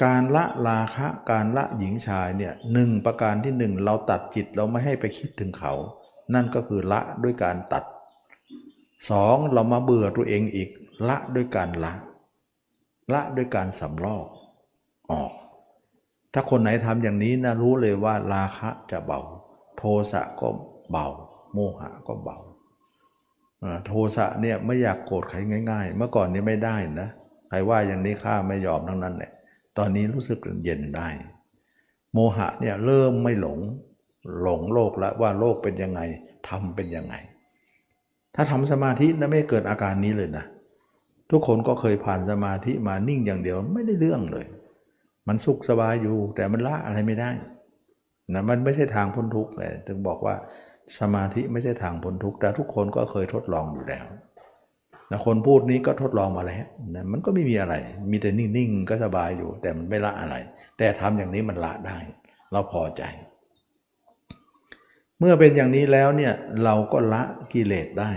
[0.03, 5.73] การละราคะการละหญิงชายเนี่ยหนึ่งประการที่หนึ่งเราตัดจิตเราไม่ให้ไปคิดถึงเขา
[6.33, 7.83] นั่นก็คือละด้วยการตัด
[9.09, 10.69] สองเรามาเบื่อตัวเองอีก
[11.07, 11.93] ละด้วยการละ
[13.13, 14.27] ละด้วยการสำลอก
[15.11, 15.31] ออก
[16.33, 19.19] ถ้าคนไหนทำอย่างนี้นะรู้เลยว่าราคะจะเบา
[19.77, 20.47] โทสะก็
[20.91, 21.07] เบา
[21.53, 22.37] โมหะก็เบา
[23.85, 25.37] โทสะเนี่ยไม่อยากโกรธใคร
[25.71, 27.09] ง่าย ๆ เมื่อก่อนนี้ไม่ได้นะ
[27.49, 29.31] ใครว่าอย่างนี้ข้าไม่ยอมทั้งนั้นแหละ
[29.77, 31.07] ตอนนี้รู้สึกเย็นได้
[32.13, 33.59] โมหะเนี่ยเริ่มไม่หลง
[34.41, 36.01] หลงโลกแล้วว่าโลกเป็นยังไง
[36.47, 37.15] ทำเป็นยังไง
[38.35, 40.45] ถ้าทำสมาธินะไม่เกิดอาการนี้เลยนะ
[41.31, 44.45] ทุกคนก็เคยผ่านสมาธิมานิ่งอย่างเดียวไม่ได้เรื่องเลย
[45.27, 47.31] มันสุขสบายอยู่แต่มันละอะไรไม่ได้
[48.33, 50.35] นะมันไม่ใช่ทางพ้นทุกข์เลยถึงบอกว่า
[50.99, 54.05] สมาธิไม่ใช่ทางพ้นทุกข์แต่ทุกคนก็เคยทดลองอยู่แล้ว
[55.11, 57.75] นะคนพูดนี้ก็ทดลองมาแล้วนะมันก็ไม่มีอะไร
[58.11, 60.35] มีแต่นิ่งๆก็สบายอยู่ แต่มันไม่ละอะไร
[60.77, 61.97] แต่ทำอย่างนี้มันละได้
[62.51, 63.03] เราพอใจ
[65.19, 66.33] เมื่อเป็นอย่างนี้แล้วเนี่ย
[66.63, 68.11] เราก็ละกิเลสได้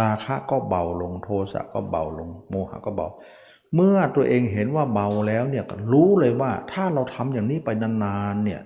[0.00, 3.08] ราคะก็เบาลงโทสะก็เบาลง โมหะก็เบา
[3.74, 8.60] เมื่อตัวเองเห็นว่าเบาแล้วเนี่ยรู้เลยว่าถ้าเราทำอย่างนี้ไปนานๆเนี่ย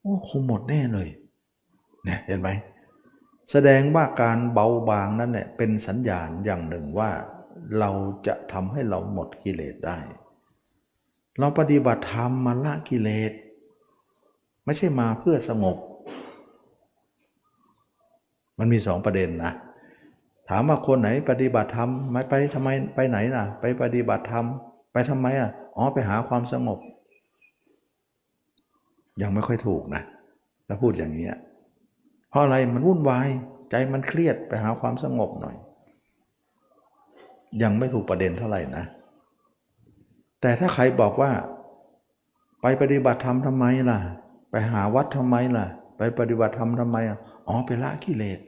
[0.00, 1.08] โอ้คงหมดแน่เลย
[2.04, 2.48] เนี่ยเห็นไหม
[3.50, 7.10] แสดงว่าการเบาบางนั้นเนี่ยเป็นสัญญาณอย่างหนึ่งว่า
[7.78, 7.90] เรา
[8.26, 9.98] จะทำให้เราหมดกิเลสได้
[11.38, 13.32] เราปฏิบัติธรรมมาละกิเลส
[14.64, 15.76] ไม่ใช่มาเพื่อสงบ
[18.58, 19.52] มันมีสองประเด็นนะ
[20.48, 24.44] ถามว่าคนไหนปฏิบัติธรรมไม่ไปทำไมไปไหนล่ะ ไปปฏิบัติธรรม
[24.92, 26.78] ไปทำไมอะอ๋อไปหาความสงบ
[29.22, 30.02] ยังไม่ค่อยถูกนะ
[30.66, 31.26] ถ้าพูดอย่างนี้
[32.30, 33.28] เพราะอะไรมันวุ่นวาย
[33.70, 35.56] ใจมันเครียดไปหาความสงบหน่อย
[37.62, 38.84] ยังไม่ถูกประเด็นเท่าไหร่นะ
[40.40, 41.30] แต่ถ้าใครบอกว่า
[42.62, 43.98] ไปปฏิบัติธรรมทำไมล่ะ
[44.50, 45.66] ไปหาวัดทำไมล่ะ
[45.98, 46.96] ไปปฏิบัติธรรมทำไม
[47.48, 48.38] อ๋อไปละกิเลส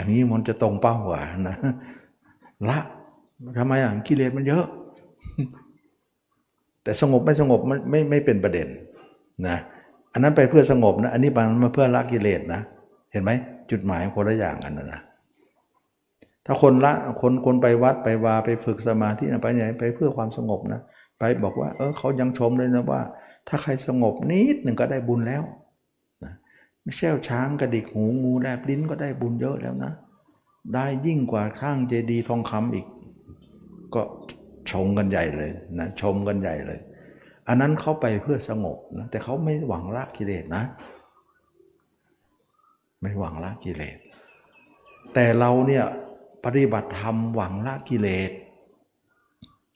[0.00, 1.56] อย่างนี้มันจะตรงเป้ากว่านะ
[2.70, 2.78] ละ
[3.58, 4.64] ทำไมอะกิเลสมันเยอะ
[6.82, 8.68] แต่สงบไม่สงบมันไม่ไม่เป็นประเด็น
[9.48, 9.56] นะ
[10.12, 12.60] อันนั้นไปเพื่อสงบนะ อันนี้มันมาเพื่อละกิเลสนะ
[13.12, 13.30] เห็นไหม
[13.70, 15.00] จุดหมายคนละอย่างกันนะนะ
[16.46, 20.80] ถ้าคนละคนคนไปวัดไปวาไปฝึกสมาธิไปไหนไปเพื่อความสงบนะ
[21.18, 23.00] ไปบอกว่า เออเขายังชมเลยนะว่า
[23.48, 25.42] ถ้าใครสงบนิดหนึ่งก็ได้บุญแล้ว
[26.82, 29.92] ไม่ใช่ช้างกระดิกหูงูแลบลิ้นก็ได้บุญเยอะแล้วนะ
[30.74, 32.86] ได้ยิ่งกว่าข้างเจดีทองคำอีก
[33.94, 34.02] ก็
[34.70, 36.80] ชมกันใหญ่เลยนะชมกันใหญ่เลย
[37.48, 40.62] อันนั้นเขาไปเพื่อสงบนะแต่เขาไม่หวังละกิเลสนะ
[43.00, 43.98] ไม่หวังละกิเลส
[45.14, 45.84] แต่เราเนี่ย
[46.44, 48.30] ปฏิบัติธรรมหวังละกิเลส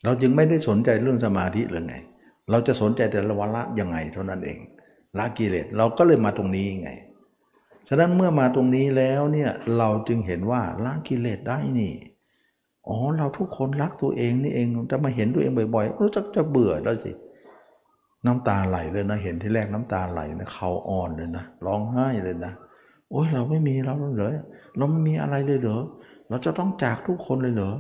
[0.04, 1.96] เราจึงไม่ได้สนใจเรื่องสมาธิหรือไง
[2.50, 4.58] เราจะสนใจแต่ละวันละยังไงเท่านั้นเอง
[5.18, 6.90] ละกิเลสเราก็เลยมาตรงนี้ไง
[7.88, 11.92] ฉะนั้นเมื่อมาตรงนี้แล้วเนี่ยเราจึงเห็นว่าละกิเลสได้นี่
[12.88, 17.12] อ๋อเราทุกคนรักตัวเองนี่เองจะมาเห็นตัวเองบ่อยๆรู้จักจะเบื่อแล้วสิ
[18.26, 22.52] น้ำตาไหลเลยนะเห็นที่แรกน้ำตาไหลนะเขาอ่อนเลยนะร้องไห้เลยนะ
[23.10, 24.34] โอ้ยเราไม่มีเราเลย
[24.76, 25.82] เราไม่มีอะไรเลยเหรอ
[26.28, 27.72] เราจะต้องจากทุกคนเลยเหรอ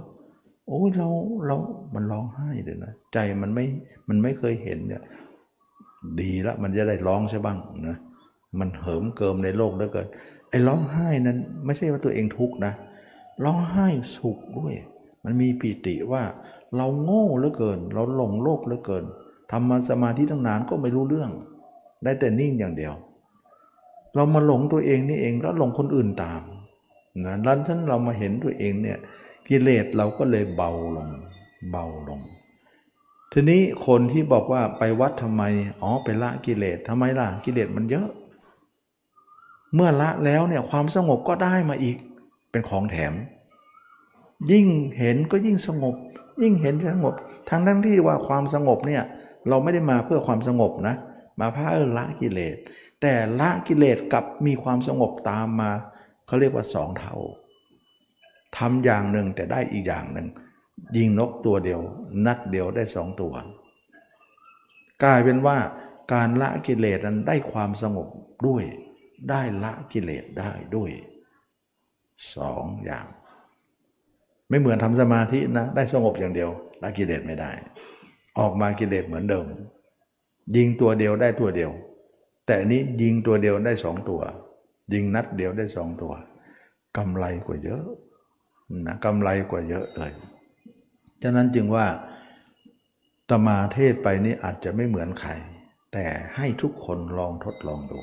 [0.68, 1.08] โอ้ยเรา
[1.46, 1.56] เรา
[1.94, 3.64] มันร้องไห้เลยนะ ใจมันไม่
[4.08, 5.02] มันไม่เคยเห็นเนี่ย
[6.20, 7.58] ดีละมันจะได้ร้องใช่บ้าง
[7.88, 7.96] นะ
[8.60, 10.08] มันเหิมเกิมในโลกเหลือเกิน
[10.50, 12.72] ไอ้ร้องไห้นั้นไม่ใช่ว่าตัวเองทุกข์นะ
[13.44, 14.74] ร้องไห้สุขด้วย
[15.24, 16.22] มันมีปีติว่า
[16.76, 19.04] เราโง่เหลือเกิน เราหลงโลกเหลือเกิน
[19.50, 21.30] ทำมาสมาธิตั้งนานก็ไม่รู้เรื่อง
[22.02, 22.94] ได้แต่นิ่งอย่างเดียว
[24.14, 26.42] เรามาหลงตัวเองนี่เองแล้วหลงคนอื่นตาม
[27.26, 28.98] นะแล้วท่านเรามาเห็นตัวเองเนี่ย
[29.48, 31.08] กิเลสเราก็เลยเบาลง
[31.70, 32.20] เบาลง
[33.36, 35.42] ทีนี้คนที่บอกว่าไปวัดทำไม
[35.82, 38.08] อ๋อไปละกิเลสทำไมล่ะกิเลสมันเยอะ
[39.74, 41.96] เมื่อละแล้วเนี่ยความสงบก็ได้มาอีก
[42.50, 43.12] เป็นของแถม
[44.50, 44.66] ยิ่ง
[44.98, 45.94] เห็นก็ยิ่งสงบ
[46.42, 47.14] ยิ่งเห็นสงบ
[47.50, 49.02] ทั้งทั้งที่ว่าความสงบเนี่ย
[49.48, 50.94] เราไม่ได้มาเพื่อความสงบนะ
[51.40, 52.56] มาเพื่อละกิเลส
[53.02, 55.70] แต่ละกิเลสกับมีความสงบตามมา
[56.26, 57.16] เขาเรียกว่าสองเท่า
[58.56, 60.28] ทำอย่างหนึ่งแต่ได้อีกอย่างหนึ่ง
[60.96, 61.80] ยิงนกตัวเดียว
[62.26, 63.32] นัดเดียวได้สองตัว
[65.02, 65.58] กลายเป็นว่า
[66.12, 68.08] การละกิเลสนั้นได้ความสงบ
[68.46, 68.64] ด้วย
[69.30, 70.90] ได้ละกิเลสได้ด้วย
[72.34, 73.06] สองอย่าง
[74.48, 76.50] ไม่เหมือนทำสมาธินะได้สงบอย่างเดียว
[76.82, 77.50] ละกิเลสไม่ได้
[78.38, 79.46] ออกมากิเลสเหมือนเดิม
[80.56, 81.70] ยิงตัวเดียวได้ตัวเดียว
[82.46, 84.20] แต่นี้ยิงตัวเดียวได้สองตัว
[84.92, 86.12] ยิงนัดเดียวได้สองตัว
[86.96, 87.84] กำไรกว่าเยอะ
[88.86, 90.12] นะกำไรกว่าเยอะเลย
[91.26, 91.86] ฉะนั้นจึงว่า
[93.30, 95.32] ตมาเทศไปนี่อาจจะไม่เหมือนใคร
[95.92, 96.06] แต่
[96.36, 97.98] ให้ทุกคนลองทดลองดู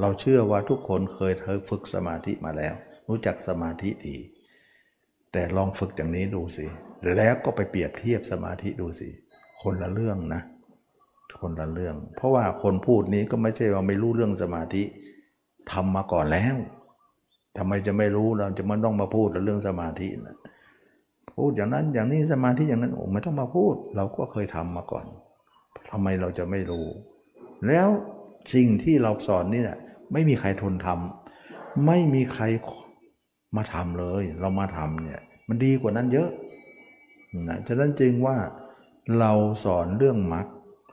[0.00, 2.74] เราเชื่อว่าทุกคนเคยเธอฝึกสมาธิมาแล้ว
[3.08, 4.16] รู้จักสมาธิดี
[5.32, 6.66] แต่ลองฝึกอย่างนี้ดูสิ
[7.16, 9.08] แล้วก็ไปเปรียบเทียบสมาธิดูสิ
[9.62, 10.42] คนละเรื่องนะ
[11.40, 14.82] คนละเรื่อง เพราะว่าคนพูดนี้ก็ไม่ใช่ว่าไม่รู้เรื่องสมาธิ
[15.72, 16.56] ทำมาก่อนแล้ว
[17.56, 20.36] ทำไมจะไม่รู้เราจะมันต้องมาพูดเรื่องสมาธินะ
[21.36, 25.06] พูดอย่างนั้นอย่างนี้สมาธิอย่างนั้นโอ้ไม่ต้องมาพูด เราก็เคยทำมาก่อน
[25.90, 26.86] ทำไมเราจะไม่รู้
[27.66, 27.88] แล้ว
[28.54, 29.78] สิ่งที่เราสอนนี่แหละ
[30.12, 32.44] ไม่มีใครทนทำไม่มีใคร
[33.56, 36.30] มาทำเลย เรามาทำเนี่ยมันดีกว่านั้นเยอะ
[37.48, 38.36] นะฉะนั้นจึงว่า
[39.18, 39.32] เรา
[39.64, 40.46] สอนเรื่องมรรค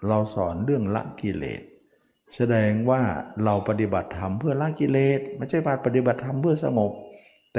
[0.08, 1.64] เราสอนเรื่องละกิเลส
[2.36, 3.02] แสดงว่า
[3.44, 6.92] เราปฏิบัติธรรมเพื่อละกิเลส ไม่ใช่ปฏิบัติธรรมเพื่อสงบ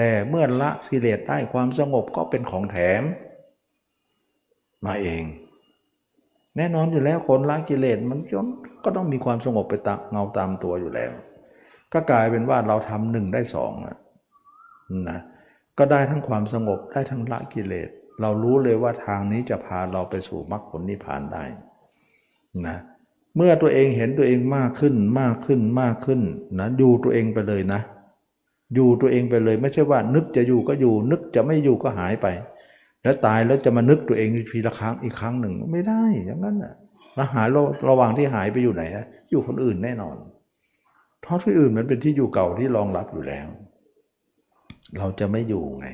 [0.01, 3.03] แต่เมื่อละกิเลสได้ความสงบก็เป็นของแถม
[4.87, 5.23] มาเอง
[6.57, 8.19] แน่นอนอยู่แล้วคนละกิเลสมัน
[8.85, 11.13] ก็ต้องมีความสงบไปตามเงาตามตัวอยู่แล้ว
[11.93, 13.73] ก็กลายเป็นว่าเราทำหนึ่งได้สอง
[15.09, 15.21] นะ
[15.79, 17.89] ก็ได้ทั้งความสงบได้ทั้งละกิเลส
[18.21, 21.45] เรารู้เลยว่าทางนี้จะพาเราไปสู่มรรคผลนิพพานได้
[22.67, 22.79] นะ
[23.37, 26.21] เมื่อตัวเองเห็นตัวเองมากขึ้นมากขึ้นมากขึ้น
[26.59, 27.81] นะอยู่ตัวเองไปเลยนะ
[28.75, 32.27] อยู่ตัวเองไปเลย ไม่ใช่ว่านึกจะอยู่ก็อยู่ นึกจะไม่อยู่ก็หายไป
[33.03, 36.75] แล้วตายแล้วจะมานึกตัวเองทีละครั้งอีกครั้งหนึ่งไม่ได้อย่างนั้นนะ
[37.15, 38.83] แล้วหายระระหว่างที่หายไปอยู่ไหน
[39.31, 40.17] อยู่คนอื่นแน่นอน
[41.21, 43.47] เพราะที่อื่นมันเป็นที่อยู่เก่าที่รองรับอยู่แล้ว
[44.99, 45.87] เราจะไม่อยู่ไง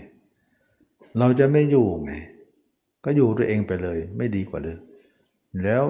[1.19, 2.13] เราจะไม่อยู่ไง
[3.05, 4.79] ก็อยู่ตัวเองไปเลย ไม่ดีกว่าเลย
[5.63, 5.85] แล้ว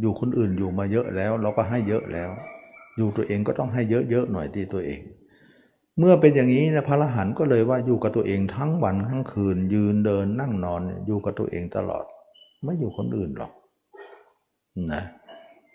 [0.00, 2.30] อยู่คนอื่นอยู่มาเยอะแล้ว เราก็ให้เยอะแล้ว
[2.96, 5.00] อยู่ตัวเองก็ต้องให้เยอะๆหน่อยที่ตัวเอง
[5.98, 12.04] เมื่อเป็นอย่างนี้นะพระรหันต์ก็เลยว่าอยู่กับตัวเองทั้งวันทั้งคืน ยืนเดินนั่งนอนอยู่กับตัวเองตลอด
[12.64, 13.52] ไม่อยู่คนอื่นหรอก
[14.92, 15.02] นะ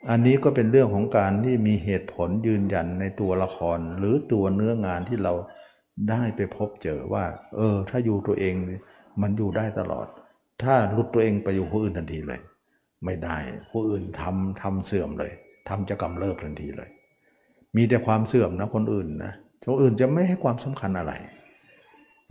[0.09, 5.33] อันนี้ก็เป็นเรื่องของการที่มีเหตุผลยืนยันในตัวละคร หรือตัวเนื้องานที่เรา
[6.09, 7.25] ได้ไปพบเจอว่า
[7.55, 8.53] เออ ถ้าอยู่ตัวเอง
[9.21, 10.07] มันอยู่ได้ตลอด
[10.63, 12.41] ถ้าลุดตัวเองไปอยู่ผู้อื่นทันทีเลย
[13.05, 13.37] ไม่ได้
[13.71, 15.31] ผู้อื่นทำทำเสื่อมเลย
[15.69, 16.89] ทำจะกำเริบทันทีเลย
[17.75, 19.33] มีแต่ความเสื่อมนะคนอื่นนะ
[19.65, 21.13] คนอื่นจะไม่ให้ความสำคัญอะไร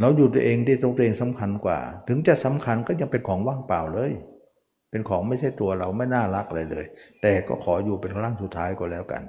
[0.01, 1.79] เราอยู่ตัวเองที่ตัวเองสำคัญกว่า
[2.09, 4.13] ถึงจะสำคัญก็ยังเป็นของว่างเปล่าเลย
[4.91, 6.87] เป็นของไม่ใช่ตัวเราไม่น่ารักเลยเลย
[7.23, 9.23] แต่ก็ขออยู่เป็นร่างสุดท้ายก็แล้วกัน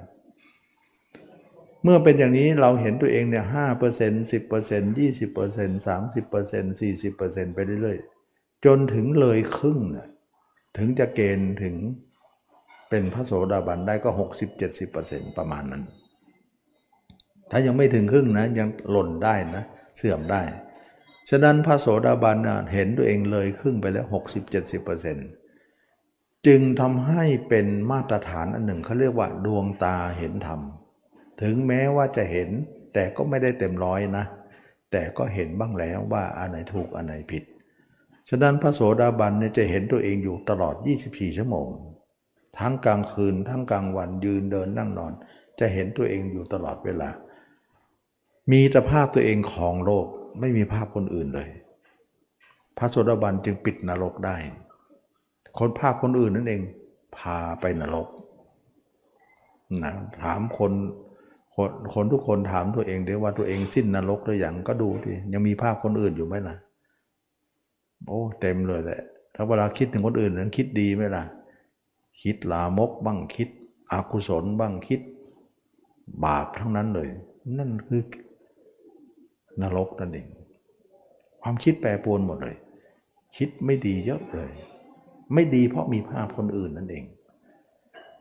[1.82, 10.08] เมื่อเป็นอย่างนี้เราเห็นตัวเองเนี่ยห้าเปอร์เซ็นต์สิบเปอร์เซ็นต์ยี่สิบเปอร์เซ็นต์สามสิบเปอร์เซ็นต์สี่สิบเปอร์เซ็นต์ไปเรื่อยๆ จนถึงเลยครึ่งนะ
[10.78, 11.74] ถึงจะเกณฑ์ถึง
[12.90, 14.10] เป็นพระโสดาบันได้ก็
[14.74, 15.82] 60-70%ประมาณนั้น
[17.50, 19.64] ถ้ายังไม่ถึงครึ่งนะยังหล่นได้นะ
[19.96, 20.42] เสื่อมได้
[21.30, 24.06] ฉะนั้นพระโสดาบันนะเห็นตัวเองเลยครึ่งไปแล้ว
[24.86, 30.60] 60-70%จึงทำให้เป็นมาตรฐานอันหนึ่งเขาเรียกว่าดวงตาเห็นธรรม
[31.42, 32.48] ถึงแม้ว่าจะเห็น
[32.94, 34.24] แต่ก็ไม่ได้เต็มร้อยนะ
[34.92, 37.44] แต่ก็เห็นบ้างแล้วว่าอันไหนถูกอันไหนผิด
[38.28, 40.74] ฉะนั้นพระโสดาบันเนี่ยจะเห็นตัวเองอยู่ตลอด
[41.06, 41.68] 24 ชั่วโมง
[42.58, 45.12] ทั้งกลางคืนทั้งกลางวันยืนเดินนั่งนอน
[45.58, 47.10] จะเห็นตัวเองอยู่ตลอดเวลา
[48.52, 50.06] มีแต่ภาพตัวเองของโลก
[50.40, 51.48] ไม่มีภาพคนอื่นเลย
[52.78, 54.36] พระโสดาบันจึงปิดนรกได้
[55.58, 56.62] คนภาพคนอื่นนั่นเอง
[57.16, 58.08] พาไปนรก
[59.82, 59.92] นะ
[60.22, 60.72] ถามคน
[61.54, 66.56] คนคนทุกคนถามตัวเองเดี๋ยวว่าตัวเองสิ้นนรกหรือยังก็ดูดิยังมีภาพคนอื่นอยู่ไหมล่ะ
[68.06, 69.00] โอ้เต็มเลยแหละ
[69.34, 71.24] ถ้าเวลาคิดถึงคนอื่นนั้นคิดดีไหมล่ะ
[72.22, 73.48] คิดลามกบ้างคิด
[73.92, 75.00] อกุศลบ้างคิด
[76.24, 77.08] บาปทั้งนั้นเลย
[77.58, 78.02] นั่นคือ
[79.62, 80.28] นรกนั่นเอง
[81.42, 82.56] ความคิดแปรปรวนหมดเลย
[83.36, 84.52] คิดไม่ดีเยอะเลย
[85.34, 87.04] ไม่ดีเพราะมีภาพคนอื่นนั่นเอง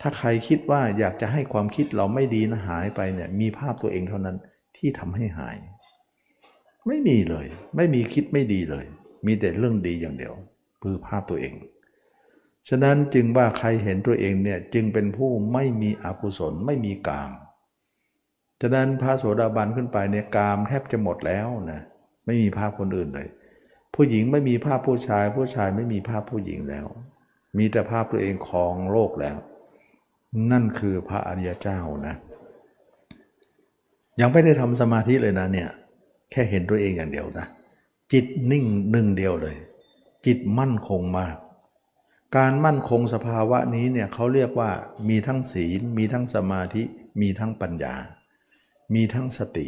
[0.01, 4.37] ถ้าใครคิดว่าอยากจะให้ความคิดเราไม่ดีนะหายไปเนี่ยมีภาพตัวเองเท่านั้น
[4.77, 5.55] ที่ทำให้หาย
[6.87, 7.45] ไม่มีเลย
[7.75, 8.85] ไม่มีคิดไม่ดีเลย
[9.25, 10.33] มีแต่เรื่องดีอย่างเดียว
[10.83, 11.53] คือภาพตัวเอง
[12.69, 17.31] ฉะนั้นจึงว่าใครเห็นตัวเองเนี่ยจึงเป็นผู้ไม่มีอกุศลไม่มีกาม
[18.61, 21.81] ฉะนั้นพระโสดาบันขึ้นไปเนี่ยกามแทบจะหมดแล้วนะ
[22.25, 23.27] ไม่มีภาพคนอื่นเลย
[23.95, 26.85] ผู้หญิงไม่มีภาพผู้ชาย ผู้ชายไม่มีภาพผู้หญิงแล้ว
[27.57, 29.37] มีแต่ภาพตัวเองของโลกแล้ว
[30.51, 32.15] นั่นคือพระอริยเจ้านะ
[34.21, 35.69] ยังไม่ได้ทำสมาธิเลยนะเนี่ย
[36.31, 37.47] แค่เห็นตัวเองอย่างเดียวนะ
[38.13, 39.55] จิตนิ่งหนึ่งเดียวเลย
[40.25, 41.35] จิตมั่นคงมาก
[42.37, 44.71] การมั่นคงสภาวะนี้เนี่ยเขาเรียกว่า
[45.09, 46.83] มีทั้งศีล มีทั้งสมาธิ
[47.21, 47.95] มีทั้งปัญญา
[48.93, 49.67] มีทั้งสติ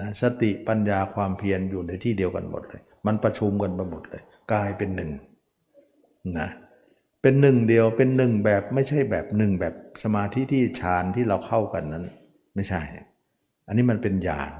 [0.00, 4.22] นะสติปัญญาความเพียรอยู่ในที่เดียวกันหมดเลย มันประชุมกันไปหมดเลย
[4.52, 5.10] กลายเป็นหนึ่ง
[6.38, 6.48] นะ
[7.22, 12.04] เป็นหนึ่งเดียวเป็นหนึ่งแบบไม่ใช่แบบหนึ่งแบบสมาธิที่ฌานที่เราเข้ากันนั้น
[12.54, 12.82] ไม่ใช่
[13.66, 14.52] อันนี้มันเป็นญาณ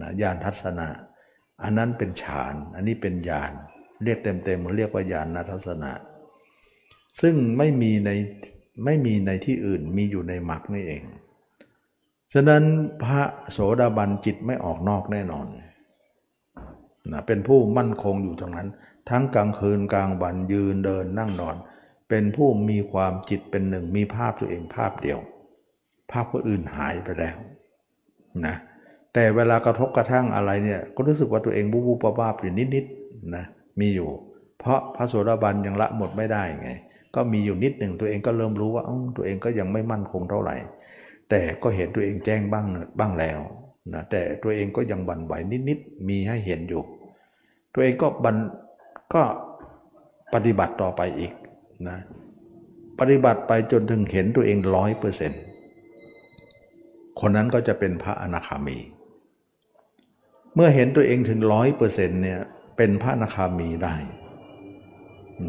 [0.00, 0.88] นะญาณทัศนะ
[1.62, 3.52] อันนั้นเป็นฌานอันนี้เป็นญาณ
[4.04, 5.92] เรียกเต็มๆเรียกว่าญาณทัศนะ
[7.20, 8.10] ซึ่งไม่มีใน
[8.84, 11.02] ไม่มีในที่อื่นมีอยู่ในมรรคนี่เอง
[12.34, 12.62] ฉะนั้น
[13.04, 15.46] พระโสดาบันจิตไม่ออกนอกแน่นอน
[17.12, 18.68] นะเป็นผู้มั่นคงอยู่ตรงนั้น
[19.10, 21.56] ทั้งกลางคืนกลางวันยืนเดินนั่งนอน
[22.08, 25.18] เป็นผู้มีความจิตเป็นหนึ่งมีภาพตัวเองภาพเดียว
[26.10, 27.36] ภาพคนอื่นหายไปแล้ว
[28.46, 28.56] นะ
[29.14, 33.44] แต่เวลากระทบกระทั่งอะไรเนี่ยก็รู้สึกว่าตัวเองบูบูปบ้าอยู่นิดๆนะ
[33.80, 34.08] มีอยู่
[34.58, 36.70] เพราะพระโสดาบันยังละหมดไม่ได้ไง
[37.14, 38.84] ก็มีอยู่นิดหนึ่งตัวเองก็เริ่มรู้ว่า
[39.16, 40.56] ตัวเองก็ยังไม่มั่นคงเท่าไหร่
[41.30, 42.66] แต่ก็เห็นตัวเองแจ้งบ้าง
[42.98, 43.40] บ้างแล้ว
[43.94, 45.32] นะแต่ตัวเองก็ยังบันไหว
[45.68, 46.82] นิดๆมีให้เห็นอยู่
[47.74, 48.36] ตัวเองก็บัน
[49.14, 49.22] ก็
[50.34, 51.32] ปฏิบัติต่อไปอีก
[51.88, 51.98] นะ
[52.98, 55.42] ปฏิบัติไปจนถึงเห็นตัวเองร้อยเปอร์เซ็นต์
[57.20, 58.78] คนนั้นก็จะเป็นพระอนาคามี
[60.54, 62.40] เมื่อเห็นตัวเองถึงร้อยเปอร์เซ็นต์เนี่ย
[62.76, 63.94] เป็นพระอนาคามีได้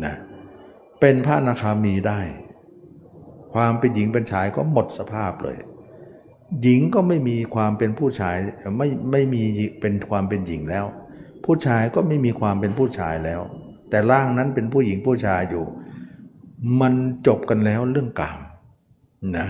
[0.05, 0.15] นะ
[1.01, 2.19] เป็นพระอนาคามีได้
[3.55, 5.57] ความเป็นหญิงเป็นชายก็หมดสภาพเลย
[6.61, 8.35] หญิงก็ไม่มีความเป็นผู้ชาย
[8.77, 9.43] ไม่ไม่มี
[9.81, 10.85] เป็นความเป็นหญิงแล้ว
[11.45, 13.41] ผู้ชายก็ไม่มีความเป็นผู้ชายแล้ว
[13.89, 15.65] แต่ร่างนั้นเป็นผู้หญิงผู้ชายอยู่
[16.81, 16.93] มัน
[17.27, 18.39] จบกันแล้วเรื่องกาม
[19.37, 19.47] นะ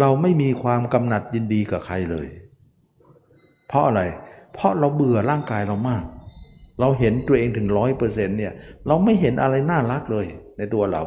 [0.00, 2.26] เราไม่มีความกำหนัดยินดีกับใครเลย
[3.68, 4.02] เพราะอะไร
[4.54, 6.04] เพราะเราเบื่อร่างกายเรามาก
[6.80, 8.52] เราเห็นตัวเองถึงร้อยเปอร์เซ็นต์เนี่ย
[8.86, 10.26] เราไม่เห็นอะไรน่ารักเลย
[10.58, 11.02] ในตัวเรา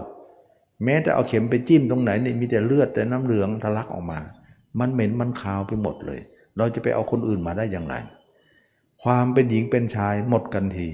[0.83, 4.19] แม้แต่เอาเข็มไปจิ้มตรงไหนเนี่ยมีแต่เลือดแต่น้ำเหลืองทะลักออกมา
[4.79, 6.19] มันเหม็นมันคาวไปหมดเลย
[6.57, 7.95] เราจะไปเอาคนอื่นมาได้อย่างไร
[9.03, 10.89] ความเป็นหญิงเป็นชายหมดกันที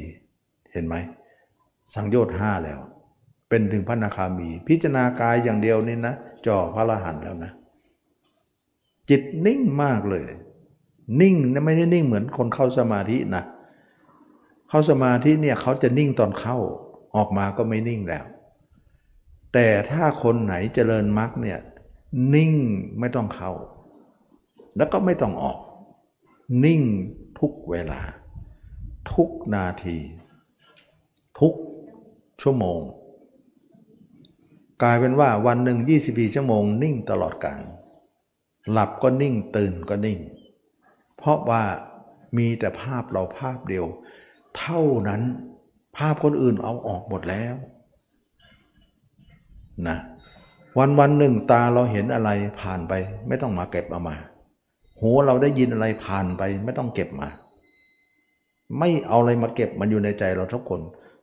[0.72, 0.96] เห็นไหม
[1.94, 2.80] สังโยชน์ห้าแล้ว
[3.50, 7.52] เป็นถึงพระนาคามี พิจารณากายอย่างเดียวนี่นะจ่อพระอรหันแล้วนะ
[9.10, 10.24] จิตนิ่งมากเลย
[11.22, 13.44] นิ่งนะไม่ใช่นิ่งเหมือนคนเข้าสมาธินะ
[14.70, 16.58] เข้าสมาธิเนี่ยเขาจะนิ่งตอนเข้า
[17.16, 18.26] ออกมาก็ไม่นิ่งแล้ว
[19.58, 21.60] แต่ถ้าคนไหนเจริญมรรคเนี่ย
[22.34, 22.54] นิ่ง
[23.00, 23.52] ไม่ต้องเข้า
[24.78, 25.60] แล้วก็ไม่ต้องออก
[26.66, 26.82] นิ่ง
[27.40, 28.02] ทุกเวลา
[29.14, 29.98] ทุกนาที
[31.40, 31.54] ทุก
[32.42, 32.82] ชั่วโมง
[34.84, 37.64] กลายเป็นว่าวันหนึ่ง24ชั่วโมง นิ่งตลอดกาล
[38.72, 40.20] หลับก็นิ่งตื่นก็นิ่ง
[41.18, 41.64] เพราะว่า
[42.38, 43.86] มีแต่ภาพเราภาพเดียว
[44.58, 45.22] เท่านั้น
[45.98, 47.56] ภาพคนอื่นเอาออกหมดแล้ว
[49.88, 49.98] นะ
[50.78, 52.30] วันวันหนึ่งตาเราเห็นอะไร
[52.62, 52.94] ผ่านไป
[53.28, 54.16] ไม่ต้องมาเก็บเอามา
[55.00, 57.30] หูเราได้ยินอะไรผ่านไป ไม่ต้องเก็บมา
[58.80, 60.82] ไม่เอาอะไรมาเก็บมันอยู่ในใจเราทุกคน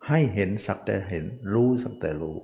[0.09, 1.25] ให้เห็นสักแต่เห็น
[1.55, 2.37] รู้สักแต่รู้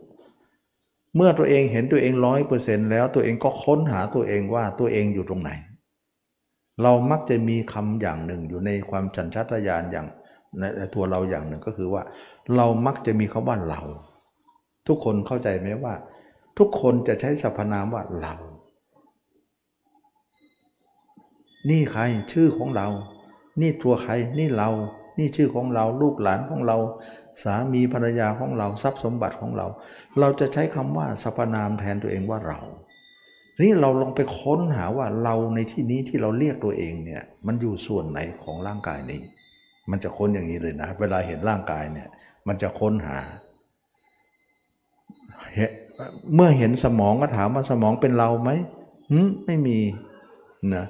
[1.14, 5.50] เมื่อตัวเองเห็นตัวเองร้อยเปอร์เซ็นต์แล้วตัวเองก็ค้นหาตัวเองว่าตัวเองอยู่ตรงไหน
[6.82, 10.06] เรามักจะมีคำอย่างหนึ่งอยู่ในความจันชัตยานอย่าง
[10.58, 12.02] ในตัวเราอย่างหนึ่งก็คือว่า
[12.56, 13.80] เรามักจะมีคาว่าเรา
[14.88, 15.94] ทุกคนเข้าใจไหมว่า
[16.58, 18.34] ทุกคนจะใช้สรรพนามว่าเรา
[21.70, 22.02] นี่ใคร
[22.32, 22.88] ชื่อของเรา
[23.60, 24.70] นี่ตัวใครนี่เรา
[25.18, 26.78] นี่ชื่อของเราลูกหลานของเรา
[27.42, 29.66] สามีภรรยาของเราทรัพย์สมบัติของเรา
[30.20, 32.58] เราจะใช้คำว่าสรรพนามแทนตัวเองว่าเรา
[33.62, 39.20] นี่เราลองไปค้นหาว่าเราในที่นี้ที่เราเรียกตัวเองเนี่ยมันอยู่ส่วนไหนของร่างกายนี้
[39.90, 42.08] มันจะค้นอย่างนี้เลยนะ เวลาเห็นร่างกายเนี่ย
[42.48, 43.18] มันจะค้นหา
[46.34, 48.50] เมื่อเห็นสมองก็ถามว่าสมองเป็นเราไหม
[49.10, 49.78] หืมไม่มี
[50.74, 50.84] นะ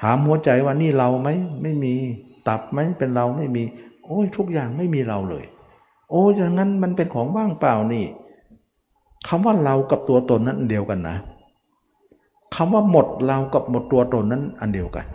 [0.00, 1.28] ถามหัวใจว่านี่เราไหม
[1.62, 1.94] ไม่มี
[2.48, 3.62] ตับไหมเป็นเราไม่มี
[4.04, 5.44] โอ้ยทุกอย่างไม่มีเราเลย
[6.10, 8.04] โอ้ยอย่างนั้นมันเป็นของว่างเปล่านี่
[9.28, 11.16] คำว่าเรากับตัวตนนั้นอันเดียวกันนะ
[12.54, 15.06] คำว่าหมดเรากับหมดตัวตนนั้นอันเดียวกัน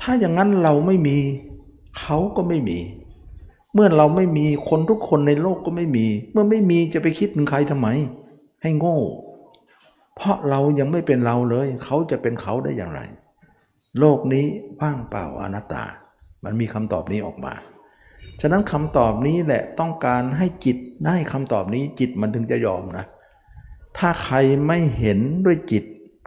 [0.00, 1.16] ถ้าอย่างนั้นเราไม่มี
[1.98, 2.78] เขาก็ไม่มี
[3.74, 7.88] เมื่อเราไม่มีคนทุกคนในโลกก็ไม่มี เมื่อไม่มีจะไปคิดถึงใครทำไม
[8.62, 8.98] ให้โง่
[10.16, 13.00] เพราะเรายังไม่เป็นเราเลย เขาจะเป็นเขาได้อย่างไร
[13.98, 14.46] โลกนี้
[14.80, 15.84] ว่างเปล่าอนัตตา
[16.44, 17.54] มันมีคำตอบนี้ออกมา
[18.40, 20.76] ฉะนั้นคำตอบนี้แหละต้องการให้จิต
[21.06, 23.06] ได้คำตอบนี้จิตมันถึงจะยอมนะ
[23.98, 24.36] ถ้าใคร
[24.66, 25.84] ไม่เห็นด้วยจิต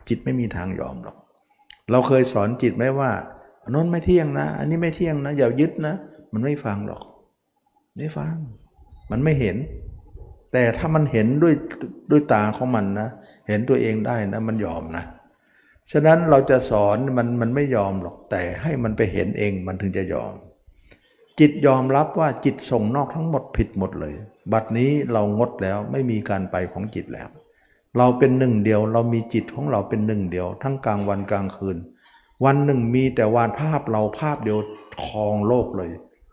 [0.07, 1.17] จิตไม่มีทางยอมหรอก
[1.91, 3.11] เราเคยสอนจิตไหมว่า
[3.63, 5.95] อันนั้นไม่เที่ยงนะ อันนี้ไม่เที่ยงนะ อย่ายึดนะ
[6.33, 7.01] มันไม่ฟังหรอก
[7.97, 8.35] ไม่ฟัง
[9.11, 9.57] มันไม่เห็น
[10.53, 11.53] แต่ถ้ามันเห็นด้วย
[12.11, 13.09] ด้วยตาของมันนะ
[13.47, 15.03] เห็นตัวเองได้นะมันยอมนะ
[15.91, 20.33] ฉะนั้นเราจะสอนมันมันไม่ยอมหรอก แต่ให้มันไปเห็นเองมันถึงจะยอม
[21.39, 24.13] จิตยอมรับว่าจิตส่งนอกทั้งหมดผิดหมดเลย
[24.53, 27.27] บัดนี้เรางดแล้วไม่มีการไปของจิตแล้ว
[27.97, 31.77] เราเป็นหนึ่งเดียว เรามีจิตของเราเป็นหนึ่งเดียว ทั้งกลางวันกลางคืน
[32.45, 34.59] วันหนึ่งมีแต่วานภาพเราภาพเดียว
[35.03, 35.91] ครองโลกเลย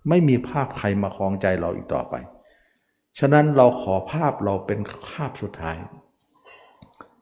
[0.09, 2.15] ไม่มีภาพใครมาครองใจเราอีกต่อไป
[3.19, 4.79] ฉะนั้นเราขอภาพเราเป็น
[5.09, 5.77] ภาพสุดท้าย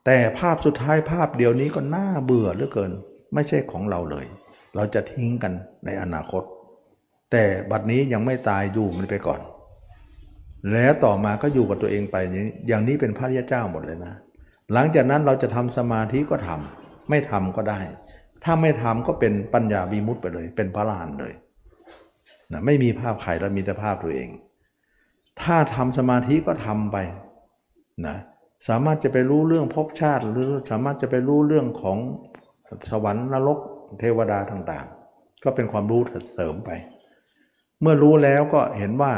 [0.07, 2.93] แต่ภาพสุดท้ายภาพเดียวนี้ก็น่าเบื่อเหลือเกิน
[3.35, 4.27] ไม่ใช่ของเราเลย
[4.77, 5.53] เราจะทิ้งกัน
[5.85, 6.43] ในอนาคต
[7.33, 9.41] แต่บัดนี้ยังไม่ตายอยู่มันไปก่อน
[10.73, 14.15] แล้วต่อมาก็อยู่กับตัวเองไปนี้อย่างนี้เป็นพระยาเจ้าหมดเลยนะ
[14.73, 17.81] หลังจากนั้นเราจะทำสมาธิก็ทำไม่ทำก็ได้
[18.45, 21.33] ถ้าไม่ทำก็เป็นปัญญาบีมุตไปเลย เป็นพระลานเลย
[22.53, 24.31] นะไม่มีภาพใครแล้วมีแต่ภาพตัวเอง
[25.43, 26.97] ถ้าทำสมาธิก็ทำไป
[28.07, 28.17] นะ
[28.69, 31.99] สามารถจะไปรู้เรื่องภพชาติ หรือสามารถจะไปรู้เรื่องของ
[32.91, 33.59] สวรรค์นรก
[33.99, 36.01] เทวดาต่างๆ ก็เป็นความรู้
[36.33, 36.71] เสริมไป
[37.81, 39.13] เมื่อรู้แล้วก็เห็นว่า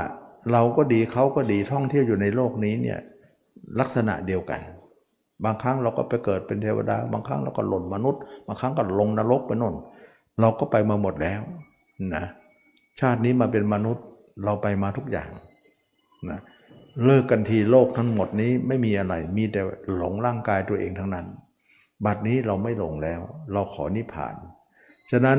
[0.52, 2.98] เราก็ดีเขาก็ดีท่องเที่ยวอยู่ในโลกนี้เนี่ย
[3.80, 4.60] ลักษณะเดียวกัน
[5.44, 9.74] บางครั้งเราก็ไปเกิดเป็นเทวดา บางครั้งเราก็หล่นมนุษย์ บางครั้งก็ลงนรกไปนน
[10.40, 11.40] เราก็ไปมาหมดแล้ว
[12.14, 12.24] นะ
[13.00, 14.04] ชาตินี้มาเป็นมนุษย์
[14.44, 15.30] เราไปมาทุกอย่าง
[16.30, 16.40] นะ
[17.04, 19.60] เลิกกันทีโลกทั้งหมดนี้ไม่มีอะไร มีแต่
[19.96, 21.26] หลงร่างกายตัวเองทั้งนั้น
[22.04, 23.20] บัดนี้เราไม่หลงแล้ว
[23.52, 24.34] เราขอนิพพาน
[25.10, 25.38] ฉะนั้น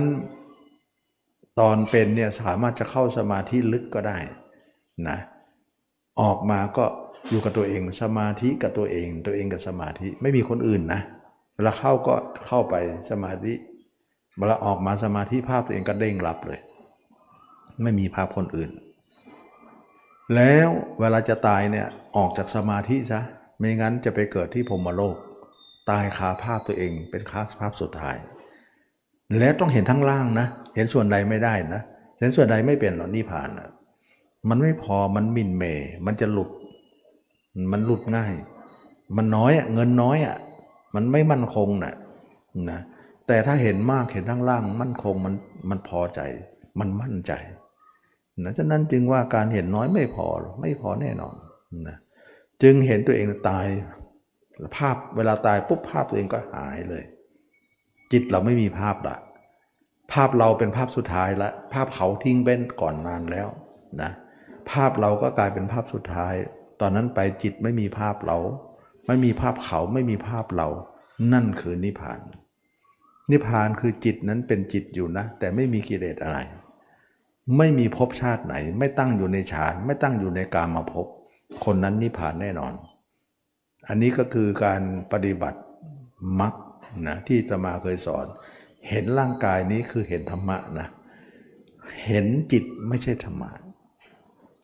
[1.60, 4.18] ตอนเป็นเนี่ยสามารถจะเข้าสมาธิลึกก็ได้
[5.10, 5.18] นะ
[6.22, 6.86] ออกมาก็
[7.30, 11.02] อยู่กับตัวเองสมาธิกับตัวเอง ตัวเองกับสมาธิไม่มีคนอื่นนะ
[11.56, 12.15] เวลาเข้าก็
[12.48, 12.76] เข้าไป
[13.10, 13.53] สมาธิ
[14.38, 16.60] เวลาออกมาสมาธิภาพตัวเองก็เด้งรับเลย
[17.81, 18.72] ไม่มีภาพคนอื่น
[20.35, 20.69] แล้ว
[20.99, 21.88] เวลาจะตายเนี่ย
[22.18, 23.22] ออกจากสมาธิซะ
[23.57, 25.18] ไม่งั้นจะไปเกิดที่พรมโลก
[25.89, 28.18] ตายคาภาพตัวเอง เป็นคาภาพสุดท้าย
[29.39, 31.81] แล้วต้องเห็นทั้งล่างนะ เห็นส่วนใดไม่ได้นะ
[32.19, 33.69] เห็นส่วนใดไม่เป็นหรอกนิพพานนะ
[34.49, 35.64] มันไม่พอมันมินเม
[36.06, 36.49] มันจะหลุด
[37.72, 38.34] มันหลุดง่าย
[39.18, 40.38] มันน้อยอะเงินน้อยอะ
[40.95, 41.93] มันไม่มั่นคงนะ
[42.72, 42.80] นะ
[43.27, 45.34] แต่ถ้าเห็นมากเห็นข้งล่าง มั่นคงมัน
[45.69, 46.19] มันพอใจ
[46.80, 47.31] มันมั่นใจ
[48.44, 50.28] นะฉะนั้นจึงว่าการเห็นน้อยไม่พอ
[50.62, 51.36] ไม่พอแน่นอน
[51.88, 51.98] นะ
[52.64, 53.68] จึงเห็นตัวเองตาย
[54.78, 57.03] ภาพเวลาตายปุ๊บภาพตัวเองก็หายเลย
[58.12, 59.18] จิตเราไม่มีภาพละ
[60.14, 63.48] ภาพเราเป็นภาพสุดท้ายละ ภาพเขาทิ้งเป็นก่อนนานแล้ว
[64.02, 64.12] นะ
[64.72, 66.34] ภาพเราก็กลายเป็นภาพสุดท้าย
[66.82, 68.38] ตอนนั้นไปจิตไม่มีภาพเรา
[69.07, 70.68] ไม่มีภาพเขาไม่มีภาพเรา
[71.34, 72.20] นั่นคือนิพพาน
[73.32, 76.38] นิพพานคือจิตนั้นเป็นจิตอยู่นะ แต่ไม่มีกิเลสอะไร
[77.57, 81.07] ไม่มีภพชาติไหน ไม่ตั้งอยู่ในฌานไม่ตั้งอยู่ในกามาภพ
[81.65, 82.73] คนนั้นนิพพานแน่นอน
[83.88, 84.81] อันนี้ก็คือการ
[85.11, 85.59] ปฏิบัติ
[86.39, 86.53] มรรค
[87.07, 88.26] นะที่ตมาเคยสอน
[88.89, 90.88] เห็นร่างกายนี้คือเห็นธรรมะนะ
[92.05, 93.51] เห็นจิตไม่ใช่ธรรมะ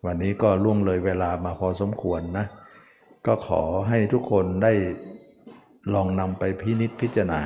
[0.06, 2.46] วันนี้ก็ล่วงเลยเวลามาพอสมควรนะ
[3.26, 4.74] ก็ขอให้ทุกคนได้
[5.94, 7.42] ลองนำไปพินิจพิจารณา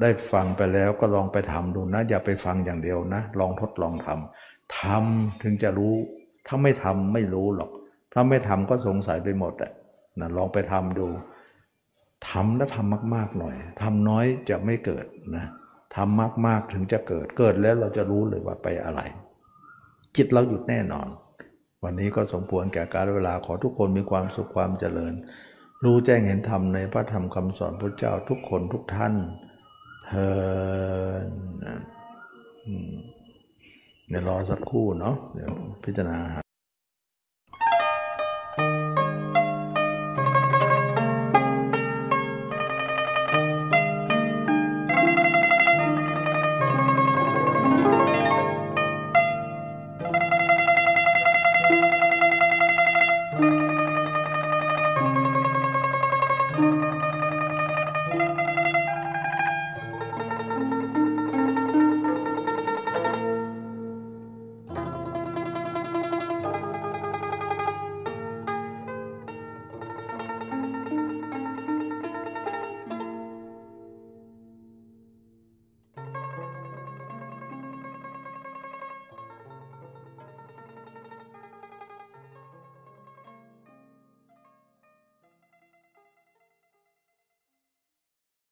[0.00, 5.94] ได้ฟังไปแล้วก็ลองไปทำดูนะ อย่าไปฟังอย่างเดียวนะ ลองทดลองทำทำถึงจะรู้
[6.46, 7.70] ถ้าไม่ทำไม่รู้หรอก
[8.12, 9.72] ถ้าไม่ทำก็สงสัยไปหมดอะ
[10.20, 11.08] นะลองไปทำดู
[12.28, 15.06] ทำแล้วทำมาก ๆ หน่อยทำน้อยจะไม่เกิด
[15.36, 15.46] นะ
[15.96, 19.00] ทำมาก ๆ ถึงจะเกิดเกิดแล้วเราจะรู้เลยว่าไปอะไร
[20.16, 21.08] จิตเราหยุดแน่นอน
[21.84, 25.14] วันนี้ก็สมควรแก่การเวลาขอทุกคนมีความสุขความเจริญ
[25.84, 29.14] รู้แจ้งเห็นธรรมในพระธรรมคำสอนพระเจ้าทุกคนทุกท่าน
[30.10, 30.28] เฮิ
[31.24, 31.26] น
[34.08, 35.52] เดี๋ยวรอสักครู่เนาะเดี๋ยว
[35.84, 36.45] พิจารณา